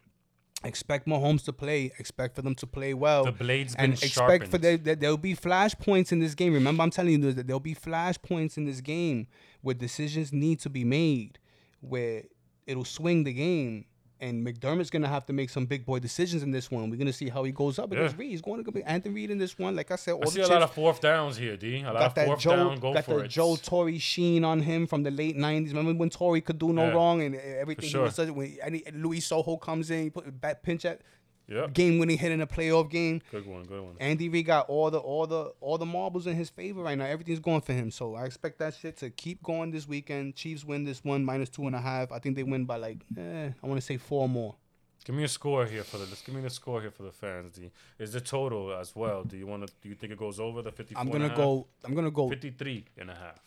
expect 0.64 1.07
Mahomes 1.07 1.45
to 1.45 1.53
play 1.53 1.92
expect 1.99 2.35
for 2.35 2.42
them 2.42 2.55
to 2.55 2.66
play 2.66 2.95
well 2.95 3.25
The 3.25 3.33
blade's 3.33 3.75
and 3.75 3.92
been 3.92 4.09
sharpened. 4.09 4.37
expect 4.42 4.51
for 4.51 4.59
there, 4.59 4.77
there 4.77 4.95
there'll 4.97 5.16
be 5.16 5.35
flash 5.35 5.75
points 5.75 6.12
in 6.12 6.19
this 6.19 6.35
game. 6.35 6.53
Remember, 6.55 6.83
I'm 6.83 6.90
telling 6.90 7.12
you 7.23 7.33
that 7.33 7.47
there'll 7.47 7.61
be 7.61 7.75
flash 7.75 8.16
points 8.21 8.57
in 8.57 8.64
this 8.64 8.81
game 8.81 9.27
where 9.61 9.75
decisions 9.75 10.33
need 10.33 10.61
to 10.61 10.71
be 10.71 10.85
made, 10.85 11.38
where 11.81 12.23
it'll 12.66 12.85
swing 12.85 13.25
the 13.25 13.33
game. 13.33 13.85
And 14.18 14.46
McDermott's 14.46 14.88
gonna 14.88 15.09
have 15.09 15.26
to 15.26 15.35
make 15.35 15.50
some 15.50 15.66
big 15.66 15.85
boy 15.85 15.98
decisions 15.98 16.42
in 16.42 16.50
this 16.50 16.70
one. 16.70 16.88
We're 16.88 16.96
gonna 16.96 17.12
see 17.12 17.29
how 17.29 17.44
he 17.44 17.52
goes 17.52 17.79
up 17.79 17.92
against 17.92 18.14
Yeah. 18.14 18.20
Reid. 18.20 18.31
He's 18.31 18.40
going 18.40 18.64
to 18.64 18.72
be 18.72 18.83
Anthony 18.83 19.14
Reed 19.14 19.31
in 19.31 19.37
this 19.37 19.59
one. 19.59 19.76
Like 19.76 19.90
I 19.90 19.96
said, 19.96 20.12
all 20.12 20.22
I 20.22 20.24
the 20.24 20.31
see 20.31 20.40
a 20.40 20.44
chips 20.44 20.50
lot 20.55 20.62
of 20.62 20.70
fourth 20.72 21.00
downs 21.02 21.37
here, 21.37 21.57
D. 21.57 21.83
A 21.83 21.85
lot 21.85 21.92
got 21.94 22.02
of 22.07 22.14
that 22.14 22.26
fourth 22.26 22.40
Joe, 22.40 22.57
down. 22.57 22.79
Go 22.81 22.94
got 22.94 23.05
for 23.05 23.18
the 23.18 23.24
it. 23.24 23.29
Joe 23.29 23.57
Torre 23.57 23.98
sheen 23.98 24.42
on 24.42 24.61
him 24.61 24.87
from 24.87 25.02
the 25.02 25.11
late 25.11 25.37
'90s. 25.37 25.68
Remember 25.68 25.92
when 25.92 26.09
Torre 26.09 26.40
could 26.40 26.59
do 26.59 26.72
no 26.72 26.87
Yeah. 26.87 26.92
wrong 26.94 27.20
and 27.22 27.35
everything 27.35 27.83
For 27.85 27.88
sure. 27.90 28.00
he 28.00 28.05
was 28.07 28.14
such, 28.14 28.31
when 28.31 28.57
Luis 28.94 29.29
Sojo 29.29 29.61
comes 29.61 29.90
in, 29.90 30.05
he 30.05 30.11
put 30.11 30.26
a 30.26 30.33
back 30.33 30.62
pinch 30.62 30.87
at 30.87 31.02
Yep. 31.48 31.74
game 31.74 31.98
winning 31.98 32.18
hit 32.18 32.32
in 32.32 32.40
a 32.40 32.46
playoff 32.46 32.90
game. 32.90 33.22
Good 33.30 33.46
one. 33.46 33.64
Good 33.64 33.80
one. 33.80 33.94
Andy 34.00 34.28
Reid 34.28 34.46
got 34.46 34.68
all 34.68 34.90
the 34.90 34.98
all 34.98 35.26
the 35.26 35.52
all 35.61 35.78
the 35.78 35.87
marbles 35.87 36.26
in 36.26 36.35
his 36.35 36.50
favor 36.50 36.82
right 36.82 36.98
now. 36.98 37.04
Everything's 37.04 37.38
going 37.38 37.61
for 37.61 37.72
him. 37.72 37.90
So 37.90 38.16
I 38.16 38.24
expect 38.24 38.59
that 38.59 38.74
shit 38.74 38.96
to 38.98 39.11
keep 39.11 39.42
going 39.42 39.70
this 39.70 39.87
weekend. 39.87 40.35
Chiefs 40.35 40.64
win 40.64 40.85
this 40.85 41.04
one 41.04 41.24
minus 41.24 41.48
two 41.48 41.66
and 41.66 41.76
a 41.76 41.80
half. 41.80 42.11
I 42.11 42.18
think 42.18 42.35
they 42.35 42.42
win 42.42 42.64
by 42.64 42.76
like 42.76 43.04
eh, 43.16 43.50
I 43.62 43.66
want 43.66 43.80
to 43.80 43.87
say 43.87 43.96
four 43.96 44.28
more. 44.28 44.56
Give 45.04 45.14
me 45.14 45.22
a 45.22 45.28
score 45.28 45.66
here 45.66 45.85
for 45.85 45.98
the. 45.98 46.06
Let's 46.06 46.22
give 46.22 46.35
me 46.35 46.40
the 46.40 46.50
score 46.50 46.80
here 46.80 46.90
for 46.90 47.04
the 47.04 47.12
fans. 47.12 47.54
D. 47.54 47.70
Is 48.00 48.12
the 48.12 48.20
total 48.20 48.74
as 48.74 48.96
well? 48.96 49.22
Do 49.22 49.37
you 49.37 49.46
want 49.46 49.64
to? 49.64 49.72
Do 49.80 49.88
you 49.88 49.94
think 49.94 50.12
it 50.12 50.18
goes 50.18 50.40
over 50.40 50.62
the 50.62 50.72
54? 50.72 51.00
I'm 51.00 51.11
gonna 51.12 51.32
go. 51.32 51.68
I'm 51.85 51.94
gonna 51.94 52.11
go. 52.11 52.28
53 52.28 52.87
and 52.98 53.11
a 53.11 53.14
half. 53.14 53.40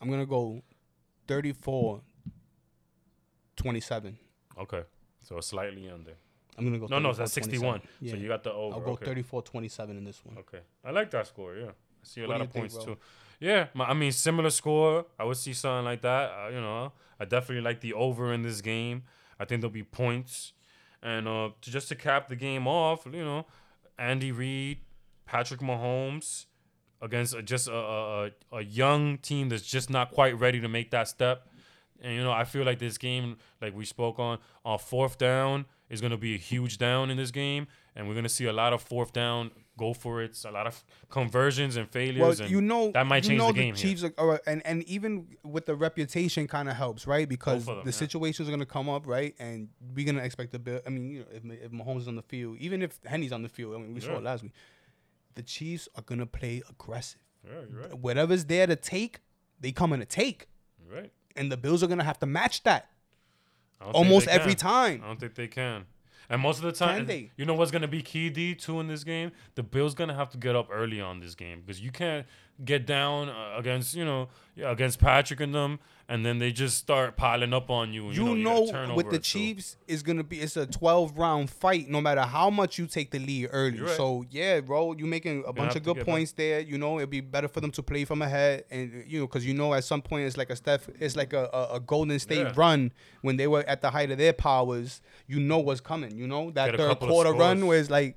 I'm 0.00 0.08
gonna 0.08 0.24
go 0.24 0.62
34 1.26 2.00
27. 3.56 4.16
Okay. 4.56 4.82
So 5.20 5.40
slightly 5.40 5.90
under. 5.90 6.12
I'm 6.58 6.64
gonna 6.64 6.78
go. 6.78 6.86
No, 6.86 6.98
no, 6.98 7.12
34, 7.12 7.14
that's 7.18 7.32
61. 7.32 7.80
Yeah. 8.00 8.10
So 8.12 8.16
you 8.18 8.28
got 8.28 8.42
the 8.42 8.52
over. 8.52 8.74
I'll 8.76 8.80
go 8.82 8.90
okay. 8.92 9.06
34 9.06 9.42
27 9.42 9.96
in 9.96 10.04
this 10.04 10.24
one. 10.24 10.38
Okay. 10.38 10.60
I 10.84 10.90
like 10.90 11.10
that 11.12 11.26
score. 11.26 11.54
Yeah. 11.56 11.66
I 11.68 11.70
see 12.02 12.20
a 12.22 12.24
What 12.28 12.30
lot 12.38 12.40
of 12.42 12.46
you 12.48 12.52
think, 12.52 12.72
points 12.72 12.84
too. 12.84 12.96
Yeah. 13.40 13.66
My, 13.74 13.86
I 13.86 13.94
mean, 13.94 14.12
similar 14.12 14.50
score. 14.50 15.06
I 15.18 15.24
would 15.24 15.36
see 15.36 15.52
something 15.52 15.84
like 15.84 16.02
that. 16.02 16.30
Uh, 16.30 16.48
you 16.48 16.60
know, 16.60 16.92
I 17.20 17.24
definitely 17.24 17.62
like 17.62 17.80
the 17.80 17.94
over 17.94 18.32
in 18.32 18.42
this 18.42 18.60
game. 18.60 19.04
I 19.38 19.44
think 19.44 19.60
there'll 19.60 19.72
be 19.72 19.84
points. 19.84 20.52
And 21.02 21.28
uh, 21.28 21.50
to, 21.60 21.70
just 21.70 21.88
to 21.88 21.94
cap 21.94 22.26
the 22.28 22.34
game 22.36 22.66
off, 22.66 23.06
you 23.06 23.24
know, 23.24 23.46
Andy 23.98 24.32
Reid, 24.32 24.78
Patrick 25.26 25.60
Mahomes 25.60 26.46
against 27.00 27.34
a, 27.34 27.42
just 27.42 27.68
a, 27.68 27.72
a, 27.76 28.24
a- 28.26 28.30
a 28.58 28.60
young 28.62 29.18
team 29.18 29.48
that's 29.48 29.62
just 29.62 29.88
not 29.90 30.10
quite 30.10 30.36
ready 30.38 30.60
to 30.60 30.68
make 30.68 30.90
that 30.90 31.06
step. 31.06 31.46
And 32.00 32.14
you 32.14 32.22
know, 32.24 32.32
I 32.32 32.44
feel 32.44 32.64
like 32.64 32.78
this 32.80 32.98
game, 32.98 33.36
like 33.60 33.76
we 33.76 33.84
spoke 33.84 34.18
on, 34.18 34.38
on 34.64 34.78
fourth 34.78 35.18
down 35.18 35.66
is 35.90 36.00
going 36.00 36.10
to 36.10 36.16
be 36.18 36.34
a 36.34 36.38
huge 36.38 36.78
down 36.78 37.10
in 37.10 37.16
this 37.16 37.30
game, 37.30 37.66
and 37.96 38.06
we're 38.06 38.14
going 38.14 38.24
to 38.24 38.28
see 38.28 38.44
a 38.46 38.52
lot 38.52 38.72
of 38.72 38.82
fourth 38.82 39.12
down 39.12 39.50
go 39.78 39.94
for 39.94 40.20
it, 40.22 40.36
a 40.44 40.50
lot 40.50 40.66
of 40.66 40.82
conversions 41.08 41.76
and 41.76 41.84
Well, 41.86 41.92
failures. 41.92 42.40
and 42.40 42.50
you 42.50 42.60
know 42.60 42.90
that 42.90 43.06
might 43.06 43.22
you 43.24 43.30
change 43.30 43.38
know 43.38 43.46
the 43.48 43.52
game. 43.52 43.74
here. 43.76 43.82
Chiefs 43.90 44.02
are, 44.02 44.12
are- 44.18 44.40
and 44.46 44.60
and 44.66 44.82
even 44.84 45.28
with 45.44 45.66
the 45.66 45.76
reputation 45.76 46.46
kind 46.48 46.68
of 46.68 46.74
helps, 46.74 47.06
right? 47.06 47.28
Because 47.28 47.64
them, 47.64 47.76
the 47.84 47.84
yeah. 47.86 47.90
situations 47.92 48.48
are 48.48 48.50
gonna 48.50 48.66
come 48.66 48.88
up, 48.88 49.06
right? 49.06 49.34
And 49.38 49.68
we're 49.94 50.04
gonna 50.04 50.24
expect 50.24 50.50
the 50.52 50.58
bill. 50.58 50.80
I 50.86 50.90
mean, 50.90 51.10
you 51.10 51.18
know, 51.20 51.26
if, 51.32 51.44
if 51.66 51.70
Mahomes 51.70 52.00
is 52.00 52.08
on 52.08 52.16
the 52.16 52.22
field, 52.22 52.56
even 52.58 52.82
if 52.82 52.98
Henne's 53.04 53.30
on 53.32 53.42
the 53.42 53.48
field, 53.48 53.74
I 53.76 53.78
mean, 53.78 53.94
we 53.94 54.00
saw 54.00 54.16
it 54.16 54.22
last 54.24 54.42
week. 54.42 54.52
The 55.36 55.42
Chiefs 55.42 55.88
are 55.94 56.02
gonna 56.02 56.26
play 56.26 56.60
aggressive. 56.68 57.20
Yeah, 57.46 57.60
you're 57.70 57.80
right. 57.82 57.94
Whatever's 57.98 58.44
there 58.46 58.66
to 58.66 58.74
take, 58.76 59.20
they 59.60 59.70
come 59.70 59.92
in 59.92 60.00
to 60.00 60.06
take, 60.06 60.48
You're 60.84 61.02
right. 61.02 61.12
and 61.36 61.52
the 61.52 61.56
Bills 61.56 61.84
are 61.84 61.86
gonna 61.86 62.02
have 62.02 62.18
to 62.18 62.26
match 62.26 62.64
that 62.64 62.82
I 62.82 62.82
don't 62.82 62.86
think 62.86 62.90
almost 63.80 64.28
every 64.28 64.54
time. 64.54 65.02
I 65.04 65.08
don't 65.08 65.20
think 65.20 65.34
they 65.34 65.48
can. 65.48 65.86
And 66.30 66.42
most 66.42 66.58
of 66.58 66.64
the 66.64 66.72
time, 66.72 67.06
they? 67.06 67.30
you 67.36 67.46
know 67.46 67.54
what's 67.54 67.70
gonna 67.70 67.88
be 67.88 68.02
key 68.02 68.28
D 68.28 68.54
too 68.54 68.80
in 68.80 68.86
this 68.86 69.02
game? 69.02 69.32
The 69.54 69.62
Bills 69.62 69.94
gonna 69.94 70.14
have 70.14 70.28
to 70.30 70.38
get 70.38 70.54
up 70.54 70.68
early 70.70 71.00
on 71.00 71.20
this 71.20 71.34
game 71.34 71.62
because 71.64 71.80
you 71.80 71.90
can't 71.90 72.26
get 72.64 72.86
down 72.86 73.30
uh, 73.30 73.54
against 73.56 73.94
you 73.94 74.04
know 74.04 74.28
against 74.62 74.98
Patrick 74.98 75.40
and 75.40 75.54
them, 75.54 75.78
and 76.10 76.24
then 76.24 76.38
they 76.38 76.52
just 76.52 76.78
start 76.78 77.16
piling 77.16 77.52
up 77.52 77.68
on 77.68 77.92
you. 77.92 78.06
And, 78.08 78.16
You, 78.16 78.34
you, 78.34 78.42
know, 78.42 78.66
a 78.66 78.94
with 78.94 79.10
the. 79.10 79.18
Chiefs 79.18 79.76
is 79.86 80.02
gonna 80.02 80.24
be 80.24 80.40
it's 80.40 80.56
a 80.56 80.66
twelve 80.66 81.18
round 81.18 81.50
fight. 81.50 81.88
No 81.88 82.00
matter 82.00 82.22
how 82.22 82.48
much 82.48 82.78
you 82.78 82.86
take 82.86 83.10
the 83.10 83.18
lead 83.18 83.50
early. 83.52 83.80
Right. 83.80 83.96
So 83.96 84.24
yeah, 84.30 84.60
bro, 84.60 84.94
you 84.94 85.06
making 85.06 85.44
a 85.46 85.52
bunch 85.52 85.76
of 85.76 85.82
good 85.82 85.96
get 85.96 86.06
back. 86.06 86.14
points 86.14 86.32
there. 86.32 86.60
You 86.60 86.78
know, 86.78 86.98
it'd 86.98 87.10
be 87.10 87.20
better 87.20 87.48
for 87.48 87.60
them 87.60 87.70
to 87.72 87.82
play 87.82 88.04
from 88.04 88.22
ahead, 88.22 88.64
and 88.70 89.04
you 89.06 89.20
know, 89.20 89.26
because 89.26 89.44
you 89.44 89.52
know 89.52 89.74
at 89.74 89.84
some 89.84 90.00
point 90.00 90.26
it's 90.26 90.36
like 90.36 90.50
a 90.50 90.56
Steph, 90.56 90.88
it's 90.98 91.16
like 91.16 91.32
a, 91.34 91.50
a, 91.52 91.74
a 91.74 91.80
Golden 91.80 92.18
State 92.18 92.38
Yeah. 92.38 92.52
run 92.56 92.92
when 93.20 93.36
they 93.36 93.46
were 93.46 93.64
at 93.68 93.82
the 93.82 93.90
height 93.90 94.10
of 94.10 94.18
their 94.18 94.32
powers. 94.32 95.02
You 95.26 95.40
know 95.40 95.58
what's 95.58 95.80
coming. 95.80 96.16
You 96.16 96.26
know 96.26 96.50
that 96.52 96.70
Get 96.70 96.80
third 96.80 97.00
quarter 97.00 97.32
run 97.32 97.62
it's 97.64 97.90
like 97.90 98.16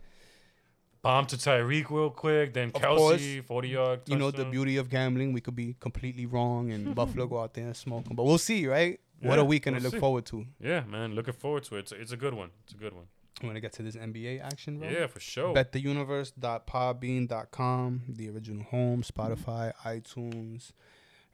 bomb 1.01 1.25
to 1.27 1.37
Tyreek 1.37 1.89
real 1.89 2.09
quick, 2.09 2.53
then 2.53 2.71
Of 2.75 2.81
Kelce 2.81 3.43
forty 3.45 3.69
yard. 3.69 4.01
you 4.07 4.17
know 4.17 4.31
the 4.31 4.37
touchdown. 4.37 4.51
beauty 4.51 4.77
of 4.77 4.89
gambling. 4.89 5.33
We 5.33 5.41
could 5.41 5.55
be 5.55 5.75
completely 5.79 6.25
wrong, 6.25 6.71
and 6.71 6.93
Buffalo 6.99 7.27
go 7.27 7.39
out 7.39 7.53
there 7.53 7.65
and 7.65 7.75
smoke 7.75 8.05
them. 8.05 8.15
But 8.15 8.23
we'll 8.25 8.37
see, 8.37 8.67
right? 8.67 8.99
What 9.21 9.35
Yeah, 9.35 9.41
a 9.41 9.45
weekend 9.45 9.75
we'll 9.75 9.81
to 9.81 9.87
look 9.87 9.93
see. 9.93 9.99
forward 9.99 10.25
to. 10.27 10.45
Yeah, 10.59 10.83
man, 10.85 11.13
looking 11.13 11.33
forward 11.35 11.63
to 11.65 11.75
it. 11.75 11.79
It's 11.79 11.91
a, 11.91 12.01
it's 12.01 12.11
a 12.11 12.17
good 12.17 12.33
one. 12.33 12.49
It's 12.63 12.73
a 12.73 12.77
good 12.77 12.93
one. 12.93 13.05
I'm 13.41 13.47
gonna 13.47 13.59
get 13.61 13.73
to 13.73 13.83
this 13.83 13.95
NBA 13.95 14.41
action, 14.43 14.79
bro. 14.79 14.89
Yeah, 14.89 15.07
for 15.07 15.19
sure. 15.19 15.53
bettheuniverse.podbean.com, 15.55 18.01
the 18.09 18.29
original 18.29 18.63
home, 18.63 19.03
Spotify, 19.03 19.73
iTunes. 19.85 20.71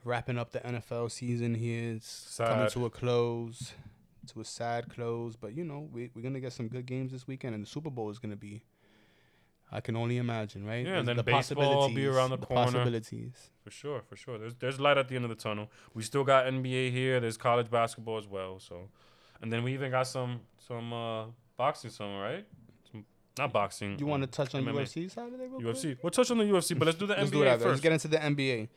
Wrapping 0.03 0.37
up 0.37 0.51
the 0.51 0.59
NFL 0.59 1.09
season 1.11 1.55
here. 1.55 1.93
It's 1.95 2.37
coming 2.37 2.69
Sad. 2.69 2.73
to 2.73 2.85
a 2.85 2.89
close, 2.89 3.73
to 4.31 4.39
a 4.39 4.45
sad 4.45 4.87
close. 4.89 5.35
But 5.35 5.53
you 5.57 5.65
know, 5.65 5.89
we, 5.91 6.11
we're 6.15 6.21
gonna 6.21 6.39
get 6.39 6.53
some 6.53 6.69
good 6.69 6.85
games 6.85 7.11
this 7.11 7.27
weekend, 7.27 7.55
and 7.55 7.63
the 7.65 7.69
Super 7.69 7.89
Bowl 7.89 8.09
is 8.09 8.17
gonna 8.19 8.37
be. 8.37 8.63
I 9.71 9.81
can 9.81 9.95
only 9.97 10.17
imagine, 10.17 10.65
right? 10.65 10.85
Yeah, 10.85 10.97
and 10.97 11.07
The 11.07 11.15
then 11.15 11.25
baseball 11.25 11.79
will 11.79 11.95
be 11.95 12.07
around 12.07 12.29
the 12.29 12.37
corner. 12.37 12.65
Possibilities. 12.65 13.51
For 13.63 13.71
sure, 13.71 14.01
for 14.01 14.15
sure. 14.15 14.37
There's 14.37 14.55
there's 14.55 14.79
light 14.79 14.97
at 14.97 15.09
the 15.09 15.15
end 15.15 15.25
of 15.25 15.29
the 15.29 15.35
tunnel. 15.35 15.69
We 15.93 16.03
still 16.03 16.23
got 16.23 16.45
NBA 16.45 16.91
here. 16.91 17.19
There's 17.19 17.37
college 17.37 17.69
basketball 17.69 18.17
as 18.17 18.27
well. 18.27 18.59
So, 18.59 18.87
and 19.41 19.51
then 19.51 19.63
we 19.63 19.73
even 19.73 19.91
got 19.91 20.07
some 20.07 20.39
some 20.65 20.93
uh, 20.93 21.25
boxing, 21.57 21.91
some 21.91 22.15
right? 22.17 22.45
Some, 22.89 23.05
not 23.37 23.51
boxing. 23.51 23.99
You 23.99 24.05
um, 24.05 24.11
want 24.11 24.23
to 24.23 24.27
touch 24.27 24.55
on 24.55 24.63
MMA. 24.63 24.83
UFC 24.83 25.11
side 25.11 25.33
of 25.33 25.39
it, 25.39 25.49
real 25.49 25.59
quick? 25.59 25.75
UFC. 25.75 25.97
We'll 26.01 26.11
touch 26.11 26.31
on 26.31 26.37
the 26.37 26.45
UFC, 26.45 26.79
but 26.79 26.85
let's 26.85 26.97
do 26.97 27.05
the 27.05 27.15
Let's 27.15 27.29
NBA 27.29 27.33
do 27.33 27.43
first. 27.43 27.65
Let's 27.65 27.81
get 27.81 27.91
into 27.91 28.07
the 28.07 28.17
NBA. 28.17 28.69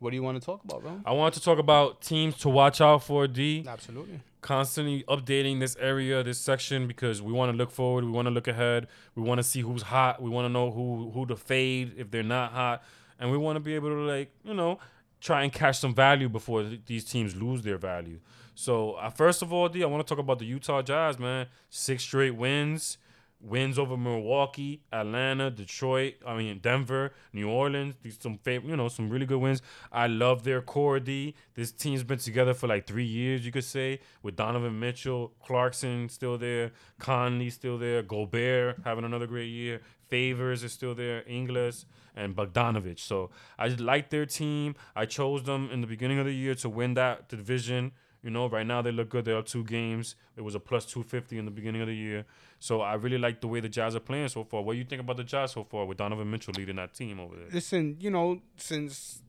What 0.00 0.10
do 0.10 0.16
you 0.16 0.22
want 0.22 0.40
to 0.40 0.44
talk 0.44 0.64
about, 0.64 0.82
bro? 0.82 1.00
I 1.04 1.12
want 1.12 1.34
to 1.34 1.40
talk 1.40 1.58
about 1.58 2.00
teams 2.00 2.38
to 2.38 2.48
watch 2.48 2.80
out 2.80 3.04
for. 3.04 3.28
D 3.28 3.64
Absolutely. 3.68 4.20
Constantly 4.40 5.04
updating 5.08 5.60
this 5.60 5.76
area, 5.80 6.22
this 6.22 6.38
section, 6.38 6.86
because 6.86 7.20
we 7.22 7.32
want 7.32 7.52
to 7.52 7.56
look 7.56 7.70
forward. 7.70 8.04
We 8.04 8.10
want 8.10 8.26
to 8.26 8.30
look 8.30 8.48
ahead. 8.48 8.86
We 9.14 9.22
want 9.22 9.38
to 9.38 9.42
see 9.42 9.60
who's 9.60 9.82
hot. 9.82 10.22
We 10.22 10.30
want 10.30 10.46
to 10.46 10.48
know 10.48 10.70
who 10.70 11.10
who 11.10 11.26
to 11.26 11.36
fade 11.36 11.94
if 11.96 12.10
they're 12.10 12.22
not 12.22 12.52
hot, 12.52 12.82
and 13.18 13.30
we 13.30 13.38
want 13.38 13.56
to 13.56 13.60
be 13.60 13.74
able 13.74 13.88
to 13.88 14.00
like 14.00 14.30
you 14.44 14.54
know 14.54 14.78
try 15.20 15.42
and 15.42 15.52
catch 15.52 15.78
some 15.78 15.94
value 15.94 16.28
before 16.28 16.62
th- 16.62 16.80
these 16.86 17.04
teams 17.04 17.36
lose 17.36 17.62
their 17.62 17.76
value. 17.76 18.18
So 18.54 18.92
uh, 18.92 19.10
first 19.10 19.42
of 19.42 19.52
all, 19.52 19.68
D, 19.68 19.82
I 19.82 19.86
want 19.86 20.06
to 20.06 20.08
talk 20.08 20.22
about 20.22 20.38
the 20.38 20.46
Utah 20.46 20.82
Jazz, 20.82 21.18
man. 21.18 21.46
Six 21.68 22.02
straight 22.02 22.34
wins. 22.34 22.98
Wins 23.40 23.78
over 23.78 23.96
Milwaukee, 23.96 24.82
Atlanta, 24.92 25.50
Detroit, 25.50 26.14
I 26.26 26.36
mean 26.36 26.58
Denver, 26.58 27.12
New 27.32 27.48
Orleans. 27.48 27.94
These 28.02 28.18
some 28.20 28.38
fav- 28.38 28.66
you 28.66 28.76
know, 28.76 28.88
some 28.88 29.08
really 29.08 29.26
good 29.26 29.38
wins. 29.38 29.62
I 29.90 30.08
love 30.08 30.44
their 30.44 30.60
core 30.60 31.00
D. 31.00 31.34
This 31.54 31.72
team's 31.72 32.02
been 32.02 32.18
together 32.18 32.52
for 32.52 32.66
like 32.66 32.86
three 32.86 33.04
years, 33.04 33.44
you 33.44 33.52
could 33.52 33.64
say, 33.64 34.00
with 34.22 34.36
Donovan 34.36 34.78
Mitchell, 34.78 35.32
Clarkson 35.42 36.08
still 36.10 36.36
there, 36.36 36.72
Conley 36.98 37.50
still 37.50 37.78
there, 37.78 38.02
Gobert 38.02 38.78
having 38.84 39.04
another 39.04 39.26
great 39.26 39.48
year, 39.48 39.80
Favors 40.08 40.62
is 40.62 40.72
still 40.72 40.94
there, 40.94 41.22
Ingles 41.26 41.86
and 42.16 42.34
Bogdanovich. 42.34 42.98
So 42.98 43.30
I 43.58 43.68
like 43.68 44.10
their 44.10 44.26
team. 44.26 44.74
I 44.94 45.06
chose 45.06 45.44
them 45.44 45.70
in 45.72 45.80
the 45.80 45.86
beginning 45.86 46.18
of 46.18 46.26
the 46.26 46.34
year 46.34 46.54
to 46.56 46.68
win 46.68 46.94
that 46.94 47.28
division. 47.28 47.92
You 48.22 48.30
know, 48.30 48.48
right 48.48 48.66
now 48.66 48.82
they 48.82 48.92
look 48.92 49.08
good. 49.08 49.24
They're 49.24 49.38
up 49.38 49.46
two 49.46 49.64
games. 49.64 50.14
It 50.36 50.42
was 50.42 50.54
a 50.54 50.60
plus 50.60 50.84
250 50.86 51.38
in 51.38 51.44
the 51.46 51.50
beginning 51.50 51.80
of 51.80 51.88
the 51.88 51.94
year. 51.94 52.26
So 52.58 52.82
I 52.82 52.94
really 52.94 53.16
like 53.16 53.40
the 53.40 53.48
way 53.48 53.60
the 53.60 53.68
Jazz 53.68 53.96
are 53.96 54.00
playing 54.00 54.28
so 54.28 54.44
far. 54.44 54.62
What 54.62 54.74
do 54.74 54.78
you 54.78 54.84
think 54.84 55.00
about 55.00 55.16
the 55.16 55.24
Jazz 55.24 55.52
so 55.52 55.64
far 55.64 55.86
with 55.86 55.96
Donovan 55.96 56.30
Mitchell 56.30 56.52
leading 56.56 56.76
that 56.76 56.92
team 56.92 57.18
over 57.18 57.36
there? 57.36 57.48
Listen, 57.50 57.96
you 57.98 58.10
know, 58.10 58.42
since 58.58 59.22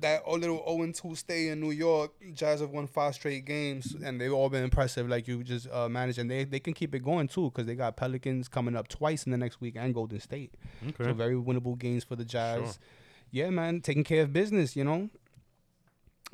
that 0.00 0.28
little 0.28 0.62
0 0.68 0.92
2 0.92 1.14
stay 1.14 1.48
in 1.48 1.60
New 1.60 1.70
York, 1.70 2.12
Jazz 2.34 2.60
have 2.60 2.70
won 2.70 2.88
five 2.88 3.14
straight 3.14 3.44
games, 3.44 3.94
and 4.04 4.20
they've 4.20 4.32
all 4.32 4.50
been 4.50 4.64
impressive, 4.64 5.08
like 5.08 5.28
you 5.28 5.44
just 5.44 5.68
uh, 5.70 5.88
managed. 5.88 6.18
And 6.18 6.28
they, 6.30 6.42
they 6.42 6.58
can 6.58 6.74
keep 6.74 6.94
it 6.94 7.04
going, 7.04 7.28
too, 7.28 7.50
because 7.50 7.66
they 7.66 7.76
got 7.76 7.96
Pelicans 7.96 8.48
coming 8.48 8.74
up 8.74 8.88
twice 8.88 9.24
in 9.24 9.30
the 9.30 9.38
next 9.38 9.60
week 9.60 9.76
and 9.76 9.94
Golden 9.94 10.18
State. 10.18 10.54
Okay. 10.88 11.04
So 11.04 11.14
very 11.14 11.36
winnable 11.36 11.78
games 11.78 12.02
for 12.02 12.16
the 12.16 12.24
Jazz. 12.24 12.60
Sure. 12.60 12.72
Yeah, 13.30 13.50
man, 13.50 13.80
taking 13.80 14.04
care 14.04 14.24
of 14.24 14.32
business, 14.32 14.76
you 14.76 14.84
know. 14.84 15.08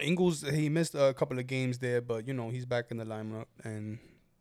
Ingles, 0.00 0.42
he 0.42 0.68
missed 0.68 0.94
a 0.94 1.14
couple 1.14 1.38
of 1.38 1.46
games 1.46 1.78
there, 1.78 2.00
but, 2.00 2.26
you 2.26 2.34
know, 2.34 2.50
he's 2.50 2.66
back 2.66 2.90
in 2.90 2.96
the 2.96 3.04
lineup. 3.04 3.46
And 3.64 3.98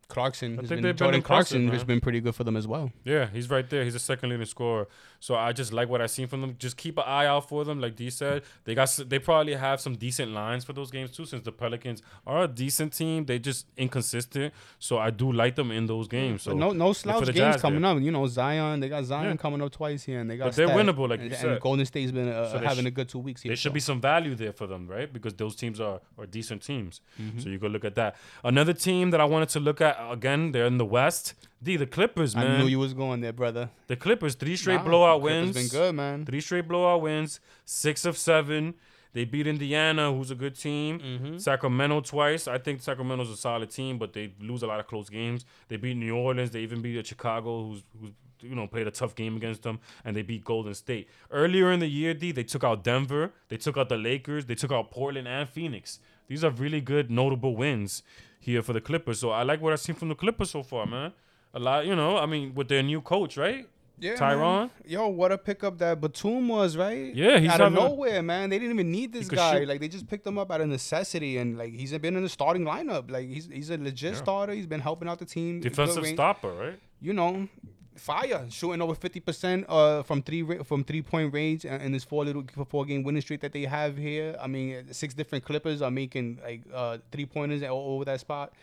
Clarkson, 0.08 0.54
I 0.54 0.62
has 0.62 0.70
think 0.70 0.70
been, 0.70 0.84
they've 0.84 0.92
been 0.92 0.98
Jordan 0.98 1.16
impressive, 1.20 1.50
Clarkson 1.50 1.68
has 1.70 1.84
been 1.84 2.00
pretty 2.00 2.22
good 2.22 2.36
for 2.36 2.44
them 2.44 2.56
as 2.56 2.68
well. 2.68 2.92
Yeah, 3.04 3.30
he's 3.32 3.50
right 3.50 3.70
there. 3.70 3.84
He's 3.84 3.96
a 3.96 4.00
second 4.00 4.30
leading 4.30 4.46
scorer. 4.46 4.88
So 5.20 5.36
I 5.36 5.52
just 5.52 5.74
like 5.74 5.90
what 5.90 6.02
I 6.02 6.06
seen 6.06 6.28
from 6.28 6.42
them. 6.42 6.56
Just 6.60 6.78
keep 6.78 6.98
an 6.98 7.04
eye 7.06 7.26
out 7.26 7.50
for 7.50 7.66
them. 7.66 7.82
Like 7.82 7.96
D 7.96 8.10
said, 8.10 8.44
they 8.66 8.76
got 8.76 8.88
they 9.08 9.20
probably 9.20 9.56
have 9.56 9.80
some 9.82 9.96
decent 9.96 10.32
lines 10.32 10.64
for 10.64 10.74
those 10.74 10.92
games 10.92 11.12
too. 11.12 11.26
Since 11.26 11.44
the 11.44 11.52
Pelicans 11.52 12.02
are 12.26 12.44
a 12.44 12.48
decent 12.48 12.94
team, 12.94 13.26
they 13.26 13.40
just 13.40 13.66
inconsistent. 13.78 14.54
So 14.80 14.98
I 14.98 15.10
do 15.10 15.32
like 15.32 15.56
them 15.56 15.72
in 15.72 15.86
those 15.88 16.08
games. 16.08 16.44
So 16.44 16.52
But 16.52 16.58
no, 16.58 16.72
no 16.72 16.94
slouch 16.94 17.26
games 17.26 17.38
Jazz 17.38 17.62
coming 17.62 17.82
there. 17.82 17.92
up. 17.96 18.02
You 18.02 18.12
know, 18.12 18.28
Zion, 18.28 18.80
they 18.80 18.90
got 18.90 19.04
Zion 19.06 19.32
Yeah. 19.32 19.36
coming 19.38 19.62
up 19.62 19.72
twice 19.72 20.04
here, 20.04 20.20
and 20.20 20.30
they 20.30 20.38
got. 20.38 20.46
But 20.46 20.56
they're 20.56 20.68
winnable, 20.70 21.10
like 21.10 21.20
you 21.22 21.28
and 21.28 21.36
said. 21.36 21.60
Golden 21.62 21.86
State's 21.86 22.12
been 22.12 22.30
uh, 22.30 22.52
So 22.52 22.60
having 22.60 22.86
sh- 22.86 22.88
a 22.88 22.92
good 22.92 23.10
two 23.10 23.20
weeks 23.20 23.42
here. 23.42 23.50
There 23.50 23.56
should 23.58 23.72
so. 23.72 23.74
be 23.74 23.80
some 23.80 24.00
value 24.02 24.36
there 24.36 24.54
for 24.54 24.68
them, 24.68 24.88
right? 24.88 25.12
Because 25.12 25.34
those 25.34 25.56
teams 25.56 25.80
are, 25.80 26.00
are 26.18 26.26
decent 26.26 26.62
teams. 26.62 27.02
Mm-hmm. 27.20 27.40
So 27.40 27.50
you 27.50 27.58
go 27.58 27.68
look 27.68 27.86
at 27.86 27.96
that. 27.96 28.16
Another 28.44 28.74
team 28.74 29.12
that 29.12 29.20
I 29.22 29.26
wanted 29.26 29.50
to 29.50 29.60
look 29.60 29.82
at 29.82 29.98
again, 30.12 30.52
they're 30.52 30.66
in 30.68 30.78
the 30.78 30.86
West. 30.86 31.34
D, 31.62 31.76
the 31.76 31.88
Clippers, 31.88 32.36
man. 32.36 32.52
I 32.52 32.58
knew 32.60 32.68
you 32.68 32.80
was 32.80 32.94
going 32.94 33.22
there, 33.22 33.34
brother. 33.34 33.70
the 33.88 33.96
Clippers, 33.96 34.36
three 34.36 34.56
straight 34.56 34.78
Nah, 34.78 34.84
blowout 34.84 35.22
Clippers 35.22 35.42
wins. 35.46 35.56
Been 35.56 35.80
good, 35.80 35.96
man. 35.96 36.26
Three 36.26 36.42
straight 36.42 36.68
blowout 36.68 37.02
wins, 37.02 37.40
six 37.66 38.06
of 38.06 38.18
seven. 38.18 38.76
They 39.14 39.26
beat 39.26 39.48
Indiana, 39.48 40.14
who's 40.14 40.30
a 40.30 40.36
good 40.36 40.56
team. 40.56 41.00
Mm-hmm. 41.00 41.38
Sacramento 41.40 42.02
twice. 42.02 42.48
I 42.48 42.60
think 42.60 42.82
Sacramento's 42.82 43.32
a 43.32 43.38
solid 43.38 43.72
team, 43.72 43.98
but 43.98 44.14
they 44.14 44.34
lose 44.40 44.62
a 44.62 44.68
lot 44.68 44.80
of 44.80 44.86
close 44.86 45.10
games. 45.10 45.46
They 45.70 45.78
beat 45.78 45.98
New 45.98 46.16
Orleans. 46.16 46.52
They 46.52 46.60
even 46.60 46.82
beat 46.82 47.08
Chicago, 47.08 47.64
who's 47.70 47.84
who's 48.00 48.12
you 48.42 48.54
know 48.54 48.68
played 48.68 48.86
a 48.86 48.92
tough 48.92 49.16
game 49.16 49.36
against 49.36 49.64
them, 49.64 49.80
and 50.06 50.16
they 50.16 50.22
beat 50.22 50.44
Golden 50.44 50.76
State 50.76 51.10
earlier 51.32 51.72
in 51.72 51.80
the 51.80 51.88
year. 51.88 52.14
D 52.14 52.32
they 52.32 52.44
took 52.44 52.64
out 52.64 52.84
Denver. 52.84 53.32
They 53.50 53.58
took 53.58 53.78
out 53.78 53.90
the 53.90 53.98
Lakers. 53.98 54.46
They 54.46 54.56
took 54.56 54.72
out 54.72 54.92
Portland 54.92 55.28
and 55.28 55.50
Phoenix. 55.50 56.00
These 56.28 56.44
are 56.44 56.52
really 56.52 56.82
good, 56.82 57.10
notable 57.10 57.56
wins 57.56 58.04
here 58.40 58.62
for 58.62 58.74
the 58.74 58.82
Clippers. 58.82 59.20
So 59.20 59.32
I 59.32 59.44
like 59.44 59.62
what 59.62 59.74
I've 59.74 59.80
seen 59.80 59.96
from 59.96 60.10
the 60.10 60.16
Clippers 60.16 60.52
so 60.52 60.62
far, 60.62 60.86
man. 60.86 61.14
A 61.58 61.60
lot, 61.60 61.86
you 61.88 61.96
know. 61.96 62.18
I 62.18 62.26
mean, 62.28 62.54
with 62.54 62.68
their 62.68 62.84
new 62.84 63.02
coach, 63.02 63.36
right? 63.36 63.68
Yeah, 64.00 64.14
Tyronn? 64.14 64.60
man. 64.60 64.72
Yo, 64.86 65.08
what 65.08 65.32
a 65.32 65.40
pickup 65.40 65.80
that 65.80 66.00
Batum 66.00 66.48
was, 66.48 66.78
right? 66.78 67.16
Yeah, 67.16 67.40
he's 67.40 67.50
out 67.50 67.62
of 67.62 67.72
having 67.74 67.80
a- 67.80 67.88
nowhere, 67.90 68.22
man. 68.22 68.52
They 68.52 68.60
didn't 68.60 68.76
even 68.76 68.92
need 68.92 69.12
this 69.12 69.28
guy. 69.28 69.58
shoot. 69.60 69.68
Like 69.68 69.80
they 69.80 69.88
just 69.88 70.08
picked 70.08 70.28
him 70.28 70.38
up 70.38 70.52
out 70.52 70.62
of 70.62 70.68
necessity, 70.68 71.38
and 71.40 71.58
like 71.58 71.74
he's 71.74 71.92
been 71.98 72.16
in 72.16 72.22
the 72.22 72.30
starting 72.30 72.64
lineup. 72.64 73.10
Like 73.10 73.28
he's 73.28 73.48
he's 73.52 73.72
a 73.72 73.78
legit 73.78 74.14
Yeah. 74.14 74.20
starter. 74.20 74.54
He's 74.54 74.68
been 74.68 74.82
helping 74.82 75.08
out 75.10 75.18
the 75.18 75.26
team. 75.26 75.62
Defensive 75.62 76.06
stopper, 76.06 76.52
right? 76.54 76.80
You 77.02 77.14
know, 77.14 77.48
fire 77.98 78.46
shooting 78.50 78.82
over 78.82 78.96
fifty 78.96 79.20
percent 79.20 79.66
uh 79.70 80.04
from 80.04 80.22
three 80.22 80.42
ra- 80.42 80.64
from 80.64 80.84
three 80.84 81.02
point 81.02 81.34
range 81.34 81.66
uh, 81.66 81.70
in 81.70 81.92
this 81.92 82.04
four 82.04 82.24
little 82.26 82.44
four 82.70 82.86
game 82.86 83.04
winning 83.04 83.22
streak 83.22 83.42
that 83.42 83.54
they 83.54 83.64
have 83.64 83.98
here. 83.98 84.36
I 84.42 84.48
mean, 84.48 84.94
six 84.94 85.14
different 85.14 85.44
Clippers 85.46 85.82
are 85.82 85.92
making 85.92 86.40
like 86.44 86.62
uh 86.74 86.98
three 87.12 87.26
pointers 87.26 87.64
all 87.64 87.96
over 87.96 88.06
that 88.06 88.20
spot. 88.20 88.54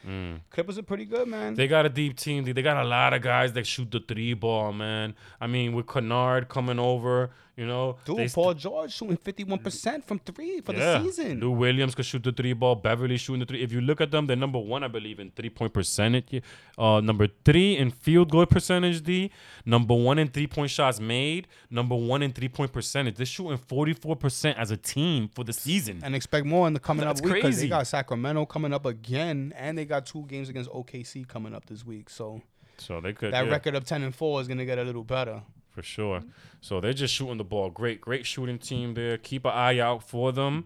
Clippers 0.51 0.79
are 0.79 0.83
pretty 0.83 1.05
good, 1.05 1.29
man. 1.29 1.55
Mm. 1.55 1.57
They 1.57 1.69
got 1.69 1.87
a 1.87 1.89
deep 1.89 2.17
team. 2.17 2.45
They 2.45 2.63
got 2.63 2.77
a 2.77 2.89
lot 2.89 3.13
of 3.15 3.23
guys 3.23 3.53
that 3.55 3.67
shoot 3.67 3.91
the 3.91 4.01
three 4.01 4.35
ball, 4.35 4.73
man. 4.73 5.15
I 5.41 5.47
mean, 5.47 5.73
with 5.75 5.87
Kennard 5.87 6.49
coming 6.49 6.79
over, 6.79 7.31
you 7.57 7.67
know, 7.67 7.97
Dude, 8.05 8.17
they 8.17 8.27
st- 8.29 8.35
Paul 8.35 8.55
George 8.55 8.93
shooting 8.93 9.17
fifty 9.17 9.45
one 9.45 9.61
percent 9.61 10.05
from 10.05 10.19
three 10.19 10.61
for 10.61 10.75
yeah. 10.75 10.99
the 10.99 11.05
season. 11.05 11.41
Lou 11.41 11.53
Williams 11.53 11.95
could 11.95 12.05
shoot 12.05 12.23
the 12.23 12.33
three 12.33 12.53
ball. 12.53 12.75
Beverley 12.75 13.17
shooting 13.17 13.41
the 13.41 13.47
three. 13.47 13.63
If 13.63 13.73
you 13.73 13.81
look 13.81 14.01
at 14.01 14.11
them, 14.11 14.27
they're 14.27 14.37
number 14.37 14.59
one, 14.59 14.83
I 14.83 14.89
believe, 14.89 15.21
in 15.21 15.31
three 15.31 15.51
point 15.51 15.73
percentage. 15.73 16.43
Uh, 16.77 17.01
number 17.01 17.29
three 17.45 17.77
in 17.77 17.91
field 17.91 18.31
goal 18.31 18.47
percentage. 18.47 19.03
D. 19.03 19.31
Number 19.65 19.95
one 19.95 20.19
in 20.19 20.29
three 20.29 20.47
point 20.49 20.71
shots 20.71 20.99
made. 20.99 21.47
Number 21.71 21.95
one 21.95 22.23
in 22.23 22.33
three 22.33 22.49
point 22.49 22.73
percentage. 22.73 23.17
They're 23.17 23.27
shooting 23.27 23.57
forty 23.57 23.93
four 23.93 24.17
percent 24.17 24.59
as 24.59 24.71
a 24.71 24.77
team 24.77 25.29
for 25.33 25.45
the 25.45 25.53
season. 25.53 26.01
and 26.03 26.15
expect 26.15 26.47
more 26.47 26.67
in 26.67 26.73
the 26.73 26.81
coming 26.81 27.05
That's 27.05 27.21
up 27.21 27.25
week 27.27 27.35
because 27.35 27.61
they 27.61 27.69
got 27.69 27.87
Sacramento 27.87 28.47
coming 28.47 28.73
up 28.73 28.85
again, 28.87 29.53
and 29.57 29.79
they 29.79 29.85
got 29.85 30.07
two 30.07 30.25
games 30.27 30.49
against 30.49 30.71
OKC 30.71 31.27
coming 31.29 31.55
up 31.55 31.67
this 31.67 31.85
week. 31.87 32.11
So 32.11 32.43
So 32.79 33.01
they 33.01 33.13
could 33.13 33.33
that 33.33 33.47
yeah. 33.47 33.53
record 33.53 33.75
of 33.77 33.85
ten 33.85 34.03
and 34.03 34.15
four 34.15 34.41
is 34.41 34.49
gonna 34.49 34.65
get 34.65 34.79
a 34.79 34.83
little 34.85 35.05
better. 35.05 35.43
For 35.75 35.83
sure. 35.83 36.23
So 36.61 36.81
they're 36.81 36.93
just 36.95 37.13
shooting 37.15 37.37
the 37.39 37.45
ball. 37.45 37.69
Great, 37.71 38.01
great 38.01 38.25
shooting 38.25 38.59
team 38.59 38.95
there. 38.95 39.19
Keep 39.19 39.45
an 39.45 39.53
eye 39.53 39.79
out 39.81 40.03
for 40.09 40.33
them. 40.33 40.65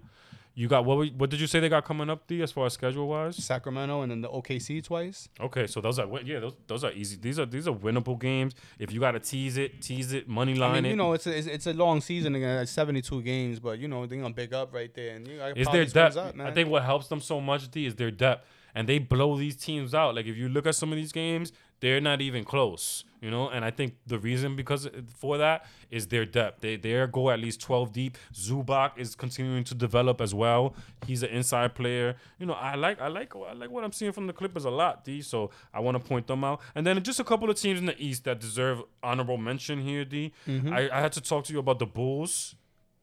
You 0.55 0.67
got 0.67 0.85
what? 0.85 0.97
were- 0.99 1.07
What 1.07 1.31
did 1.31 1.41
you 1.41 1.47
say 1.47 1.61
they 1.61 1.69
got 1.69 1.85
coming 1.85 2.11
up? 2.11 2.27
D 2.27 2.43
as 2.43 2.51
far 2.51 2.67
as 2.67 2.73
schedule 2.73 3.07
wise? 3.07 3.37
Sacramento 3.37 4.03
and 4.03 4.11
then 4.11 4.21
the 4.23 4.29
OKC 4.29 4.83
twice. 4.83 5.29
Okay, 5.41 5.69
so 5.69 5.81
those 5.81 6.01
are 6.01 6.09
yeah, 6.25 6.41
those 6.41 6.57
those 6.67 6.83
are 6.83 6.91
easy. 6.93 7.17
These 7.17 7.39
are 7.39 7.47
these 7.47 7.69
are 7.69 7.75
winnable 7.75 8.19
games. 8.21 8.55
If 8.77 8.93
you 8.93 8.99
got 8.99 9.13
to 9.13 9.21
tease 9.21 9.57
it, 9.57 9.81
tease 9.81 10.13
it, 10.13 10.29
money 10.29 10.57
line 10.57 10.71
I 10.73 10.75
mean, 10.75 10.87
it. 10.87 10.91
you 10.91 10.97
know, 10.97 11.13
it's 11.13 11.29
a, 11.29 11.39
it's, 11.39 11.47
it's 11.47 11.67
a 11.69 11.73
long 11.75 12.01
season 12.01 12.35
again, 12.35 12.59
it's 12.61 12.73
72 12.73 13.23
games, 13.23 13.61
but 13.61 13.79
you 13.79 13.87
know 13.87 14.05
they're 14.07 14.21
gonna 14.21 14.35
big 14.35 14.53
up 14.53 14.75
right 14.75 14.93
there. 14.93 15.15
And 15.15 15.29
you 15.29 15.37
know, 15.39 15.53
is 15.55 15.69
their 15.69 15.85
depth? 15.85 16.17
Up, 16.17 16.35
man. 16.35 16.49
I 16.49 16.51
think 16.51 16.69
what 16.69 16.83
helps 16.83 17.07
them 17.07 17.21
so 17.21 17.41
much, 17.41 17.71
D, 17.71 17.87
is 17.87 17.95
their 17.95 18.11
depth, 18.11 18.45
and 18.75 18.89
they 18.89 18.99
blow 18.99 19.39
these 19.39 19.55
teams 19.55 19.95
out. 19.95 20.17
Like 20.17 20.27
if 20.27 20.37
you 20.37 20.49
look 20.49 20.67
at 20.67 20.75
some 20.75 20.91
of 20.91 20.97
these 20.97 21.13
games, 21.13 21.53
they're 21.81 22.01
not 22.01 22.21
even 22.21 22.45
close. 22.45 23.05
You 23.21 23.33
know, 23.33 23.49
and 23.49 23.65
I 23.65 23.73
think 23.73 23.97
the 24.07 24.19
reason 24.19 24.55
because 24.55 24.87
uh, 24.87 24.91
for 25.17 25.39
that 25.39 25.67
is 25.91 26.07
their 26.07 26.25
depth. 26.25 26.61
They 26.61 26.77
they 26.77 27.05
go 27.11 27.31
at 27.31 27.41
least 27.41 27.61
twelve 27.61 27.93
deep. 27.93 28.17
Zubac 28.33 28.93
is 28.97 29.17
continuing 29.17 29.65
to 29.65 29.75
develop 29.75 30.21
as 30.21 30.33
well. 30.35 30.75
He's 31.05 31.25
an 31.25 31.31
inside 31.31 31.75
player. 31.75 32.15
You 32.39 32.47
know, 32.47 32.53
I 32.53 32.77
like 32.77 33.01
I 33.01 33.09
like 33.09 33.35
I 33.35 33.55
like 33.55 33.71
what 33.71 33.83
I'm 33.83 33.93
seeing 33.93 34.13
from 34.13 34.29
the 34.29 34.33
Clippers 34.33 34.65
a 34.65 34.71
lot, 34.71 35.05
D. 35.05 35.21
So 35.21 35.51
I 35.75 35.81
want 35.81 36.01
to 36.01 36.09
point 36.09 36.29
them 36.29 36.45
out. 36.45 36.61
And 36.77 36.87
then 36.87 37.03
just 37.03 37.19
a 37.19 37.25
couple 37.25 37.51
of 37.51 37.57
teams 37.57 37.81
in 37.81 37.87
the 37.87 38.01
East 38.01 38.23
that 38.25 38.39
deserve 38.39 38.83
honorable 39.03 39.37
mention 39.37 39.81
here, 39.81 40.05
D. 40.05 40.33
Mm-hmm. 40.47 40.73
I 40.73 40.89
I 40.93 41.01
had 41.01 41.13
to 41.13 41.21
talk 41.21 41.45
to 41.47 41.53
you 41.53 41.59
about 41.59 41.81
the 41.81 41.87
Bulls. 41.87 42.55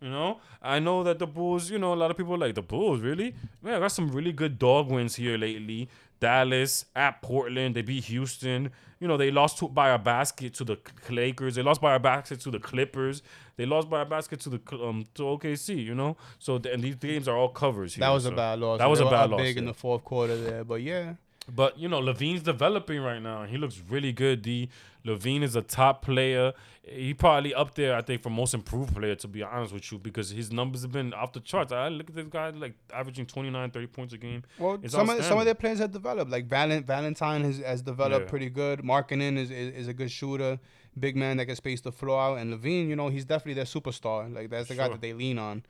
You 0.02 0.10
know, 0.10 0.40
I 0.62 0.80
know 0.80 1.04
that 1.04 1.20
the 1.20 1.28
Bulls. 1.28 1.70
You 1.72 1.80
know, 1.80 1.94
a 1.94 1.96
lot 1.96 2.12
of 2.12 2.18
people 2.18 2.34
are 2.36 2.38
like 2.38 2.56
the 2.56 2.62
Bulls. 2.62 3.00
Really, 3.02 3.34
man, 3.62 3.76
I 3.76 3.80
got 3.80 3.92
some 3.92 4.10
really 4.10 4.32
good 4.34 4.60
dog 4.60 4.90
wins 4.90 5.16
here 5.16 5.38
lately. 5.38 5.90
Dallas 6.20 6.86
at 6.96 7.22
Portland, 7.22 7.76
they 7.76 7.82
beat 7.82 8.06
Houston. 8.06 8.72
You 9.00 9.08
know, 9.08 9.18
they 9.18 9.30
lost 9.32 9.58
to, 9.60 9.68
by 9.68 9.90
a 9.90 9.98
basket 10.00 10.54
to 10.56 10.64
the 10.64 10.78
Lakers. 11.10 11.56
They 11.56 11.62
lost 11.62 11.82
by 11.82 11.94
a 11.96 12.00
basket 12.00 12.40
to 12.42 12.52
the 12.52 12.60
Clippers. 12.60 13.22
They 13.58 13.66
lost 13.66 13.90
by 13.90 14.02
a 14.02 14.06
basket 14.06 14.40
to 14.42 14.50
the 14.50 14.60
um 14.82 15.06
to 15.16 15.24
OKC. 15.24 15.84
You 15.84 15.96
know, 15.96 16.18
so 16.40 16.58
th- 16.58 16.74
and 16.74 16.84
these 16.84 16.96
games 16.96 17.28
are 17.28 17.38
all 17.38 17.50
covers. 17.50 17.96
Here, 17.96 18.02
that 18.02 18.10
was 18.12 18.26
a 18.26 18.32
bad 18.32 18.60
loss. 18.60 18.80
That 18.80 18.90
was 18.90 19.00
They 19.00 19.08
a 19.08 19.10
bad 19.10 19.30
loss. 19.30 19.42
Big 19.42 19.58
in 19.58 19.66
the 19.66 19.74
fourth 19.74 20.04
quarter 20.04 20.36
there, 20.38 20.64
but 20.64 20.82
yeah, 20.82 21.16
But 21.54 21.78
you 21.78 21.88
know, 21.90 22.00
LaVine's 22.02 22.44
developing 22.44 23.02
right 23.02 23.22
now. 23.22 23.42
and 23.42 23.50
He 23.52 23.58
looks 23.58 23.82
really 23.90 24.12
good. 24.14 24.42
D. 24.42 24.70
LaVine 25.06 25.44
is 25.44 25.56
a 25.56 25.62
top 25.62 26.02
player. 26.02 26.54
He 26.88 27.16
probably 27.16 27.52
up 27.54 27.74
there, 27.74 27.96
I 27.96 28.02
think, 28.02 28.22
for 28.22 28.30
most 28.30 28.54
improved 28.54 28.96
player. 28.96 29.16
To 29.16 29.28
be 29.28 29.42
honest 29.42 29.74
with 29.74 29.92
you, 29.92 29.98
because 29.98 30.30
his 30.30 30.52
numbers 30.52 30.84
have 30.84 30.92
been 30.92 31.14
off 31.16 31.34
the 31.34 31.40
charts. 31.40 31.72
I 31.72 31.88
look 31.90 32.10
at 32.10 32.16
this 32.16 32.28
guy 32.28 32.52
like 32.52 32.74
averaging 32.94 33.26
29, 33.26 33.72
30 33.72 33.88
points 33.88 34.14
a 34.14 34.18
game. 34.20 34.44
Well, 34.60 34.80
It's 34.84 34.94
some 34.94 35.10
of, 35.10 35.24
some 35.26 35.40
of 35.40 35.46
their 35.46 35.56
players 35.56 35.80
have 35.80 35.92
developed. 35.92 36.30
Like 36.30 36.46
Valent, 36.46 36.86
Valentine 36.86 37.44
has, 37.44 37.58
has 37.58 37.82
developed 37.82 38.26
Yeah. 38.26 38.30
pretty 38.30 38.50
good. 38.52 38.82
Markkanen 38.82 39.36
is, 39.38 39.50
is 39.50 39.74
is 39.74 39.88
a 39.88 39.94
good 39.94 40.12
shooter, 40.12 40.60
big 41.00 41.16
man 41.16 41.38
that 41.38 41.48
can 41.48 41.56
space 41.56 41.82
the 41.82 41.92
floor 41.92 42.22
out. 42.22 42.36
And 42.38 42.54
LaVine, 42.54 42.88
you 42.88 42.96
know, 42.96 43.10
he's 43.10 43.26
definitely 43.26 43.56
their 43.56 43.66
superstar. 43.66 44.32
Like 44.32 44.52
that's 44.52 44.70
the 44.70 44.76
guy 44.76 44.88
that 44.90 45.02
they 45.02 45.14
lean 45.14 45.40
on. 45.40 45.64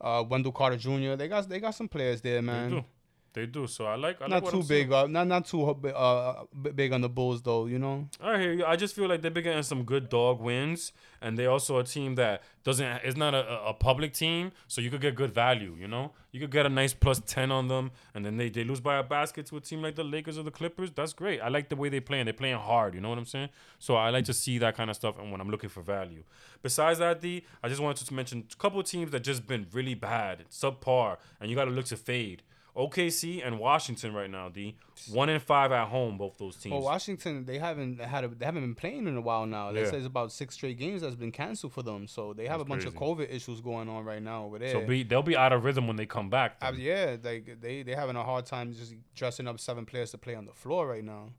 Uh, 0.00 0.24
Wendell 0.26 0.52
Carter 0.52 0.76
Jr. 0.76 1.14
They 1.16 1.28
got 1.28 1.48
they 1.48 1.60
got 1.60 1.74
some 1.74 1.88
players 1.88 2.20
there, 2.22 2.40
man. 2.42 2.84
They 3.34 3.46
do. 3.46 3.66
So 3.66 3.86
I 3.86 3.96
like. 3.96 4.22
I 4.22 4.28
Not 4.28 4.44
what 4.44 4.52
too 4.52 4.62
big, 4.62 4.92
uh, 4.92 5.08
not 5.08 5.26
not 5.26 5.44
too 5.44 5.64
uh, 5.66 6.44
big 6.74 6.92
on 6.92 7.00
the 7.00 7.08
Bulls 7.08 7.42
though. 7.42 7.66
You 7.66 7.80
know, 7.80 8.08
I 8.20 8.38
hear 8.40 8.52
you. 8.52 8.64
I 8.64 8.76
just 8.76 8.94
feel 8.94 9.08
like 9.08 9.22
they've 9.22 9.34
been 9.34 9.42
getting 9.42 9.64
some 9.64 9.82
good 9.82 10.08
dog 10.08 10.40
wins, 10.40 10.92
and 11.20 11.36
they're 11.36 11.50
also 11.50 11.78
a 11.78 11.84
team 11.84 12.14
that 12.14 12.42
doesn't. 12.62 12.86
It's 13.02 13.16
not 13.16 13.34
a, 13.34 13.64
a- 13.66 13.74
public 13.74 14.12
team, 14.12 14.52
so 14.68 14.80
you 14.80 14.88
could 14.88 15.00
get 15.00 15.16
good 15.16 15.32
value. 15.34 15.76
You 15.78 15.88
know, 15.88 16.12
you 16.30 16.38
could 16.38 16.52
get 16.52 16.64
a 16.64 16.68
nice 16.68 16.94
plus 16.94 17.20
ten 17.26 17.50
on 17.50 17.66
them, 17.66 17.90
and 18.14 18.24
then 18.24 18.36
they, 18.36 18.50
they 18.50 18.62
lose 18.62 18.78
by 18.80 18.98
a 18.98 19.02
basket 19.02 19.46
to 19.46 19.56
a 19.56 19.60
team 19.60 19.82
like 19.82 19.96
the 19.96 20.04
Lakers 20.04 20.38
or 20.38 20.44
the 20.44 20.52
Clippers. 20.52 20.92
That's 20.92 21.12
great. 21.12 21.40
I 21.40 21.48
like 21.48 21.68
the 21.68 21.76
way 21.76 21.88
they 21.88 21.98
play, 21.98 22.20
and 22.20 22.28
they're 22.28 22.32
playing 22.34 22.58
hard. 22.58 22.94
You 22.94 23.00
know 23.00 23.08
what 23.08 23.18
I'm 23.18 23.26
saying? 23.26 23.48
So 23.80 23.96
I 23.96 24.10
like 24.10 24.26
to 24.26 24.32
see 24.32 24.58
that 24.58 24.76
kind 24.76 24.90
of 24.90 24.94
stuff, 24.96 25.18
and 25.18 25.32
when 25.32 25.40
I'm 25.40 25.50
looking 25.50 25.70
for 25.70 25.82
value. 25.82 26.22
Besides 26.62 27.00
that, 27.00 27.20
D, 27.20 27.44
I 27.64 27.68
just 27.68 27.80
wanted 27.80 28.06
to 28.06 28.14
mention 28.14 28.44
a 28.50 28.56
couple 28.56 28.78
of 28.78 28.86
teams 28.86 29.10
that 29.10 29.24
just 29.24 29.44
been 29.46 29.66
really 29.72 29.94
bad, 29.94 30.44
subpar, 30.50 31.16
and 31.40 31.50
you 31.50 31.56
got 31.56 31.64
to 31.64 31.72
look 31.72 31.86
to 31.86 31.96
fade. 31.96 32.42
OKC 32.76 33.46
and 33.46 33.58
Washington 33.58 34.12
right 34.14 34.28
now. 34.30 34.48
D 34.48 34.76
one 35.12 35.28
and 35.28 35.42
five 35.42 35.70
at 35.72 35.88
home, 35.88 36.18
both 36.18 36.38
those 36.38 36.56
teams. 36.56 36.72
Well, 36.72 36.82
Washington 36.82 37.44
they 37.44 37.58
haven't 37.58 38.00
had 38.00 38.24
a, 38.24 38.28
they 38.28 38.44
haven't 38.44 38.62
been 38.62 38.74
playing 38.74 39.06
in 39.06 39.16
a 39.16 39.20
while 39.20 39.46
now. 39.46 39.70
They 39.72 39.82
Yeah. 39.82 39.90
say 39.90 39.96
it's 39.98 40.06
about 40.06 40.32
six 40.32 40.54
straight 40.54 40.78
games 40.78 41.02
that's 41.02 41.14
been 41.14 41.32
canceled 41.32 41.72
for 41.72 41.82
them. 41.82 42.06
So 42.08 42.32
they 42.32 42.46
have 42.46 42.58
That's 42.58 42.66
a 42.66 42.68
bunch 42.68 42.84
of. 42.84 42.94
COVID 42.94 43.32
issues 43.32 43.60
going 43.60 43.88
on 43.88 44.04
right 44.04 44.22
now 44.22 44.44
over 44.44 44.58
there. 44.58 44.72
so 44.72 44.80
be 44.86 45.02
they'll 45.02 45.22
be 45.22 45.36
out 45.36 45.52
of 45.52 45.64
rhythm 45.64 45.86
when 45.86 45.96
they 45.96 46.06
come 46.06 46.30
back. 46.30 46.56
Yeah, 46.76 47.16
like 47.22 47.60
they 47.60 47.82
they 47.82 47.94
having 47.94 48.16
a 48.16 48.24
hard 48.24 48.46
time 48.46 48.72
just 48.72 48.94
dressing 49.14 49.46
up 49.46 49.60
seven 49.60 49.84
players 49.86 50.10
to 50.12 50.18
play 50.18 50.34
on 50.34 50.44
the 50.44 50.52
floor 50.52 50.86
right 50.86 51.04
now. 51.04 51.30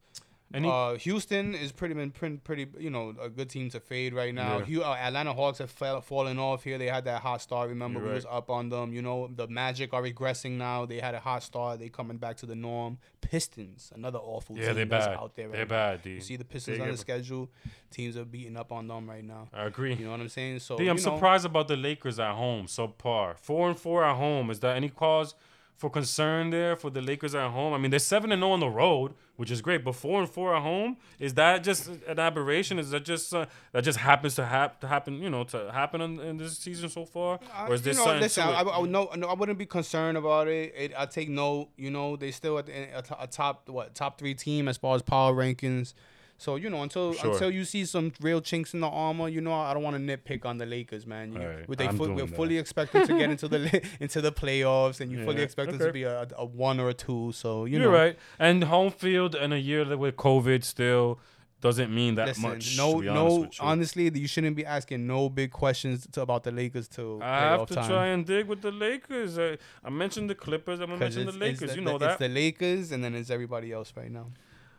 Any- 0.55 0.69
uh, 0.69 0.95
Houston 0.95 1.53
is 1.53 1.71
pretty 1.71 1.93
been 1.93 2.11
pretty, 2.11 2.37
pretty 2.37 2.67
you 2.79 2.89
know 2.89 3.13
a 3.21 3.29
good 3.29 3.49
team 3.49 3.69
to 3.71 3.79
fade 3.79 4.13
right 4.13 4.33
now. 4.33 4.63
Yeah. 4.65 4.79
Uh, 4.79 4.95
Atlanta 4.95 5.33
Hawks 5.33 5.57
have 5.57 5.69
fell, 5.69 5.99
fallen 6.01 6.39
off 6.39 6.63
here. 6.63 6.77
They 6.77 6.87
had 6.87 7.05
that 7.05 7.21
hot 7.21 7.41
start. 7.41 7.69
Remember 7.69 7.99
You're 7.99 8.09
we 8.09 8.15
was 8.15 8.25
up 8.29 8.49
on 8.49 8.69
them. 8.69 8.93
You 8.93 9.01
know 9.01 9.29
the 9.35 9.47
Magic 9.47 9.93
are 9.93 10.01
regressing 10.01 10.51
now. 10.51 10.85
They 10.85 10.99
had 10.99 11.13
a 11.13 11.19
hot 11.19 11.43
start. 11.43 11.79
They 11.79 11.89
coming 11.89 12.17
back 12.17 12.37
to 12.37 12.45
the 12.45 12.55
norm. 12.55 12.97
Pistons, 13.19 13.91
another 13.95 14.19
awful 14.19 14.55
yeah, 14.55 14.67
team 14.67 14.75
they're 14.75 14.85
bad. 14.85 15.17
out 15.17 15.35
there. 15.35 15.47
Right 15.47 15.53
they're 15.53 15.65
now. 15.65 15.69
bad, 15.69 16.01
D. 16.03 16.11
You 16.11 16.21
see 16.21 16.35
the 16.37 16.45
Pistons 16.45 16.77
They 16.77 16.83
on 16.83 16.91
the 16.91 16.97
schedule. 16.97 17.49
Teams 17.91 18.15
are 18.17 18.25
beating 18.25 18.55
up 18.55 18.71
on 18.71 18.87
them 18.87 19.09
right 19.09 19.23
now. 19.23 19.49
I 19.53 19.65
agree. 19.65 19.95
You 19.95 20.05
know 20.05 20.11
what 20.11 20.19
I'm 20.19 20.29
saying? 20.29 20.59
So 20.59 20.75
I'm 20.75 20.81
you 20.81 20.87
know, 20.87 20.95
surprised 20.95 21.45
about 21.45 21.67
the 21.67 21.75
Lakers 21.75 22.19
at 22.19 22.33
home. 22.33 22.67
So 22.67 22.85
Subpar. 22.87 23.37
Four 23.37 23.69
and 23.69 23.79
four 23.79 24.03
at 24.03 24.15
home. 24.15 24.49
Is 24.49 24.59
there 24.59 24.73
any 24.73 24.89
cause 24.89 25.35
for 25.77 25.89
concern 25.89 26.49
there 26.51 26.75
for 26.75 26.89
the 26.89 27.01
Lakers 27.01 27.35
at 27.35 27.51
home? 27.51 27.73
I 27.73 27.77
mean, 27.77 27.91
they're 27.91 27.99
seven 27.99 28.31
and 28.31 28.41
zero 28.41 28.51
on 28.51 28.59
the 28.59 28.69
road, 28.69 29.13
which 29.35 29.51
is 29.51 29.61
great. 29.61 29.83
But 29.83 29.95
four 29.95 30.21
and 30.21 30.29
four 30.29 30.55
at 30.55 30.61
home 30.61 30.97
is 31.19 31.33
that 31.33 31.63
just 31.63 31.87
an 32.07 32.19
aberration? 32.19 32.79
Is 32.79 32.91
that 32.91 33.03
just 33.03 33.33
uh, 33.33 33.45
that 33.73 33.83
just 33.83 33.99
happens 33.99 34.35
to, 34.35 34.45
hap- 34.45 34.79
to 34.81 34.87
happen? 34.87 35.21
You 35.21 35.29
know, 35.29 35.43
to 35.45 35.71
happen 35.71 36.01
in, 36.01 36.19
in 36.19 36.37
this 36.37 36.57
season 36.57 36.89
so 36.89 37.05
far, 37.05 37.39
Uh, 37.53 37.67
or 37.67 37.73
is 37.73 37.81
there 37.81 37.93
you 37.93 37.99
know, 37.99 38.05
something 38.05 38.21
listen? 38.21 38.43
I, 38.43 38.61
I, 38.61 38.81
no, 38.83 39.09
no, 39.15 39.27
I 39.27 39.33
wouldn't 39.33 39.57
be 39.59 39.65
concerned 39.65 40.17
about 40.17 40.47
it. 40.47 40.73
it. 40.75 40.93
I 40.97 41.05
take 41.05 41.29
note. 41.29 41.69
You 41.77 41.91
know, 41.91 42.15
they 42.15 42.31
still 42.31 42.57
at 42.57 42.67
the, 42.67 42.73
a, 42.73 43.23
a 43.23 43.27
top 43.27 43.67
what 43.69 43.93
top 43.95 44.17
three 44.17 44.33
team 44.33 44.67
as 44.67 44.77
far 44.77 44.95
as 44.95 45.01
power 45.01 45.33
rankings. 45.33 45.93
So 46.37 46.57
you 46.57 46.69
know, 46.69 46.81
until 46.83 47.13
Sure. 47.13 47.31
until 47.31 47.49
you 47.49 47.63
see 47.63 47.85
some 47.85 48.11
real 48.19 48.41
chinks 48.41 48.73
in 48.73 48.81
the 48.81 48.89
armor, 48.89 49.29
you 49.29 49.39
know, 49.39 49.53
I 49.53 49.73
don't 49.73 49.83
want 49.83 49.95
to 49.95 50.01
nitpick 50.17 50.45
on 50.45 50.57
the 50.57 50.65
Lakers, 50.65 51.07
man. 51.07 51.31
You, 51.31 51.39
Alright, 51.39 51.67
with 51.69 51.79
they 51.79 51.87
fu- 51.87 52.13
we're 52.13 52.25
that. 52.25 52.35
fully 52.35 52.57
expecting 52.57 53.07
to 53.07 53.17
get 53.17 53.29
into 53.35 53.47
the 53.47 53.81
into 54.01 54.19
the 54.21 54.31
playoffs, 54.33 54.99
and 54.99 55.11
you 55.11 55.23
fully 55.23 55.41
expect 55.41 55.69
okay. 55.73 55.85
to 55.85 55.93
be 55.93 56.03
a, 56.03 56.27
a 56.37 56.45
one 56.45 56.79
or 56.79 56.89
a 56.89 56.93
two. 56.93 57.31
So 57.31 57.63
you 57.65 57.79
You're 57.79 57.89
know, 57.91 57.97
right. 57.97 58.17
And 58.37 58.65
home 58.65 58.91
field 58.91 59.33
in 59.35 59.53
a 59.53 59.57
year 59.57 59.85
that 59.85 59.97
with 59.97 60.17
COVID 60.17 60.63
still 60.65 61.19
doesn't 61.61 61.91
mean 61.91 62.15
that 62.15 62.27
Listen, 62.27 62.43
much. 62.49 62.77
no, 62.77 62.99
no. 62.99 63.43
you. 63.43 63.49
Honestly, 63.61 64.11
you 64.13 64.27
shouldn't 64.27 64.55
be 64.57 64.65
asking 64.65 65.07
no 65.07 65.29
big 65.29 65.51
questions 65.51 66.05
to, 66.11 66.21
about 66.21 66.43
the 66.43 66.51
Lakers 66.51 66.87
till 66.87 67.23
I 67.23 67.39
have 67.39 67.65
to 67.69 67.75
time. 67.75 67.89
try 67.89 68.07
and 68.07 68.25
dig 68.25 68.45
with 68.47 68.61
the 68.61 68.71
Lakers. 68.71 69.39
I, 69.39 69.57
I 69.83 69.89
mentioned 69.89 70.29
the 70.29 70.35
Clippers. 70.35 70.79
I'm 70.81 70.87
gonna 70.87 70.99
mention 70.99 71.23
the 71.25 71.29
it's- 71.29 71.41
it's 71.53 71.61
Lakers. 71.61 71.69
the- 71.71 71.75
you 71.77 71.81
know 71.81 71.95
It's 71.95 72.05
that. 72.05 72.19
the 72.19 72.27
Lakers, 72.27 72.91
and 72.91 73.01
then 73.03 73.15
it's 73.15 73.29
everybody 73.31 73.71
else 73.71 73.93
right 73.95 74.11
now. 74.11 74.27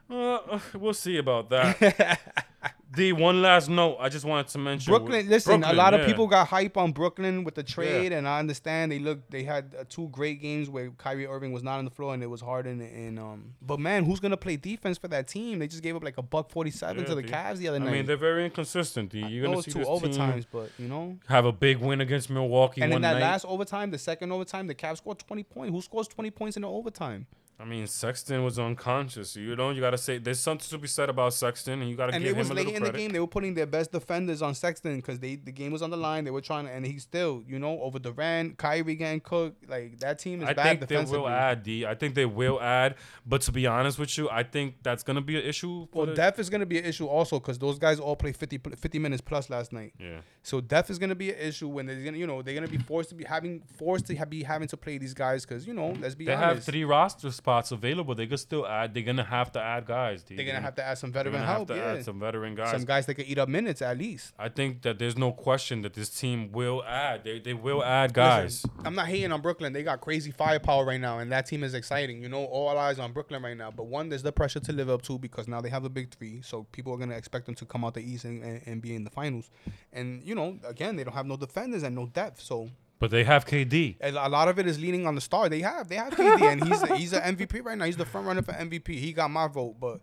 Uh, 0.08 0.34
uh, 0.36 0.60
we'll 0.74 0.94
see 0.94 1.16
about 1.18 1.50
that. 1.50 2.20
D, 2.94 3.12
one 3.12 3.42
last 3.42 3.68
note. 3.68 3.98
I 4.00 4.08
just 4.08 4.24
wanted 4.24 4.48
to 4.48 4.58
mention 4.58 4.90
Brooklyn, 4.90 5.28
listen, 5.28 5.54
a 5.54 5.58
Brooklyn, 5.58 5.76
lot 5.76 5.92
of 5.92 6.06
people 6.06 6.26
got 6.28 6.48
hype 6.48 6.76
on 6.78 6.92
Brooklyn 6.92 7.44
with 7.44 7.54
the 7.54 7.62
trade, 7.62 8.12
and 8.12 8.26
I 8.26 8.38
understand 8.38 8.90
they 8.90 8.98
look 9.00 9.28
they 9.28 9.42
had 9.42 9.74
uh, 9.78 9.84
two 9.88 10.08
great 10.08 10.40
games 10.40 10.70
where 10.70 10.90
Kyrie 10.92 11.26
Irving 11.26 11.52
was 11.52 11.62
not 11.62 11.78
on 11.78 11.84
the 11.84 11.90
floor 11.90 12.14
and 12.14 12.22
it 12.22 12.28
was 12.28 12.40
Harden 12.40 12.80
and 12.80 13.18
um. 13.18 13.54
But 13.60 13.80
man, 13.80 14.04
who's 14.04 14.20
gonna 14.20 14.36
play 14.36 14.56
defense 14.56 14.96
for 14.98 15.08
that 15.08 15.26
team? 15.28 15.58
They 15.58 15.66
just 15.66 15.82
gave 15.82 15.94
up 15.96 16.04
like 16.04 16.16
a 16.16 16.22
buck 16.22 16.50
forty 16.50 16.70
seven 16.70 16.98
Yeah, 17.02 17.08
to 17.08 17.14
the 17.16 17.22
D. 17.22 17.28
Cavs 17.28 17.56
the 17.56 17.68
other 17.68 17.76
I 17.76 17.80
night. 17.80 17.88
I 17.88 17.92
mean, 17.92 18.06
they're 18.06 18.16
very 18.16 18.44
inconsistent. 18.46 19.10
D. 19.10 19.26
You're 19.26 19.44
gonna 19.46 19.62
see 19.62 19.72
two 19.72 19.80
this 19.80 19.88
overtimes, 19.88 20.46
but 20.50 20.70
you 20.78 20.88
know. 20.88 21.18
have 21.28 21.44
a 21.44 21.52
big 21.52 21.78
win 21.78 22.00
against 22.00 22.30
Milwaukee 22.30 22.80
And 22.80 22.94
in 22.94 23.02
that 23.02 23.14
night. 23.14 23.20
last 23.20 23.44
overtime, 23.44 23.90
the 23.90 23.98
second 23.98 24.32
overtime, 24.32 24.68
the 24.68 24.74
Cavs 24.74 24.98
scored 24.98 25.18
twenty 25.18 25.42
points. 25.42 25.72
Who 25.74 25.82
scores 25.82 26.08
twenty 26.08 26.30
points 26.30 26.56
in 26.56 26.62
the 26.62 26.68
overtime? 26.70 27.26
I 27.58 27.64
mean, 27.64 27.86
Sexton 27.86 28.44
was 28.44 28.58
unconscious. 28.58 29.34
You 29.34 29.56
know, 29.56 29.70
you 29.70 29.80
gotta 29.80 29.96
say 29.96 30.18
there's 30.18 30.40
something 30.40 30.68
to 30.68 30.78
be 30.78 30.88
said 30.88 31.08
about 31.08 31.32
Sexton, 31.32 31.80
and 31.80 31.90
you 31.90 31.96
gotta 31.96 32.12
And 32.12 32.22
give 32.22 32.36
it 32.36 32.38
was 32.38 32.50
late 32.50 32.68
in 32.68 32.82
the 32.82 32.90
game. 32.90 33.12
They 33.12 33.20
were 33.20 33.26
putting 33.26 33.54
their 33.54 33.66
best 33.66 33.92
defenders 33.92 34.42
on 34.42 34.54
Sexton 34.54 34.96
because 34.96 35.20
they 35.20 35.36
the 35.36 35.52
game 35.52 35.72
was 35.72 35.80
on 35.80 35.88
the 35.88 35.96
line. 35.96 36.24
They 36.24 36.30
were 36.30 36.42
trying 36.42 36.66
to, 36.66 36.72
and 36.72 36.84
he 36.84 36.98
still, 36.98 37.42
you 37.46 37.58
know, 37.58 37.80
over 37.80 37.98
Durant, 37.98 38.58
Kyrie 38.58 38.96
getting 38.96 39.20
cooked. 39.20 39.68
Like 39.68 39.98
that 40.00 40.18
team 40.18 40.42
is 40.42 40.48
I 40.48 40.52
bad 40.52 40.80
think 40.80 40.88
they 40.88 41.04
will 41.04 41.28
add 41.28 41.62
D. 41.62 41.86
I 41.86 41.94
think 41.94 42.14
they 42.14 42.26
will 42.26 42.60
add, 42.60 42.96
but 43.24 43.40
to 43.42 43.52
be 43.52 43.66
honest 43.66 43.98
with 43.98 44.18
you, 44.18 44.28
I 44.28 44.42
think 44.42 44.74
that's 44.82 45.02
gonna 45.02 45.22
be 45.22 45.38
an 45.38 45.44
issue. 45.44 45.86
For 45.92 45.98
Well, 45.98 46.06
the, 46.06 46.14
depth 46.14 46.38
is 46.38 46.50
going 46.50 46.60
to 46.60 46.66
be 46.66 46.78
an 46.78 46.84
issue 46.84 47.06
also 47.06 47.38
because 47.38 47.58
those 47.58 47.78
guys 47.78 48.00
all 48.00 48.16
played 48.16 48.36
50, 48.36 48.58
50 48.76 48.98
minutes 48.98 49.20
plus 49.20 49.48
last 49.50 49.72
night. 49.72 49.92
yeah. 49.98 50.20
So 50.42 50.60
depth 50.60 50.90
is 50.90 50.98
going 50.98 51.08
to 51.10 51.16
be 51.16 51.30
an 51.30 51.38
issue 51.38 51.68
when 51.68 51.86
they're 51.86 51.96
going 51.96 52.14
to, 52.14 52.18
you 52.18 52.26
know, 52.26 52.42
they're 52.42 52.54
going 52.54 52.66
to 52.66 52.70
be 52.70 52.82
forced 52.82 53.08
to 53.10 53.14
be 53.14 53.24
having 53.24 53.62
forced 53.76 54.06
to 54.06 54.26
be 54.26 54.42
having 54.42 54.68
to 54.68 54.76
play 54.76 54.98
these 54.98 55.14
guys 55.14 55.44
because 55.44 55.66
you 55.66 55.74
know, 55.74 55.94
let's 56.00 56.14
be 56.14 56.30
honest. 56.30 56.40
They 56.40 56.54
have 56.54 56.64
three 56.64 56.84
roster 56.84 57.30
spots 57.46 57.70
available. 57.70 58.12
They 58.12 58.26
could 58.26 58.40
still 58.40 58.66
add. 58.66 58.92
They're 58.92 59.04
gonna 59.04 59.22
have 59.22 59.52
to 59.52 59.60
add 59.60 59.86
guys. 59.86 60.24
D. 60.24 60.34
they're 60.34 60.46
to 60.46 60.60
have 60.60 60.74
to 60.74 60.84
add 60.84 60.98
some 60.98 61.12
they're 61.12 61.22
veteran 61.22 61.34
gonna 61.42 61.46
have 61.46 61.56
help. 61.56 61.68
to 61.68 61.76
Yeah, 61.76 61.92
add 61.92 62.04
some 62.04 62.18
veteran 62.18 62.56
guys. 62.56 62.72
some 62.72 62.84
guys 62.84 63.06
that 63.06 63.14
can 63.14 63.24
eat 63.24 63.38
up 63.38 63.48
minutes 63.48 63.82
at 63.82 63.96
least. 63.96 64.32
I 64.36 64.48
think 64.48 64.82
that 64.82 64.98
there's 64.98 65.16
no 65.16 65.30
question 65.30 65.82
that 65.82 65.94
this 65.94 66.10
team 66.10 66.50
will 66.50 66.82
add. 66.84 67.22
They 67.22 67.38
they 67.38 67.54
will 67.54 67.84
add 67.84 68.12
guys. 68.12 68.64
Listen, 68.64 68.70
I'm 68.84 68.96
not 68.96 69.06
hating 69.06 69.30
on 69.30 69.40
Brooklyn. 69.42 69.72
They 69.72 69.84
got 69.84 70.00
crazy 70.00 70.32
firepower 70.32 70.84
right 70.84 71.00
now, 71.00 71.18
and 71.20 71.30
that 71.30 71.46
team 71.46 71.62
is 71.62 71.74
exciting. 71.74 72.20
You 72.20 72.28
know, 72.28 72.44
all 72.46 72.76
eyes 72.76 72.98
on 72.98 73.12
Brooklyn 73.12 73.40
right 73.44 73.56
now. 73.56 73.70
But 73.70 73.86
one, 73.86 74.08
there's 74.08 74.24
the 74.24 74.32
pressure 74.32 74.58
to 74.60 74.72
live 74.72 74.90
up 74.90 75.02
to 75.02 75.16
because 75.16 75.46
now 75.46 75.60
they 75.60 75.68
have 75.70 75.84
a 75.84 75.88
big 75.88 76.10
three, 76.12 76.42
so 76.42 76.64
people 76.72 76.92
are 76.94 76.98
gonna 76.98 77.14
expect 77.16 77.46
them 77.46 77.54
to 77.54 77.64
come 77.64 77.84
out 77.84 77.94
the 77.94 78.00
East 78.02 78.24
and, 78.24 78.42
and, 78.42 78.60
and 78.66 78.82
be 78.82 78.92
in 78.96 79.04
the 79.04 79.10
finals. 79.10 79.50
And 79.92 80.20
you 80.24 80.34
know, 80.34 80.58
again, 80.66 80.96
they 80.96 81.04
don't 81.04 81.14
have 81.14 81.26
no 81.26 81.36
defenders 81.36 81.84
and 81.84 81.94
no 81.94 82.06
depth, 82.06 82.40
so 82.40 82.70
But 82.98 83.10
they 83.10 83.24
have 83.24 83.44
KD. 83.46 83.96
a 84.00 84.10
a 84.10 84.28
lot 84.28 84.48
of 84.48 84.58
it 84.58 84.66
is 84.66 84.80
leaning 84.80 85.06
on 85.06 85.14
the 85.14 85.20
star. 85.20 85.48
They 85.48 85.60
have 85.60 85.88
they 85.88 85.96
have 85.96 86.12
KD, 86.14 86.42
and 86.52 86.64
he's 86.64 86.82
he's 86.98 87.12
an 87.12 87.36
MVP 87.36 87.64
right 87.64 87.76
now. 87.76 87.84
He's 87.84 87.96
the 87.98 88.06
front 88.06 88.26
runner 88.26 88.42
for 88.42 88.52
MVP. 88.52 88.88
He 88.88 89.12
got 89.12 89.30
my 89.30 89.46
vote, 89.48 89.76
but. 89.80 90.00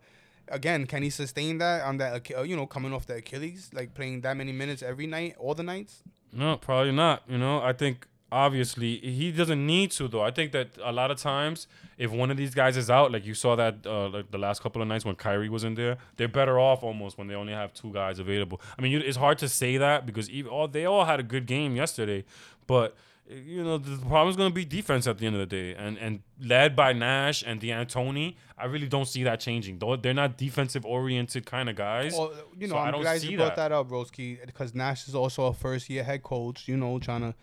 Again, 0.50 0.86
can 0.88 1.04
he 1.04 1.10
sustain 1.10 1.58
that 1.60 1.84
on 1.84 1.98
that? 2.00 2.30
Uh, 2.38 2.42
You 2.42 2.58
know, 2.58 2.68
coming 2.68 2.92
off 2.94 3.06
the 3.06 3.16
Achilles, 3.16 3.70
like 3.74 3.94
playing 3.94 4.22
that 4.22 4.36
many 4.36 4.52
minutes 4.52 4.84
every 4.84 5.08
night, 5.08 5.36
all 5.40 5.56
the 5.56 5.64
nights. 5.64 6.04
No, 6.34 6.58
probably 6.58 6.92
not. 6.92 7.24
You 7.30 7.38
know, 7.38 7.62
I 7.62 7.72
think 7.72 8.08
obviously 8.30 8.98
he 8.98 9.32
doesn't 9.32 9.66
need 9.66 9.92
to 9.92 10.08
though. 10.10 10.22
I 10.22 10.32
think 10.32 10.52
that 10.52 10.70
a 10.84 10.92
lot 10.92 11.12
of 11.12 11.18
times 11.18 11.68
if 11.98 12.12
one 12.12 12.30
of 12.32 12.36
these 12.36 12.54
guys 12.54 12.76
is 12.76 12.90
out, 12.90 13.12
like 13.12 13.26
you 13.26 13.34
saw 13.36 13.56
that 13.56 13.76
uh, 13.86 14.10
like 14.10 14.32
the 14.32 14.38
last 14.38 14.62
couple 14.62 14.82
of 14.82 14.88
nights 14.88 15.06
when 15.06 15.16
Kyrie 15.16 15.50
was 15.50 15.64
in 15.64 15.76
there, 15.76 15.98
they're 16.18 16.28
better 16.28 16.60
off 16.60 16.84
almost 16.84 17.18
when 17.18 17.28
they 17.28 17.36
only 17.36 17.54
have 17.54 17.74
two 17.74 17.94
guys 17.94 18.20
available. 18.20 18.60
I 18.78 18.82
mean, 18.82 18.92
you, 18.92 19.00
it's 19.00 19.18
hard 19.18 19.38
to 19.38 19.48
say 19.48 19.78
that 19.78 20.06
because 20.06 20.30
even, 20.30 20.52
all 20.52 20.68
they 20.68 20.86
all 20.86 21.06
had 21.06 21.20
a 21.20 21.24
good 21.24 21.46
game 21.46 21.76
yesterday, 21.76 22.26
but 22.68 22.96
you 23.30 23.64
know 23.64 23.78
the 23.78 23.98
problem 24.06 24.30
is 24.30 24.36
going 24.36 24.50
to 24.50 24.54
be 24.54 24.66
defense 24.66 25.08
at 25.08 25.18
the 25.18 25.26
end 25.26 25.36
of 25.36 25.40
the 25.40 25.46
day, 25.46 25.74
and 25.76 25.98
and 25.98 26.20
led 26.42 26.76
by 26.76 26.92
Nash 26.94 27.44
and 27.46 27.60
D'Antoni, 27.62 28.36
I 28.58 28.66
really 28.66 28.88
don't 28.88 29.08
see 29.08 29.24
that 29.24 29.40
changing. 29.40 29.80
Though 29.80 29.96
they're 29.96 30.14
not 30.14 30.38
defensive 30.38 30.86
oriented 30.86 31.46
kind 31.46 31.70
of 31.70 31.76
guys. 31.76 32.14
Well, 32.14 32.34
you 32.60 32.68
know, 32.68 32.74
So 32.76 32.78
I 32.80 32.88
I'm 32.88 32.92
don't 32.94 33.02
glad 33.02 33.22
see 33.22 33.32
you 33.32 33.38
brought 33.38 33.56
that. 33.56 33.70
that, 33.70 33.72
up, 33.72 33.90
Broski, 33.90 34.46
because 34.46 34.76
Nash 34.76 35.08
is 35.08 35.16
also 35.16 35.46
a 35.46 35.54
first 35.54 35.90
year 35.90 36.04
head 36.04 36.22
coach, 36.24 36.68
you 36.68 36.76
know, 36.76 37.00
trying 37.00 37.22
to 37.22 37.34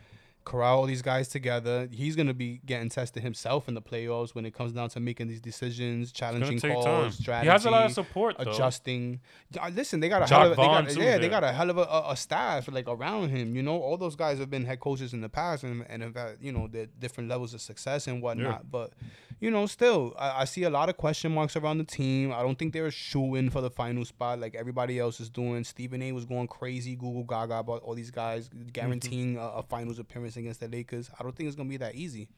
corral 0.45 0.79
all 0.79 0.87
these 0.87 1.03
guys 1.03 1.29
together. 1.29 1.89
He's 1.91 2.17
going 2.17 2.27
to 2.27 2.35
be 2.35 2.61
getting 2.65 2.89
tested 2.89 3.23
himself 3.23 3.69
in 3.69 3.75
the 3.75 3.83
playoffs 3.83 4.35
when 4.35 4.47
it 4.47 4.55
comes 4.55 4.73
down 4.73 4.89
to 4.91 5.01
making 5.01 5.29
these 5.29 5.41
decisions, 5.41 6.13
challenging 6.13 6.61
calls, 6.61 6.85
time. 6.85 7.11
strategy. 7.13 7.47
He 7.47 7.53
has 7.53 7.65
a 7.65 7.71
lot 7.71 7.87
of 7.87 7.93
support 7.93 8.37
though. 8.39 8.51
Adjusting, 8.51 9.21
Yeah, 9.51 9.69
listen. 9.73 10.01
They 10.01 10.09
got 10.09 10.23
a 10.23 10.27
hell 10.27 10.53
of 10.53 10.53
a, 10.53 10.61
they 10.61 10.67
got, 10.67 10.97
yeah, 10.97 11.19
they 11.19 11.29
got 11.29 11.45
a 11.45 11.53
hell 11.53 11.71
of 11.71 11.79
a, 11.79 11.83
a, 11.83 12.13
a 12.13 12.17
staff 12.17 12.69
like 12.71 12.89
around 12.89 13.31
him. 13.31 13.55
You 13.55 13.63
know, 13.63 13.79
all 13.79 13.97
those 13.97 14.17
guys 14.17 14.39
have 14.39 14.51
been 14.51 14.65
head 14.65 14.81
coaches 14.81 15.13
in 15.13 15.21
the 15.21 15.29
past 15.29 15.63
and, 15.65 15.85
and 15.89 16.03
have 16.03 16.15
had 16.17 16.37
you 16.41 16.53
know 16.53 16.69
the 16.69 16.87
different 16.87 17.29
levels 17.29 17.55
of 17.55 17.61
success 17.61 18.07
and 18.07 18.23
whatnot. 18.23 18.71
But 18.71 18.93
you 19.41 19.51
know, 19.51 19.67
still, 19.67 20.15
I, 20.19 20.43
I 20.43 20.45
see 20.45 20.65
a 20.65 20.71
lot 20.71 20.89
of 20.89 20.97
question 20.99 21.33
marks 21.33 21.57
around 21.57 21.79
the 21.79 21.85
team. 21.85 22.33
I 22.33 22.43
don't 22.43 22.59
think 22.59 22.73
they're 22.75 22.93
in 23.15 23.51
for 23.51 23.63
the 23.63 23.71
final 23.71 24.05
spot 24.05 24.39
like 24.39 24.55
everybody 24.55 24.99
else 24.99 25.19
is 25.19 25.31
doing. 25.31 25.65
Stephen 25.65 26.03
A. 26.03 26.13
was 26.13 26.27
going 26.27 26.47
crazy, 26.47 26.95
Google 26.95 27.25
Gaga 27.25 27.59
about 27.59 27.83
all 27.83 27.95
these 27.95 28.11
guys 28.11 28.51
guaranteeing 28.73 29.39
a, 29.39 29.41
a 29.41 29.63
finals 29.63 29.99
appearance 29.99 30.37
against 30.37 30.61
the 30.61 30.69
Lakers. 30.69 31.11
I 31.19 31.23
don't 31.23 31.35
think 31.35 31.49
it's 31.49 31.57
gonna 31.57 31.69
be 31.69 31.79
that 31.79 31.95
easy. 31.95 32.29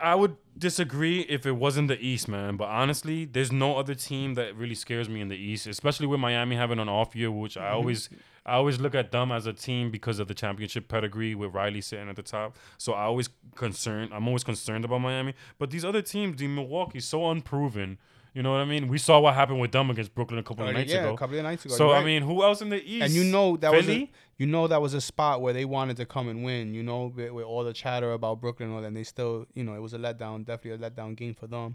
I 0.00 0.14
would 0.14 0.36
disagree 0.58 1.20
if 1.20 1.46
it 1.46 1.52
wasn't 1.52 1.88
the 1.88 1.98
East, 1.98 2.28
man. 2.28 2.56
But 2.56 2.68
honestly, 2.68 3.24
there's 3.24 3.52
no 3.52 3.78
other 3.78 3.94
team 3.94 4.34
that 4.34 4.54
really 4.56 4.74
scares 4.74 5.08
me 5.08 5.20
in 5.20 5.28
the 5.28 5.36
East, 5.36 5.66
especially 5.66 6.06
with 6.06 6.20
Miami 6.20 6.56
having 6.56 6.78
an 6.78 6.88
off 6.88 7.16
year, 7.16 7.30
which 7.30 7.56
I 7.56 7.62
mm-hmm. 7.62 7.76
always 7.76 8.10
I 8.46 8.54
always 8.54 8.80
look 8.80 8.94
at 8.94 9.12
them 9.12 9.32
as 9.32 9.46
a 9.46 9.52
team 9.52 9.90
because 9.90 10.18
of 10.18 10.28
the 10.28 10.34
championship 10.34 10.88
pedigree 10.88 11.34
with 11.34 11.52
Riley 11.54 11.80
sitting 11.80 12.08
at 12.08 12.16
the 12.16 12.22
top. 12.22 12.56
So 12.78 12.92
I 12.92 13.02
always 13.04 13.28
concerned. 13.54 14.12
I'm 14.12 14.26
always 14.26 14.44
concerned 14.44 14.84
about 14.84 14.98
Miami. 15.00 15.34
But 15.58 15.70
these 15.70 15.84
other 15.84 16.02
teams, 16.02 16.36
the 16.36 16.48
Milwaukee, 16.48 17.00
so 17.00 17.30
unproven. 17.30 17.98
You 18.32 18.42
know 18.44 18.52
what 18.52 18.58
I 18.58 18.64
mean? 18.64 18.86
We 18.86 18.98
saw 18.98 19.18
what 19.18 19.34
happened 19.34 19.60
with 19.60 19.72
them 19.72 19.90
against 19.90 20.14
Brooklyn 20.14 20.38
a 20.38 20.42
couple 20.42 20.64
of 20.64 20.70
uh, 20.70 20.72
nights 20.72 20.92
yeah, 20.92 21.00
ago. 21.00 21.14
a 21.14 21.16
couple 21.16 21.36
of 21.36 21.42
nights 21.42 21.64
ago. 21.64 21.74
So 21.74 21.88
you're 21.88 21.96
I 21.96 22.04
mean, 22.04 22.22
who 22.22 22.44
else 22.44 22.62
in 22.62 22.68
the 22.68 22.82
East? 22.82 23.04
and 23.04 23.12
you 23.12 23.24
know 23.24 23.56
that 23.56 23.72
was 23.72 23.86
a, 23.86 23.92
Philly? 23.92 24.12
you 24.38 24.46
know 24.46 24.68
that 24.68 24.80
was 24.80 24.94
a 24.94 25.00
spot 25.00 25.42
where 25.42 25.52
they 25.52 25.64
wanted 25.64 25.96
to 25.96 26.06
come 26.06 26.28
and 26.28 26.44
win. 26.44 26.72
You 26.72 26.84
know, 26.84 27.12
with, 27.14 27.32
with 27.32 27.44
all 27.44 27.64
the 27.64 27.72
chatter 27.72 28.12
about 28.12 28.40
Brooklyn 28.40 28.68
and 28.68 28.76
all 28.76 28.82
that, 28.82 28.88
and 28.88 28.96
they 28.96 29.02
still, 29.02 29.46
you 29.54 29.64
know, 29.64 29.74
it 29.74 29.80
was 29.80 29.94
a 29.94 29.98
letdown, 29.98 30.44
definitely 30.44 30.86
a 30.86 30.90
letdown 30.90 31.16
game 31.16 31.34
for 31.34 31.48
them. 31.48 31.74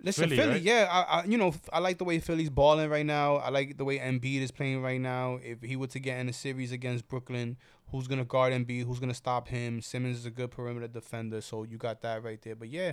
Listen, 0.00 0.24
Philly, 0.24 0.36
Philly, 0.36 0.52
right? 0.54 0.62
yeah, 0.62 0.88
I, 0.90 1.20
I, 1.20 1.24
you 1.24 1.38
know, 1.38 1.54
I 1.72 1.78
like 1.78 1.98
the 1.98 2.04
way 2.04 2.18
Philly's 2.18 2.50
balling 2.50 2.90
right 2.90 3.06
now. 3.06 3.36
I 3.36 3.50
like 3.50 3.76
the 3.76 3.84
way 3.84 3.98
Embiid 3.98 4.40
is 4.40 4.50
playing 4.50 4.82
right 4.82 5.00
now. 5.00 5.38
If 5.42 5.62
he 5.62 5.76
were 5.76 5.86
to 5.88 6.00
get 6.00 6.18
in 6.18 6.28
a 6.28 6.32
series 6.32 6.72
against 6.72 7.06
Brooklyn, 7.08 7.56
who's 7.92 8.08
gonna 8.08 8.24
guard 8.24 8.52
Embiid, 8.52 8.84
who's 8.84 8.98
gonna 8.98 9.14
stop 9.14 9.48
him. 9.48 9.80
Simmons 9.80 10.18
is 10.18 10.26
a 10.26 10.30
good 10.30 10.50
perimeter 10.50 10.88
defender, 10.88 11.40
so 11.40 11.62
you 11.62 11.76
got 11.76 12.00
that 12.02 12.24
right 12.24 12.40
there. 12.42 12.56
But 12.56 12.68
yeah, 12.70 12.92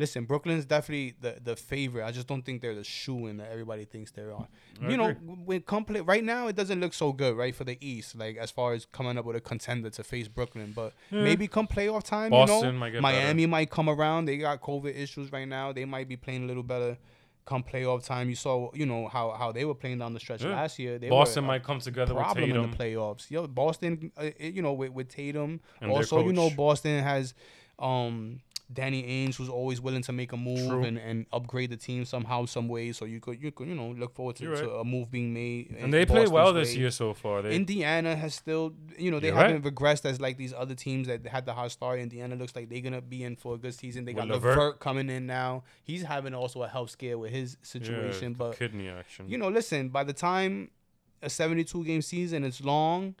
listen, 0.00 0.24
Brooklyn's 0.24 0.64
definitely 0.64 1.14
the 1.20 1.32
the 1.44 1.54
favorite. 1.54 2.04
I 2.04 2.10
just 2.10 2.26
don't 2.26 2.42
think 2.42 2.60
they're 2.62 2.74
the 2.74 2.82
shoe 2.82 3.26
in 3.28 3.36
that 3.36 3.50
everybody 3.52 3.84
thinks 3.84 4.10
they 4.10 4.22
are. 4.22 4.48
I 4.82 4.90
you 4.90 4.96
know, 4.96 5.08
agree. 5.10 5.34
when 5.44 5.60
complete 5.62 6.00
right 6.00 6.24
now, 6.24 6.48
it 6.48 6.56
doesn't 6.56 6.80
look 6.80 6.94
so 6.94 7.12
good, 7.12 7.36
right, 7.36 7.54
for 7.54 7.64
the 7.64 7.78
East. 7.80 8.16
Like 8.16 8.36
as 8.36 8.50
far 8.50 8.72
as 8.72 8.86
coming 8.86 9.16
up 9.18 9.24
with 9.24 9.36
a 9.36 9.40
contender 9.40 9.90
to 9.90 10.02
face 10.02 10.26
Brooklyn, 10.26 10.72
but 10.74 10.92
Yeah. 11.12 11.22
maybe 11.22 11.46
come 11.46 11.68
playoff 11.68 12.02
time, 12.02 12.30
Boston 12.30 12.66
you 12.66 12.72
know, 12.72 12.78
might 12.78 13.00
Miami 13.00 13.46
might 13.46 13.70
come 13.70 13.88
around. 13.88 14.24
They 14.24 14.38
got 14.38 14.60
COVID 14.60 14.96
issues 14.96 15.30
right 15.30 15.46
now. 15.46 15.72
They 15.72 15.84
might 15.84 16.08
be 16.08 16.16
playing 16.16 16.42
a 16.44 16.46
little 16.46 16.64
better. 16.74 16.98
Come 17.46 17.62
playoff 17.64 18.04
time, 18.06 18.28
you 18.28 18.36
saw, 18.36 18.70
you 18.74 18.86
know 18.86 19.08
how 19.08 19.30
how 19.32 19.50
they 19.50 19.64
were 19.64 19.74
playing 19.74 19.98
down 19.98 20.12
the 20.14 20.20
stretch 20.20 20.42
Yeah. 20.42 20.50
last 20.60 20.78
year. 20.78 20.98
They 20.98 21.08
Boston 21.08 21.44
were, 21.44 21.48
might 21.48 21.64
come 21.64 21.80
together 21.80 22.14
with 22.14 22.22
problem 22.24 22.50
in 22.50 22.70
the 22.70 22.76
playoffs. 22.76 23.30
Yo, 23.30 23.46
Boston, 23.48 24.12
uh, 24.16 24.30
you 24.38 24.62
know, 24.62 24.72
with, 24.72 24.92
with 24.92 25.08
Tatum. 25.08 25.60
And 25.80 25.90
also, 25.90 26.24
you 26.24 26.32
know. 26.32 26.48
Boston 26.50 27.02
has 27.02 27.34
um 27.78 28.40
Danny 28.72 29.02
Ainge, 29.02 29.38
was 29.38 29.48
always 29.48 29.80
willing 29.80 30.02
to 30.02 30.12
make 30.12 30.32
a 30.32 30.36
move 30.36 30.68
True. 30.68 30.84
and, 30.84 30.98
and 30.98 31.26
upgrade 31.32 31.70
the 31.70 31.76
team 31.76 32.04
somehow, 32.04 32.44
some 32.44 32.68
way. 32.68 32.92
So 32.92 33.04
you 33.04 33.20
could 33.20 33.42
you 33.42 33.50
could 33.50 33.68
you 33.68 33.74
know 33.74 33.88
look 33.90 34.14
forward 34.14 34.36
to, 34.36 34.44
You're 34.44 34.56
to 34.56 34.70
a 34.76 34.84
move 34.84 35.10
being 35.10 35.32
made. 35.34 35.74
and 35.78 35.92
they 35.92 36.06
played 36.06 36.28
well 36.28 36.52
this 36.52 36.74
way. 36.74 36.80
year 36.80 36.90
so 36.90 37.14
far. 37.14 37.42
They, 37.42 37.54
Indiana 37.54 38.14
has 38.16 38.34
still, 38.34 38.74
you 38.96 39.10
know, 39.10 39.20
they 39.20 39.28
You're 39.28 39.36
haven't 39.36 39.64
regressed 39.64 40.04
as 40.04 40.20
like 40.20 40.36
these 40.36 40.52
other 40.52 40.74
teams 40.74 41.08
that 41.08 41.26
had 41.26 41.46
the 41.46 41.52
hot 41.52 41.72
start. 41.72 41.98
Indiana 42.00 42.36
looks 42.36 42.54
like 42.54 42.68
they're 42.68 42.80
gonna 42.80 43.00
be 43.00 43.24
in 43.24 43.36
for 43.36 43.54
a 43.54 43.58
good 43.58 43.74
season. 43.74 44.04
They 44.04 44.12
got 44.12 44.28
LeVert. 44.28 44.56
LeVert 44.56 44.80
coming 44.80 45.10
in 45.10 45.26
now. 45.26 45.64
He's 45.82 46.02
having 46.02 46.34
also 46.34 46.62
a 46.62 46.68
health 46.68 46.90
scare 46.90 47.18
with 47.18 47.32
his 47.32 47.56
yeah, 47.60 47.66
situation, 47.66 48.34
but 48.34 48.58
kidney 48.58 48.88
action. 48.88 49.28
you 49.28 49.38
know, 49.38 49.48
listen, 49.48 49.88
by 49.88 50.04
the 50.04 50.12
time 50.12 50.70
a 51.22 51.30
72 51.30 51.84
game 51.84 52.02
season 52.02 52.44
is 52.44 52.60
long, 52.64 53.14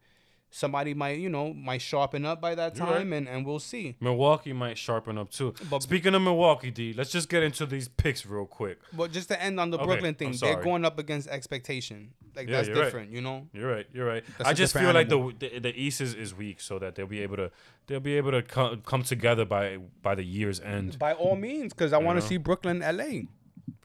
somebody 0.50 0.94
might, 0.94 1.18
you 1.18 1.28
know, 1.28 1.54
might 1.54 1.80
sharpen 1.80 2.26
up 2.26 2.40
by 2.40 2.54
that 2.56 2.76
You're 2.76 2.86
right. 2.86 2.98
time 2.98 3.12
and, 3.12 3.28
and 3.28 3.46
we'll 3.46 3.58
see. 3.60 3.96
Milwaukee 4.00 4.52
might 4.52 4.76
sharpen 4.76 5.16
up 5.16 5.30
too. 5.30 5.54
But- 5.70 5.82
Speaking 5.82 6.14
of 6.14 6.22
Milwaukee, 6.22 6.70
D, 6.70 6.92
let's 6.92 7.10
just 7.10 7.28
get 7.28 7.42
into 7.42 7.66
these 7.66 7.88
picks 7.88 8.26
real 8.26 8.46
quick. 8.46 8.78
But 8.92 9.12
just 9.12 9.28
to 9.28 9.40
end 9.40 9.60
on 9.60 9.70
the 9.70 9.78
Okay, 9.78 9.86
Brooklyn 9.86 10.14
thing, 10.14 10.32
they're 10.40 10.60
going 10.62 10.84
up 10.84 10.98
against 10.98 11.28
expectation. 11.28 12.12
Like 12.34 12.48
Yeah, 12.48 12.56
that's 12.56 12.68
you're 12.68 12.76
right. 12.76 12.84
different, 12.84 13.10
you 13.12 13.20
know? 13.20 13.46
You're 13.52 13.70
right. 13.72 13.86
You're 13.92 14.06
right. 14.06 14.24
That's 14.38 14.50
I 14.50 14.52
just 14.52 14.72
feel 14.72 14.92
different 14.92 15.10
like 15.10 15.38
the, 15.40 15.48
the 15.48 15.58
the 15.60 15.80
East 15.80 16.00
is, 16.00 16.14
is 16.14 16.34
weak, 16.34 16.60
so 16.60 16.78
that 16.78 16.94
they'll 16.94 17.06
be 17.06 17.22
able 17.22 17.36
to 17.36 17.50
they'll 17.86 17.98
be 18.00 18.16
able 18.16 18.30
to 18.32 18.42
come, 18.42 18.82
come 18.84 19.02
together 19.02 19.44
by 19.44 19.78
by 20.02 20.14
the 20.14 20.24
year's 20.24 20.60
end 20.60 20.98
By 20.98 21.12
all 21.12 21.34
means, 21.36 21.72
because 21.72 21.92
I 21.92 21.98
want 21.98 22.20
to 22.20 22.26
see 22.26 22.36
Brooklyn, 22.36 22.80
LA. 22.80 23.22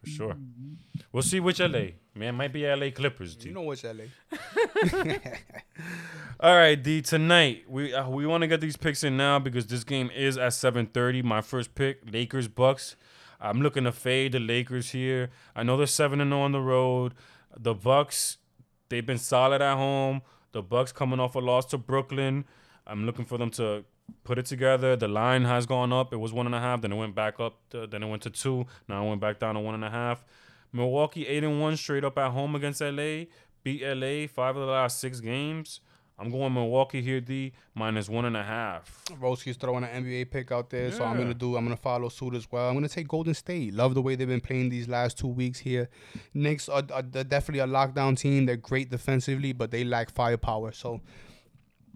for 0.01 0.07
sure. 0.07 0.35
We'll 1.15 1.23
see 1.23 1.39
which 1.39 1.61
LA. 1.61 1.95
Man, 2.13 2.27
it 2.27 2.31
might 2.33 2.51
be 2.51 2.67
LA 2.67 2.89
Clippers. 2.89 3.37
D. 3.37 3.47
You 3.47 3.53
know 3.55 3.61
which 3.61 3.85
LA. 3.85 4.03
All 6.41 6.53
right, 6.53 6.75
D. 6.75 7.01
Tonight 7.01 7.63
we 7.69 7.93
uh, 7.93 8.09
we 8.09 8.27
want 8.27 8.41
to 8.41 8.47
get 8.47 8.59
these 8.59 8.75
picks 8.75 9.01
in 9.01 9.15
now 9.15 9.39
because 9.39 9.65
this 9.65 9.85
game 9.85 10.11
is 10.13 10.37
at 10.37 10.51
7:30. 10.51 11.23
My 11.23 11.39
first 11.39 11.73
pick, 11.73 12.01
Lakers 12.11 12.49
Bucks. 12.49 12.97
I'm 13.39 13.61
looking 13.61 13.85
to 13.85 13.93
fade 13.93 14.33
the 14.33 14.41
Lakers 14.41 14.89
here. 14.89 15.29
I 15.55 15.63
know 15.63 15.77
they're 15.77 15.87
seven 15.87 16.19
and 16.19 16.31
zero 16.31 16.41
on 16.41 16.51
the 16.51 16.59
road. 16.59 17.13
The 17.57 17.73
Bucks, 17.73 18.35
they've 18.89 19.05
been 19.05 19.17
solid 19.17 19.61
at 19.61 19.77
home. 19.77 20.21
The 20.51 20.61
Bucks 20.61 20.91
coming 20.91 21.21
off 21.21 21.35
a 21.35 21.39
loss 21.39 21.65
to 21.67 21.77
Brooklyn. 21.77 22.43
I'm 22.85 23.05
looking 23.05 23.23
for 23.23 23.37
them 23.37 23.51
to 23.51 23.85
put 24.25 24.37
it 24.37 24.47
together. 24.47 24.97
The 24.97 25.07
line 25.07 25.45
has 25.45 25.65
gone 25.65 25.93
up. 25.93 26.11
It 26.11 26.17
was 26.17 26.33
one 26.33 26.45
and 26.45 26.55
a 26.55 26.59
half. 26.59 26.81
Then 26.81 26.91
it 26.91 26.97
went 26.97 27.15
back 27.15 27.39
up. 27.39 27.61
To, 27.69 27.87
then 27.87 28.03
it 28.03 28.09
went 28.09 28.23
to 28.23 28.29
two. 28.29 28.65
Now 28.89 29.05
it 29.05 29.07
went 29.07 29.21
back 29.21 29.39
down 29.39 29.55
to 29.55 29.61
one 29.61 29.75
and 29.75 29.85
a 29.85 29.89
half. 29.89 30.25
Milwaukee 30.75 31.25
eight 31.25 31.43
and 31.43 31.61
one 31.61 31.77
straight 31.77 32.03
up 32.03 32.17
at 32.17 32.31
home 32.31 32.55
against 32.55 32.81
LA. 32.81 33.25
Beat 33.63 33.81
LA 33.81 34.27
five 34.27 34.55
of 34.55 34.65
the 34.65 34.71
last 34.71 34.99
six 34.99 35.19
games. 35.19 35.79
I'm 36.17 36.31
going 36.31 36.53
Milwaukee 36.53 37.01
here, 37.01 37.19
D 37.19 37.51
minus 37.73 38.07
one 38.07 38.23
and 38.25 38.37
a 38.37 38.43
half. 38.43 39.03
Roski's 39.19 39.57
throwing 39.57 39.83
an 39.83 40.03
NBA 40.05 40.31
pick 40.31 40.49
out 40.51 40.69
there, 40.69 40.91
so 40.91 41.03
I'm 41.03 41.17
gonna 41.17 41.33
do. 41.33 41.57
I'm 41.57 41.65
gonna 41.65 41.75
follow 41.75 42.07
suit 42.09 42.35
as 42.35 42.49
well. 42.49 42.69
I'm 42.69 42.73
gonna 42.73 42.87
take 42.87 43.07
Golden 43.07 43.33
State. 43.33 43.73
Love 43.73 43.95
the 43.95 44.01
way 44.01 44.15
they've 44.15 44.27
been 44.27 44.39
playing 44.39 44.69
these 44.69 44.87
last 44.87 45.17
two 45.17 45.27
weeks 45.27 45.59
here. 45.59 45.89
Knicks 46.33 46.69
are, 46.69 46.83
are 46.93 47.01
they're 47.01 47.25
definitely 47.25 47.59
a 47.59 47.67
lockdown 47.67 48.17
team. 48.17 48.45
They're 48.45 48.55
great 48.55 48.89
defensively, 48.89 49.51
but 49.51 49.71
they 49.71 49.83
lack 49.83 50.09
firepower. 50.09 50.71
So 50.71 51.01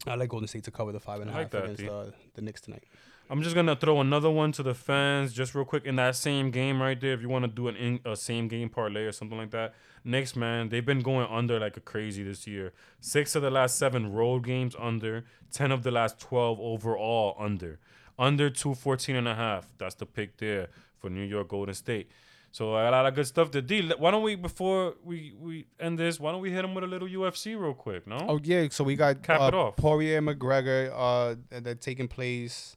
I 0.05 0.15
like 0.15 0.29
Golden 0.29 0.47
State 0.47 0.65
to 0.65 0.71
cover 0.71 0.91
the 0.91 0.99
five 0.99 1.21
and 1.21 1.29
a 1.29 1.33
half 1.33 1.41
like 1.43 1.51
that, 1.51 1.63
against 1.63 1.81
D. 1.81 1.89
uh, 1.89 2.05
the 2.33 2.41
Knicks 2.41 2.61
tonight. 2.61 2.83
I'm 3.31 3.43
just 3.43 3.53
gonna 3.53 3.75
throw 3.75 4.01
another 4.01 4.31
one 4.31 4.51
to 4.53 4.63
the 4.63 4.73
fans, 4.73 5.33
just 5.33 5.53
real 5.53 5.65
quick 5.65 5.85
in 5.85 5.97
that 5.97 6.15
same 6.15 6.49
game 6.49 6.81
right 6.81 6.99
there. 6.99 7.13
If 7.13 7.21
you 7.21 7.29
want 7.29 7.45
to 7.45 7.47
do 7.47 7.67
an 7.67 7.75
in, 7.75 7.99
a 8.03 8.15
same 8.15 8.47
game 8.47 8.69
parlay 8.69 9.03
or 9.03 9.11
something 9.11 9.37
like 9.37 9.51
that, 9.51 9.75
Knicks 10.03 10.35
man, 10.35 10.69
they've 10.69 10.85
been 10.85 11.01
going 11.01 11.27
under 11.29 11.59
like 11.59 11.77
a 11.77 11.79
crazy 11.79 12.23
this 12.23 12.47
year. 12.47 12.73
Six 13.01 13.35
of 13.35 13.43
the 13.43 13.51
last 13.51 13.77
seven 13.77 14.11
road 14.11 14.45
games 14.45 14.75
under, 14.79 15.25
ten 15.51 15.71
of 15.71 15.83
the 15.83 15.91
last 15.91 16.19
twelve 16.19 16.59
overall 16.59 17.35
under, 17.37 17.79
under 18.17 18.49
214 18.49 19.15
and 19.15 19.27
a 19.27 19.35
half. 19.35 19.71
That's 19.77 19.95
the 19.95 20.07
pick 20.07 20.37
there 20.37 20.69
for 20.97 21.11
New 21.11 21.23
York 21.23 21.49
Golden 21.49 21.75
State. 21.75 22.09
So 22.51 22.71
a 22.71 22.89
lot 22.89 23.05
of 23.05 23.13
good 23.13 23.27
stuff 23.27 23.51
to 23.51 23.61
D. 23.61 23.91
Why 23.99 24.09
don't 24.09 24.23
we 24.23 24.33
before 24.33 24.95
we 25.03 25.35
we 25.39 25.67
end 25.79 25.99
this? 25.99 26.19
Why 26.19 26.31
don't 26.31 26.41
we 26.41 26.49
hit 26.49 26.63
them 26.63 26.73
with 26.73 26.83
a 26.83 26.87
little 26.87 27.07
UFC 27.07 27.59
real 27.59 27.75
quick? 27.75 28.07
No. 28.07 28.17
Oh 28.27 28.39
yeah, 28.43 28.67
so 28.71 28.83
we 28.83 28.95
got 28.95 29.21
Cap 29.21 29.39
uh, 29.39 29.45
it 29.45 29.53
off. 29.53 29.75
Poirier 29.75 30.19
McGregor 30.19 30.91
uh 30.91 31.35
that 31.51 31.79
taking 31.79 32.07
place 32.07 32.75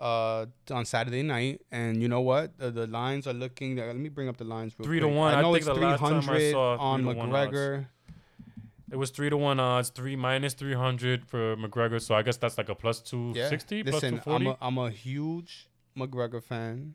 uh 0.00 0.46
on 0.70 0.84
Saturday 0.84 1.22
night, 1.22 1.60
and 1.70 2.00
you 2.02 2.08
know 2.08 2.20
what? 2.22 2.58
The, 2.58 2.70
the 2.70 2.86
lines 2.86 3.26
are 3.26 3.32
looking. 3.32 3.76
Let 3.76 3.96
me 3.96 4.08
bring 4.08 4.28
up 4.28 4.36
the 4.36 4.44
lines. 4.44 4.74
Real 4.78 4.86
Three 4.86 5.00
to 5.00 5.06
quick. 5.06 5.16
one. 5.16 5.34
I 5.34 5.42
know 5.42 5.52
think 5.52 5.66
it's 5.66 5.66
the 5.66 5.74
last 5.74 6.00
time 6.00 6.16
I 6.16 6.38
300 6.38 6.56
on 6.56 7.02
three 7.02 7.12
to 7.12 7.18
one 7.18 7.34
odds. 7.34 7.52
McGregor. 7.52 7.86
It 8.90 8.96
was 8.96 9.10
three 9.10 9.30
to 9.30 9.36
one 9.36 9.60
odds, 9.60 9.90
three 9.90 10.16
minus 10.16 10.54
three 10.54 10.74
hundred 10.74 11.24
for 11.24 11.56
McGregor. 11.56 12.00
So 12.00 12.14
I 12.14 12.22
guess 12.22 12.38
that's 12.38 12.58
like 12.58 12.68
a 12.68 12.74
plus 12.74 13.00
two 13.00 13.34
sixty, 13.34 13.76
yeah. 13.76 13.82
plus 13.86 14.00
two 14.00 14.08
I'm 14.08 14.20
forty. 14.20 14.46
a, 14.48 14.56
I'm 14.60 14.78
a 14.78 14.90
huge 14.90 15.68
McGregor 15.96 16.42
fan, 16.42 16.94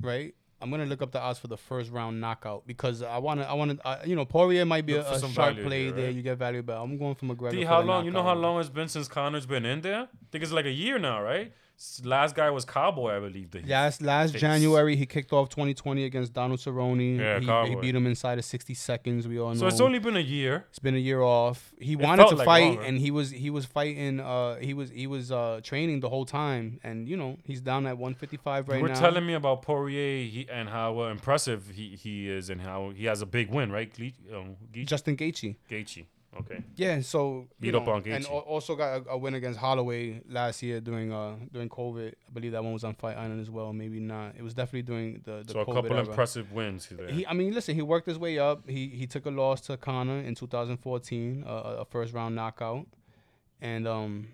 right? 0.00 0.34
I'm 0.60 0.70
gonna 0.70 0.86
look 0.86 1.02
up 1.02 1.12
the 1.12 1.20
odds 1.20 1.38
for 1.38 1.48
the 1.48 1.56
first 1.56 1.92
round 1.92 2.20
knockout 2.20 2.66
because 2.66 3.02
I 3.02 3.18
wanna, 3.18 3.42
I 3.42 3.52
wanna, 3.52 3.76
uh, 3.84 3.98
you 4.06 4.16
know, 4.16 4.24
Poirier 4.24 4.64
might 4.64 4.86
be 4.86 4.94
Look 4.94 5.06
a, 5.06 5.28
sharp 5.28 5.58
play 5.58 5.84
here, 5.84 5.92
there. 5.92 6.10
You 6.10 6.22
get 6.22 6.38
value, 6.38 6.62
but 6.62 6.80
I'm 6.80 6.96
going 6.96 7.14
for 7.14 7.26
McGregor. 7.26 7.50
D, 7.50 7.62
for 7.62 7.68
how 7.68 7.80
the 7.82 7.86
long? 7.86 8.04
You 8.06 8.10
know 8.10 8.22
how 8.22 8.34
long 8.34 8.58
it's 8.58 8.70
been 8.70 8.88
since 8.88 9.06
Conor's 9.06 9.44
been 9.44 9.66
in 9.66 9.82
there? 9.82 10.02
I 10.02 10.26
think 10.32 10.42
it's 10.42 10.52
like 10.52 10.64
a 10.64 10.70
year 10.70 10.98
now, 10.98 11.22
right? 11.22 11.52
Last 12.04 12.34
guy 12.34 12.48
was 12.50 12.64
Cowboy, 12.64 13.16
I 13.16 13.20
believe. 13.20 13.50
That 13.50 13.68
Last 13.68 14.00
last. 14.00 14.34
January, 14.34 14.96
he 14.96 15.04
kicked 15.04 15.32
off 15.32 15.50
2020 15.50 16.04
against 16.04 16.32
Donald 16.32 16.58
Cerrone. 16.58 17.18
Yeah, 17.18 17.38
he, 17.38 17.70
he 17.70 17.76
beat 17.76 17.94
him 17.94 18.06
inside 18.06 18.38
of 18.38 18.46
60 18.46 18.72
seconds. 18.72 19.28
We 19.28 19.38
all 19.38 19.50
know. 19.50 19.60
So 19.60 19.66
it's 19.66 19.80
only 19.80 19.98
been 19.98 20.16
a 20.16 20.20
year. 20.20 20.64
It's 20.70 20.78
been 20.78 20.94
a 20.94 20.98
year 20.98 21.20
off. 21.20 21.74
He 21.78 21.94
wanted 21.94 22.28
to 22.28 22.34
like 22.36 22.46
fight, 22.46 22.64
longer. 22.64 22.82
and 22.82 22.98
he 22.98 23.10
was 23.10 23.30
he 23.30 23.50
was 23.50 23.66
fighting. 23.66 24.20
Uh, 24.20 24.56
he 24.56 24.72
was 24.72 24.90
he 24.90 25.06
was 25.06 25.30
uh 25.30 25.60
training 25.62 26.00
the 26.00 26.08
whole 26.08 26.24
time, 26.24 26.80
and 26.82 27.06
you 27.08 27.16
know 27.16 27.36
he's 27.44 27.60
down 27.60 27.86
at 27.86 27.98
155 27.98 28.68
right 28.68 28.76
you 28.76 28.82
were 28.82 28.88
now. 28.88 28.98
telling 28.98 29.26
me 29.26 29.34
about 29.34 29.60
Poirier 29.60 30.24
he, 30.24 30.48
and 30.50 30.70
how 30.70 31.00
uh, 31.00 31.08
impressive 31.10 31.72
he, 31.74 31.90
he 31.90 32.28
is, 32.28 32.48
and 32.48 32.62
how 32.62 32.90
he 32.96 33.04
has 33.04 33.20
a 33.20 33.26
big 33.26 33.50
win, 33.50 33.70
right? 33.70 33.92
Gle- 33.94 34.36
um? 34.36 34.56
Justin 34.84 35.16
Gaethje. 35.16 35.56
Gaethje. 35.70 36.06
Okay. 36.40 36.62
Yeah, 36.76 37.00
so 37.00 37.48
Beat 37.60 37.72
you 37.72 37.78
up 37.78 37.86
know, 37.86 37.92
on 37.92 38.02
and 38.06 38.24
Gaethje. 38.24 38.30
al- 38.30 38.38
also 38.40 38.76
got 38.76 39.02
a, 39.06 39.10
a 39.10 39.18
win 39.18 39.34
against 39.34 39.58
Holloway 39.58 40.20
last 40.28 40.62
year 40.62 40.80
during 40.80 41.12
uh 41.12 41.36
during 41.52 41.68
COVID. 41.68 42.08
I 42.28 42.32
believe 42.32 42.52
that 42.52 42.62
one 42.62 42.72
was 42.72 42.84
on 42.84 42.94
Fight 42.94 43.16
Island 43.16 43.40
as 43.40 43.50
well. 43.50 43.72
Maybe 43.72 44.00
not. 44.00 44.34
It 44.36 44.42
was 44.42 44.54
definitely 44.54 44.82
during 44.82 45.22
the 45.24 45.42
the 45.46 45.52
So 45.52 45.60
a 45.60 45.64
couple 45.66 45.92
era. 45.92 46.06
impressive 46.06 46.52
wins 46.52 46.88
there. 46.90 47.08
He, 47.08 47.26
I 47.26 47.32
mean, 47.32 47.52
listen, 47.54 47.74
he 47.74 47.82
worked 47.82 48.06
his 48.06 48.18
way 48.18 48.38
up. 48.38 48.68
He 48.68 48.88
he 48.88 49.06
took 49.06 49.24
a 49.26 49.30
loss 49.30 49.60
to 49.62 49.76
Conor 49.76 50.20
in 50.20 50.34
2014, 50.34 51.44
uh, 51.46 51.50
a 51.50 51.84
first 51.84 52.12
round 52.12 52.34
knockout, 52.34 52.86
and 53.60 53.86
um, 53.88 54.28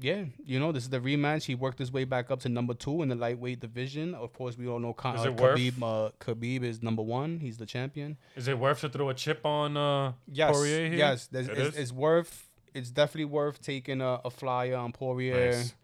yeah, 0.00 0.24
you 0.44 0.58
know, 0.58 0.72
this 0.72 0.84
is 0.84 0.88
the 0.90 0.98
rematch. 1.00 1.44
He 1.44 1.54
worked 1.54 1.78
his 1.78 1.92
way 1.92 2.04
back 2.04 2.30
up 2.30 2.40
to 2.40 2.48
number 2.48 2.74
two 2.74 3.02
in 3.02 3.08
the 3.08 3.14
lightweight 3.14 3.60
division. 3.60 4.14
Of 4.14 4.32
course, 4.32 4.56
we 4.56 4.66
all 4.66 4.78
know 4.78 4.92
Con- 4.92 5.16
Is 5.16 5.26
uh, 5.26 5.30
Khabib. 5.30 5.82
Uh, 5.82 6.10
Khabib 6.18 6.62
is 6.62 6.82
number 6.82 7.02
one. 7.02 7.38
He's 7.38 7.58
the 7.58 7.66
champion. 7.66 8.16
is 8.36 8.48
it 8.48 8.58
worth 8.58 8.80
to 8.80 8.88
throw 8.88 9.08
a 9.10 9.14
chip 9.14 9.44
on 9.44 9.76
uh, 9.76 10.12
Yes, 10.26 10.52
Poirier 10.56 10.88
here? 10.88 10.98
yes, 10.98 11.28
It 11.32 11.48
it's, 11.50 11.58
is? 11.58 11.76
it's 11.76 11.92
worth. 11.92 12.46
It's 12.72 12.90
definitely 12.90 13.24
worth 13.26 13.60
taking 13.60 14.00
a, 14.00 14.20
a 14.24 14.30
flyer 14.30 14.76
on 14.76 14.92
Poirier. 14.92 15.52
Nice. 15.52 15.74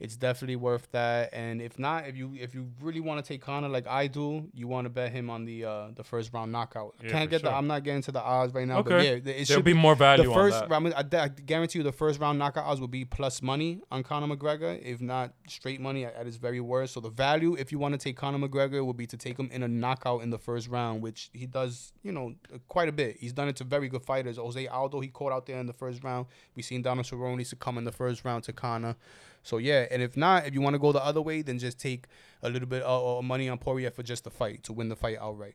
It's 0.00 0.16
definitely 0.16 0.56
worth 0.56 0.90
that. 0.92 1.28
And 1.34 1.60
if 1.60 1.78
not, 1.78 2.06
if 2.08 2.16
you 2.16 2.34
if 2.40 2.54
you 2.54 2.68
really 2.80 3.00
want 3.00 3.22
to 3.22 3.28
take 3.28 3.42
Conor 3.42 3.68
like 3.68 3.86
I 3.86 4.06
do, 4.06 4.48
you 4.54 4.66
want 4.66 4.86
to 4.86 4.88
bet 4.88 5.12
him 5.12 5.28
on 5.28 5.44
the 5.44 5.66
uh 5.66 5.88
the 5.94 6.02
first 6.02 6.32
round 6.32 6.50
knockout. 6.50 6.94
I 7.00 7.04
Yeah, 7.04 7.10
Can't 7.12 7.30
get 7.30 7.42
the. 7.42 7.52
I'm 7.52 7.66
not 7.66 7.84
getting 7.84 8.00
to 8.02 8.12
the 8.12 8.22
odds 8.22 8.54
right 8.54 8.66
now. 8.66 8.78
Okay. 8.78 8.88
But 8.90 9.04
yeah, 9.04 9.10
it 9.12 9.24
There'll 9.24 9.44
should 9.44 9.64
be 9.64 9.74
more 9.74 9.94
value 9.94 10.24
the 10.24 10.30
on 10.30 10.34
first 10.34 10.60
that. 10.60 10.70
round. 10.70 10.94
I, 10.94 11.04
I 11.24 11.28
guarantee 11.28 11.80
you, 11.80 11.82
the 11.82 11.92
first 11.92 12.18
round 12.18 12.38
knockout 12.38 12.64
odds 12.64 12.80
will 12.80 12.88
be 12.88 13.04
plus 13.04 13.42
money 13.42 13.80
on 13.90 14.02
Conor 14.02 14.34
McGregor, 14.34 14.80
if 14.82 15.02
not 15.02 15.34
straight 15.46 15.82
money 15.82 16.06
at, 16.06 16.14
at 16.14 16.24
his 16.24 16.36
very 16.36 16.60
worst. 16.60 16.94
So 16.94 17.00
the 17.00 17.10
value, 17.10 17.54
if 17.58 17.70
you 17.70 17.78
want 17.78 17.92
to 17.92 17.98
take 17.98 18.16
Conor 18.16 18.38
McGregor, 18.48 18.84
would 18.84 18.96
be 18.96 19.06
to 19.06 19.18
take 19.18 19.38
him 19.38 19.50
in 19.52 19.62
a 19.62 19.68
knockout 19.68 20.22
in 20.22 20.30
the 20.30 20.38
first 20.38 20.68
round, 20.68 21.02
which 21.02 21.28
he 21.34 21.44
does, 21.44 21.92
you 22.02 22.12
know, 22.12 22.34
quite 22.68 22.88
a 22.88 22.92
bit. 22.92 23.18
He's 23.20 23.34
done 23.34 23.48
it 23.48 23.56
to 23.56 23.64
very 23.64 23.88
good 23.90 24.02
fighters. 24.02 24.38
Jose 24.38 24.66
Aldo, 24.66 25.00
he 25.00 25.08
caught 25.08 25.32
out 25.32 25.44
there 25.44 25.58
in 25.58 25.66
the 25.66 25.74
first 25.74 26.02
round. 26.02 26.24
We 26.54 26.62
seen 26.62 26.80
Donald 26.80 27.06
Cerrone 27.06 27.44
succumb 27.46 27.76
in 27.76 27.84
the 27.84 27.92
first 27.92 28.24
round 28.24 28.44
to 28.44 28.54
Conor. 28.54 28.96
So 29.42 29.58
yeah, 29.58 29.86
and 29.90 30.02
if 30.02 30.16
not, 30.16 30.46
if 30.46 30.54
you 30.54 30.60
want 30.60 30.74
to 30.74 30.78
go 30.78 30.92
the 30.92 31.04
other 31.04 31.22
way, 31.22 31.42
then 31.42 31.58
just 31.58 31.78
take 31.80 32.04
a 32.42 32.48
little 32.50 32.68
bit 32.68 32.82
of 32.82 33.18
uh, 33.18 33.22
money 33.22 33.48
on 33.48 33.58
Poirier 33.58 33.90
for 33.90 34.02
just 34.02 34.24
the 34.24 34.30
fight 34.30 34.62
to 34.64 34.72
win 34.72 34.88
the 34.88 34.96
fight 34.96 35.16
outright, 35.20 35.54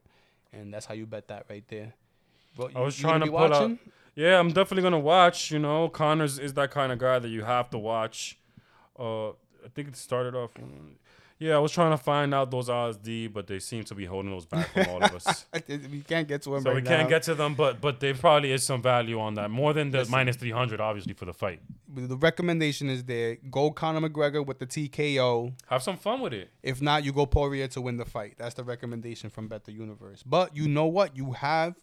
and 0.53 0.73
that's 0.73 0.85
how 0.85 0.93
you 0.93 1.05
bet 1.05 1.27
that 1.27 1.45
right 1.49 1.63
there. 1.67 1.93
Bro, 2.55 2.69
I 2.75 2.81
was 2.81 2.97
you 2.97 3.03
trying 3.03 3.19
gonna 3.19 3.25
to 3.31 3.37
pull 3.37 3.53
out- 3.53 3.71
Yeah, 4.15 4.39
I'm 4.39 4.49
definitely 4.49 4.83
gonna 4.83 4.99
watch. 4.99 5.51
You 5.51 5.59
know, 5.59 5.89
Conors 5.89 6.39
is 6.39 6.53
that 6.53 6.71
kind 6.71 6.91
of 6.91 6.99
guy 6.99 7.19
that 7.19 7.27
you 7.29 7.43
have 7.43 7.69
to 7.71 7.77
watch. 7.77 8.37
Uh, 8.97 9.29
I 9.29 9.69
think 9.73 9.89
it 9.89 9.95
started 9.97 10.35
off. 10.35 10.51
Yeah, 11.37 11.55
I 11.55 11.59
was 11.59 11.73
trying 11.73 11.91
to 11.91 11.97
find 11.97 12.33
out 12.33 12.49
those 12.49 12.69
odds, 12.69 12.95
D, 12.95 13.27
but 13.27 13.45
they 13.45 13.59
seem 13.59 13.83
to 13.85 13.95
be 13.95 14.05
holding 14.05 14.31
those 14.31 14.45
back 14.45 14.71
from 14.71 14.87
all 14.89 15.03
of 15.03 15.13
us. 15.13 15.45
we 15.91 15.99
can't 16.07 16.25
get 16.29 16.41
to 16.43 16.51
them 16.51 16.61
So 16.61 16.69
right 16.69 16.75
we 16.77 16.81
now. 16.81 16.95
can't 16.95 17.09
get 17.09 17.23
to 17.23 17.35
them, 17.35 17.55
but 17.55 17.81
but 17.81 17.99
there 17.99 18.13
probably 18.13 18.53
is 18.53 18.63
some 18.63 18.81
value 18.81 19.19
on 19.19 19.33
that, 19.33 19.51
more 19.51 19.73
than 19.73 19.91
the 19.91 19.97
Listen. 19.99 20.11
minus 20.13 20.37
three 20.37 20.51
hundred, 20.51 20.79
obviously 20.79 21.13
for 21.13 21.25
the 21.25 21.33
fight. 21.33 21.59
the 21.93 22.15
recommendation 22.15 22.89
is 22.89 23.03
there. 23.03 23.35
Go 23.51 23.69
Conor 23.71 24.07
McGregor 24.07 24.45
with 24.45 24.59
the 24.59 24.65
TKO. 24.65 25.53
Have 25.67 25.83
some 25.83 25.97
fun 25.97 26.21
with 26.21 26.31
it. 26.33 26.51
If 26.63 26.81
not, 26.81 27.03
you 27.03 27.11
go 27.11 27.25
Poirier 27.25 27.67
to 27.69 27.81
win 27.81 27.97
the 27.97 28.05
fight. 28.05 28.35
That's 28.37 28.55
the 28.55 28.63
recommendation 28.63 29.29
from 29.29 29.49
Bet 29.49 29.65
the 29.65 29.73
Universe. 29.73 30.23
But 30.23 30.55
you 30.55 30.69
know 30.69 30.85
what? 30.85 31.17
You 31.17 31.33
have 31.33 31.75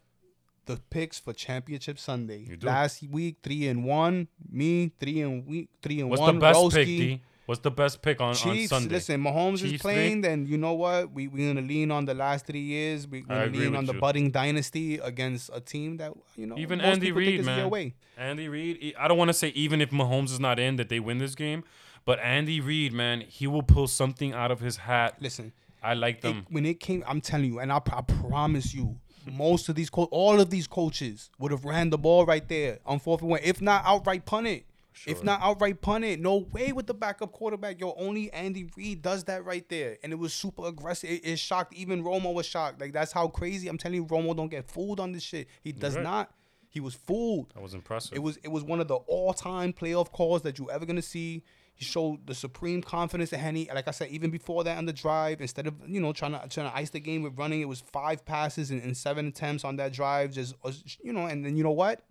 the 0.65 0.77
picks 0.91 1.19
for 1.19 1.35
Championship 1.35 1.99
Sunday. 1.99 2.39
You 2.49 2.57
do. 2.57 2.69
Last 2.69 3.03
week, 3.03 3.37
three 3.43 3.69
and 3.69 3.85
one. 3.85 4.29
Me, 4.51 4.93
three 4.99 5.21
and 5.21 5.45
week, 5.47 5.69
three 5.83 6.01
and 6.01 6.09
What's 6.09 6.21
one. 6.21 6.37
the 6.37 6.41
best 6.41 6.59
Roski. 6.59 6.73
pick, 6.75 6.87
D? 6.87 7.23
What's 7.47 7.61
the 7.61 7.71
best 7.73 8.03
pick 8.03 8.21
on, 8.21 8.29
on 8.29 8.35
Chiefs, 8.35 8.71
Sunday? 8.71 8.95
listen, 8.95 9.21
Mahomes 9.23 9.63
is 9.65 9.81
playing, 9.81 10.23
three? 10.23 10.29
then 10.31 10.47
you 10.47 10.57
know 10.57 10.75
what? 10.75 11.13
We, 11.13 11.27
we're 11.27 11.53
going 11.53 11.57
to 11.57 11.63
lean 11.75 11.91
on 11.91 12.05
the 12.05 12.15
last 12.15 12.47
three 12.47 12.61
years. 12.61 13.07
We're 13.09 13.23
going 13.23 13.53
to 13.53 13.59
lean 13.59 13.75
on 13.75 13.85
the 13.85 13.95
you. 13.95 14.01
budding 14.01 14.31
dynasty 14.31 14.99
against 14.99 15.51
a 15.53 15.61
team 15.61 15.97
that, 15.97 16.13
you 16.37 16.47
know, 16.47 16.57
Even 16.57 16.81
Andy 16.81 17.11
Reid, 17.11 17.45
man. 17.45 17.69
way. 17.69 17.95
Andy 18.17 18.49
Reid. 18.49 18.95
I 18.99 19.09
don't 19.09 19.19
want 19.19 19.29
to 19.31 19.35
say 19.35 19.49
even 19.49 19.81
if 19.81 19.91
Mahomes 19.91 20.31
is 20.31 20.39
not 20.41 20.61
in 20.61 20.77
that 20.77 20.89
they 20.89 21.01
win 21.01 21.19
this 21.19 21.35
game, 21.35 21.65
but 22.05 22.21
Andy 22.21 22.61
Reid, 22.61 22.93
man, 22.93 23.23
he 23.23 23.47
will 23.49 23.63
pull 23.65 23.89
something 23.89 24.33
out 24.33 24.51
of 24.53 24.61
his 24.61 24.77
hat. 24.77 25.17
Listen, 25.21 25.53
I 25.83 25.95
like 25.95 26.19
it- 26.19 26.23
them. 26.23 26.47
when 26.49 26.65
it 26.65 26.79
came, 26.79 27.03
I'm 27.09 27.21
telling 27.21 27.47
you, 27.47 27.59
and 27.59 27.73
I, 27.73 27.77
I 27.93 28.03
promise 28.03 28.73
you, 28.73 28.97
most 29.33 29.69
of 29.69 29.75
these, 29.77 29.89
co- 29.91 30.05
all 30.11 30.41
of 30.41 30.51
these 30.51 30.67
coaches 30.67 31.31
would 31.39 31.51
have 31.53 31.65
ran 31.65 31.91
the 31.91 31.99
ball 31.99 32.25
right 32.27 32.49
there 32.49 32.79
on 32.87 32.99
fourth 32.99 33.21
and 33.21 33.31
one, 33.31 33.41
if 33.43 33.61
not 33.61 33.83
outright 33.85 34.25
punt 34.25 34.47
it. 34.49 34.65
If 35.07 35.25
not 35.25 35.41
outright 35.43 35.81
punt 35.81 36.05
it, 36.05 36.21
no 36.21 36.37
way 36.37 36.73
with 36.73 36.87
the 36.87 36.95
backup 36.95 37.33
quarterback. 37.33 37.81
Yo, 37.81 37.95
only 37.97 38.33
Andy 38.33 38.69
Reid 38.77 39.03
does 39.03 39.25
that 39.25 39.45
right 39.45 39.67
there, 39.69 39.99
and 40.03 40.13
it 40.13 40.17
was 40.17 40.33
super 40.33 40.67
aggressive. 40.67 41.11
It, 41.11 41.27
it 41.27 41.39
shocked 41.39 41.75
even 41.75 42.03
Romo 42.03 42.33
was 42.33 42.47
shocked. 42.47 42.81
Like 42.81 42.93
that's 42.93 43.13
how 43.13 43.29
crazy. 43.29 43.69
I'm 43.69 43.79
telling 43.79 43.97
you, 43.97 44.07
Romo 44.07 44.37
don't 44.37 44.49
get 44.51 44.71
fooled 44.71 45.01
on 45.01 45.13
this 45.13 45.23
shit. 45.23 45.49
He 45.63 45.73
does 45.73 45.97
right. 45.97 46.05
not. 46.05 46.35
He 46.69 46.81
was 46.81 46.95
fooled. 46.95 47.53
That 47.55 47.63
was 47.63 47.75
impressive. 47.75 48.17
It 48.17 48.21
was 48.21 48.39
it 48.39 48.49
was 48.49 48.65
one 48.65 48.81
of 48.81 48.89
the 48.89 48.97
all 48.97 49.35
time 49.35 49.73
playoff 49.73 50.11
calls 50.11 50.43
that 50.43 50.59
you 50.59 50.71
ever 50.71 50.87
gonna 50.87 51.03
see. 51.03 51.43
He 51.75 51.85
showed 51.85 52.27
the 52.27 52.35
supreme 52.35 52.83
confidence 52.83 53.31
that 53.31 53.39
Henne, 53.39 53.67
like 53.75 53.89
I 53.89 53.93
said, 53.93 54.11
even 54.11 54.31
before 54.31 54.63
that 54.65 54.77
on 54.79 54.87
the 54.87 54.93
drive, 54.93 55.41
instead 55.41 55.67
of 55.67 55.75
you 55.87 56.01
know 56.01 56.13
trying 56.13 56.33
to 56.33 56.49
trying 56.49 56.71
to 56.71 56.77
ice 56.77 56.91
the 56.91 57.01
game 57.01 57.23
with 57.23 57.37
running, 57.39 57.61
it 57.61 57.69
was 57.69 57.81
five 57.81 58.25
passes 58.25 58.71
and, 58.71 58.83
and 58.83 58.97
seven 58.97 59.29
attempts 59.29 59.65
on 59.65 59.77
that 59.77 59.93
drive. 59.93 60.33
Just 60.33 60.55
uh, 60.65 60.73
you 61.03 61.13
know, 61.13 61.27
and 61.27 61.45
then 61.45 61.57
you 61.57 61.63
know 61.63 61.73
what? 61.73 62.03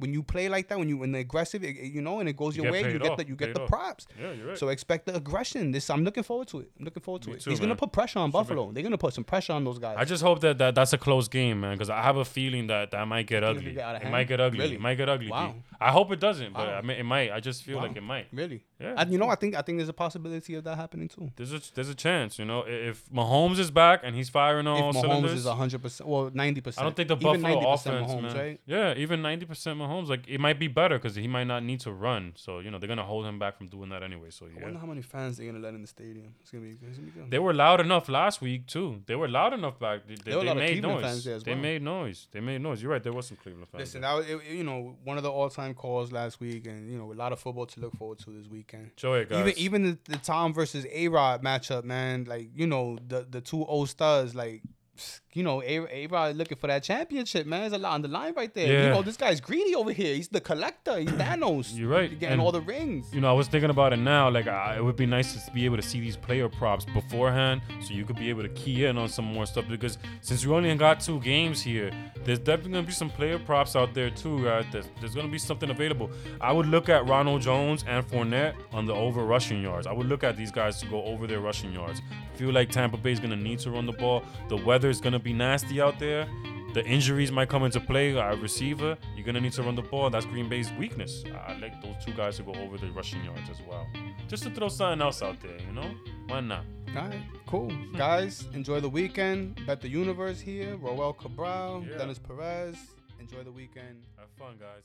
When 0.00 0.12
you 0.12 0.22
play 0.22 0.48
like 0.48 0.66
that, 0.68 0.78
when 0.78 0.88
you 0.88 0.96
when 0.98 1.12
the 1.12 1.20
aggressive, 1.20 1.62
it, 1.62 1.76
you 1.76 2.02
know, 2.02 2.18
and 2.20 2.28
it 2.28 2.36
goes 2.36 2.56
You 2.56 2.64
your 2.64 2.72
way, 2.72 2.82
you 2.92 2.98
get 2.98 3.08
off, 3.10 3.18
the 3.18 3.26
you 3.28 3.36
get 3.36 3.54
the 3.54 3.62
off. 3.62 3.68
props. 3.68 4.06
yeah, 4.20 4.32
you're 4.32 4.48
right. 4.48 4.58
So 4.58 4.68
expect 4.70 5.06
the 5.06 5.14
aggression. 5.14 5.70
This 5.72 5.88
I'm 5.90 6.04
looking 6.04 6.22
forward 6.22 6.48
to 6.48 6.60
it. 6.60 6.70
I'm 6.78 6.84
looking 6.86 7.02
forward 7.02 7.22
to 7.22 7.28
Me 7.30 7.34
it. 7.36 7.42
too, 7.42 7.50
He's 7.50 7.60
gonna 7.60 7.76
put 7.76 7.92
pressure 7.92 8.18
on 8.18 8.30
Buffalo. 8.30 8.72
They're 8.72 8.82
gonna 8.82 8.98
put 8.98 9.14
some 9.14 9.24
pressure 9.24 9.52
on 9.52 9.62
those 9.64 9.78
guys. 9.78 9.96
I 9.98 10.04
just 10.04 10.22
hope 10.22 10.40
that, 10.40 10.58
that 10.58 10.74
that's 10.74 10.92
a 10.92 10.98
close 10.98 11.28
game, 11.28 11.60
man, 11.60 11.74
because 11.76 11.90
I 11.90 12.02
have 12.02 12.16
a 12.16 12.24
feeling 12.24 12.66
that 12.68 12.90
that 12.92 13.06
might 13.06 13.26
get 13.26 13.44
ugly. 13.44 13.72
get 13.74 14.02
It 14.02 14.10
might 14.10 14.28
get 14.28 14.40
ugly. 14.40 14.58
Really? 14.60 14.74
It 14.76 14.80
might 14.80 14.94
get 14.96 15.08
ugly. 15.08 15.30
Wow. 15.30 15.54
I 15.80 15.90
hope 15.92 16.10
it 16.12 16.20
doesn't, 16.20 16.52
but 16.54 16.66
Wow. 16.66 16.78
I 16.78 16.82
mean, 16.82 16.96
it 16.98 17.04
might. 17.04 17.30
I 17.30 17.40
just 17.40 17.62
feel 17.62 17.76
Wow. 17.76 17.82
like 17.88 17.96
it 17.96 18.02
might. 18.02 18.26
really, 18.32 18.62
Yeah. 18.80 18.94
and 18.96 19.12
you 19.12 19.18
know, 19.18 19.28
I 19.28 19.34
think 19.34 19.54
I 19.54 19.62
think 19.62 19.78
there's 19.78 19.88
a 19.90 19.92
possibility 19.92 20.54
of 20.54 20.64
that 20.64 20.76
happening 20.76 21.08
too. 21.08 21.30
There's 21.36 21.52
a 21.52 21.60
there's 21.74 21.88
a 21.90 21.94
chance, 21.94 22.38
you 22.38 22.44
know, 22.44 22.62
i- 22.62 22.68
if 22.90 23.08
Mahomes 23.10 23.58
is 23.58 23.70
back 23.70 24.00
and 24.02 24.16
he's 24.16 24.28
firing 24.30 24.66
on 24.66 24.80
all 24.82 24.90
if 24.90 24.96
Mahomes 24.96 25.00
cylinders. 25.02 25.32
is 25.32 25.46
hundred 25.46 25.82
percent, 25.82 26.08
well, 26.08 26.30
ninety 26.32 26.60
percent. 26.60 26.80
I 26.82 26.84
don't 26.84 26.96
think 26.96 27.08
the 27.08 27.16
even 27.16 27.42
Buffalo 27.42 27.60
90% 27.60 27.74
offense, 27.74 28.10
Mahomes, 28.12 28.22
man. 28.22 28.36
right? 28.36 28.60
Yeah, 28.66 28.94
even 28.96 29.20
ninety 29.22 29.44
percent 29.46 29.78
Mahomes, 29.78 30.08
like 30.08 30.26
it 30.28 30.40
might 30.40 30.58
be 30.58 30.68
better 30.68 30.98
because 30.98 31.14
he 31.14 31.28
might 31.28 31.44
not 31.44 31.62
need 31.62 31.80
to 31.80 31.92
run. 31.92 32.32
So 32.36 32.60
you 32.60 32.70
know 32.70 32.78
they're 32.78 32.88
gonna 32.88 33.04
hold 33.04 33.26
him 33.26 33.38
back 33.38 33.58
from 33.58 33.68
doing 33.68 33.90
that 33.90 34.02
anyway. 34.02 34.30
So 34.30 34.46
I 34.46 34.48
yeah, 34.56 34.62
wonder 34.64 34.78
how 34.78 34.86
many 34.86 35.02
fans 35.02 35.36
they're 35.36 35.46
gonna 35.46 35.58
let 35.62 35.74
in 35.74 35.82
the 35.82 35.86
stadium. 35.86 36.34
It's 36.40 36.50
gonna 36.50 36.64
be, 36.64 36.70
it's 36.70 36.96
gonna 36.98 37.10
be 37.10 37.20
good. 37.20 37.30
they 37.30 37.38
were 37.38 37.52
loud 37.52 37.80
enough 37.80 38.08
last 38.08 38.40
week 38.40 38.66
too. 38.66 39.02
They 39.06 39.14
were 39.16 39.28
loud 39.28 39.52
enough 39.52 39.78
back. 39.78 40.06
They, 40.06 40.14
they, 40.14 40.32
they 40.44 40.54
made 40.54 40.82
noise. 40.82 41.02
fans 41.02 41.24
there 41.24 41.34
as 41.36 41.42
They 41.44 41.54
made 41.54 41.82
noise. 41.82 42.28
They 42.32 42.40
made 42.40 42.60
noise. 42.62 42.82
You're 42.82 42.92
right. 42.92 43.02
There 43.02 43.12
was 43.12 43.26
some 43.26 43.36
Cleveland 43.36 43.68
fans. 43.68 43.80
Listen, 43.80 44.00
there. 44.02 44.22
it, 44.22 44.40
you 44.50 44.64
know 44.64 44.96
one 45.04 45.16
of 45.18 45.22
the 45.22 45.30
all-time 45.30 45.74
calls 45.74 46.12
last 46.12 46.40
week, 46.40 46.66
and 46.66 46.90
you 46.90 46.96
know 46.96 47.12
a 47.12 47.14
lot 47.14 47.32
of 47.32 47.38
football 47.40 47.66
to 47.66 47.80
look 47.80 47.94
forward 47.96 48.18
to 48.20 48.30
this 48.30 48.48
weekend. 48.72 48.90
Enjoy 48.92 49.18
it, 49.20 49.28
guys. 49.28 49.58
Even 49.58 49.58
even 49.58 49.82
the, 50.04 50.12
the 50.12 50.18
Tom 50.18 50.52
versus 50.52 50.86
A 50.90 51.08
Rod 51.08 51.42
matchup, 51.42 51.84
man. 51.84 52.24
Like 52.24 52.50
you 52.54 52.66
know 52.66 52.98
the 53.06 53.26
the 53.28 53.40
two 53.40 53.64
old 53.64 53.88
studs, 53.88 54.34
like 54.34 54.62
you 55.32 55.42
know 55.42 55.62
Rod 56.10 56.36
looking 56.36 56.58
for 56.58 56.66
that 56.66 56.82
championship, 56.82 57.46
man. 57.46 57.60
There's 57.60 57.72
a 57.72 57.78
lot 57.78 57.92
on 57.94 58.02
the 58.02 58.08
line 58.08 58.34
right 58.34 58.52
there. 58.52 58.72
Yeah. 58.72 58.84
You 58.84 58.90
know 58.90 59.02
this 59.02 59.16
guy's 59.16 59.40
greedy 59.40 59.74
over 59.74 59.92
here. 59.92 60.14
He's 60.14 60.28
the 60.28 60.40
collector. 60.40 60.98
He's 60.98 61.08
Thanos. 61.22 61.76
You're 61.76 61.88
right. 61.88 62.10
He's 62.10 62.18
getting 62.18 62.34
And- 62.34 62.40
all 62.42 62.52
the 62.52 62.60
rings. 62.60 63.12
you 63.14 63.20
know, 63.20 63.28
I 63.30 63.32
was 63.32 63.46
thinking 63.48 63.70
about 63.70 63.92
it 63.92 63.98
now. 63.98 64.28
Like, 64.30 64.46
I, 64.48 64.76
it 64.76 64.84
would 64.84 64.96
be 64.96 65.06
nice 65.06 65.44
to 65.44 65.50
be 65.52 65.64
able 65.64 65.76
to 65.76 65.82
see 65.82 66.00
these 66.00 66.16
player 66.16 66.48
props 66.48 66.84
beforehand, 66.84 67.62
so 67.82 67.92
you 67.94 68.04
could 68.04 68.16
be 68.16 68.28
able 68.30 68.42
to 68.42 68.48
key 68.50 68.84
in 68.86 68.96
on 68.98 69.08
some 69.08 69.24
more 69.24 69.46
stuff. 69.46 69.66
Because 69.68 69.98
since 70.20 70.44
we 70.44 70.52
only 70.54 70.74
got 70.76 71.00
two 71.00 71.20
games 71.20 71.62
here, 71.62 71.90
there's 72.24 72.38
definitely 72.38 72.72
gonna 72.72 72.86
be 72.86 72.92
some 72.92 73.10
player 73.10 73.38
props 73.38 73.76
out 73.76 73.94
there 73.94 74.10
too, 74.10 74.44
guys. 74.44 74.64
There's, 74.72 74.86
there's 75.00 75.14
gonna 75.14 75.28
be 75.28 75.38
something 75.38 75.70
available. 75.70 76.10
I 76.40 76.52
would 76.52 76.66
look 76.66 76.88
at 76.88 77.08
Ronald 77.08 77.42
Jones 77.42 77.84
and 77.86 78.06
Fournette 78.06 78.54
on 78.72 78.86
the 78.86 78.94
over 78.94 79.24
rushing 79.24 79.62
yards. 79.62 79.86
I 79.86 79.92
would 79.92 80.06
look 80.06 80.24
at 80.24 80.36
these 80.36 80.50
guys 80.50 80.78
to 80.80 80.86
go 80.86 81.02
over 81.04 81.26
their 81.26 81.40
rushing 81.40 81.72
yards. 81.72 82.00
I 82.34 82.36
feel 82.36 82.52
like 82.52 82.70
Tampa 82.70 82.96
Bay 82.96 83.12
is 83.12 83.20
gonna 83.20 83.36
need 83.36 83.58
to 83.60 83.70
run 83.70 83.86
the 83.86 83.92
ball. 83.92 84.22
The 84.48 84.56
weather 84.56 84.88
is 84.90 85.00
gonna 85.20 85.24
be 85.24 85.32
nasty 85.38 85.80
out 85.80 85.98
there. 85.98 86.26
The 86.72 86.84
injuries 86.86 87.30
might 87.32 87.48
come 87.48 87.64
into 87.64 87.80
play. 87.80 88.12
A 88.12 88.36
receiver, 88.36 88.96
you're 89.16 89.26
gonna 89.26 89.40
need 89.40 89.52
to 89.54 89.62
run 89.62 89.74
the 89.74 89.82
ball. 89.82 90.08
That's 90.08 90.24
Green 90.24 90.48
Bay's 90.48 90.72
weakness. 90.78 91.24
I 91.46 91.54
like 91.58 91.82
those 91.82 91.96
two 92.04 92.12
guys 92.12 92.36
to 92.38 92.42
go 92.44 92.52
over 92.54 92.78
the 92.78 92.90
rushing 92.92 93.22
yards 93.24 93.50
as 93.50 93.60
well, 93.68 93.86
just 94.28 94.44
to 94.44 94.50
throw 94.50 94.68
something 94.68 95.02
else 95.02 95.20
out 95.22 95.40
there. 95.40 95.58
You 95.66 95.72
know, 95.72 95.90
why 96.28 96.40
not? 96.40 96.64
All 96.96 97.02
right, 97.08 97.20
cool. 97.46 97.70
Hmm. 97.70 97.96
Guys, 97.96 98.46
enjoy 98.54 98.80
the 98.80 98.88
weekend. 98.88 99.60
Bet 99.66 99.80
the 99.80 99.88
universe 99.88 100.40
here. 100.40 100.76
Roel 100.76 101.12
Cabral, 101.12 101.84
Yeah. 101.84 101.98
Dennis 101.98 102.18
Perez. 102.18 102.76
Enjoy 103.18 103.42
the 103.42 103.52
weekend. 103.52 104.04
Have 104.16 104.30
fun, 104.38 104.56
guys. 104.58 104.84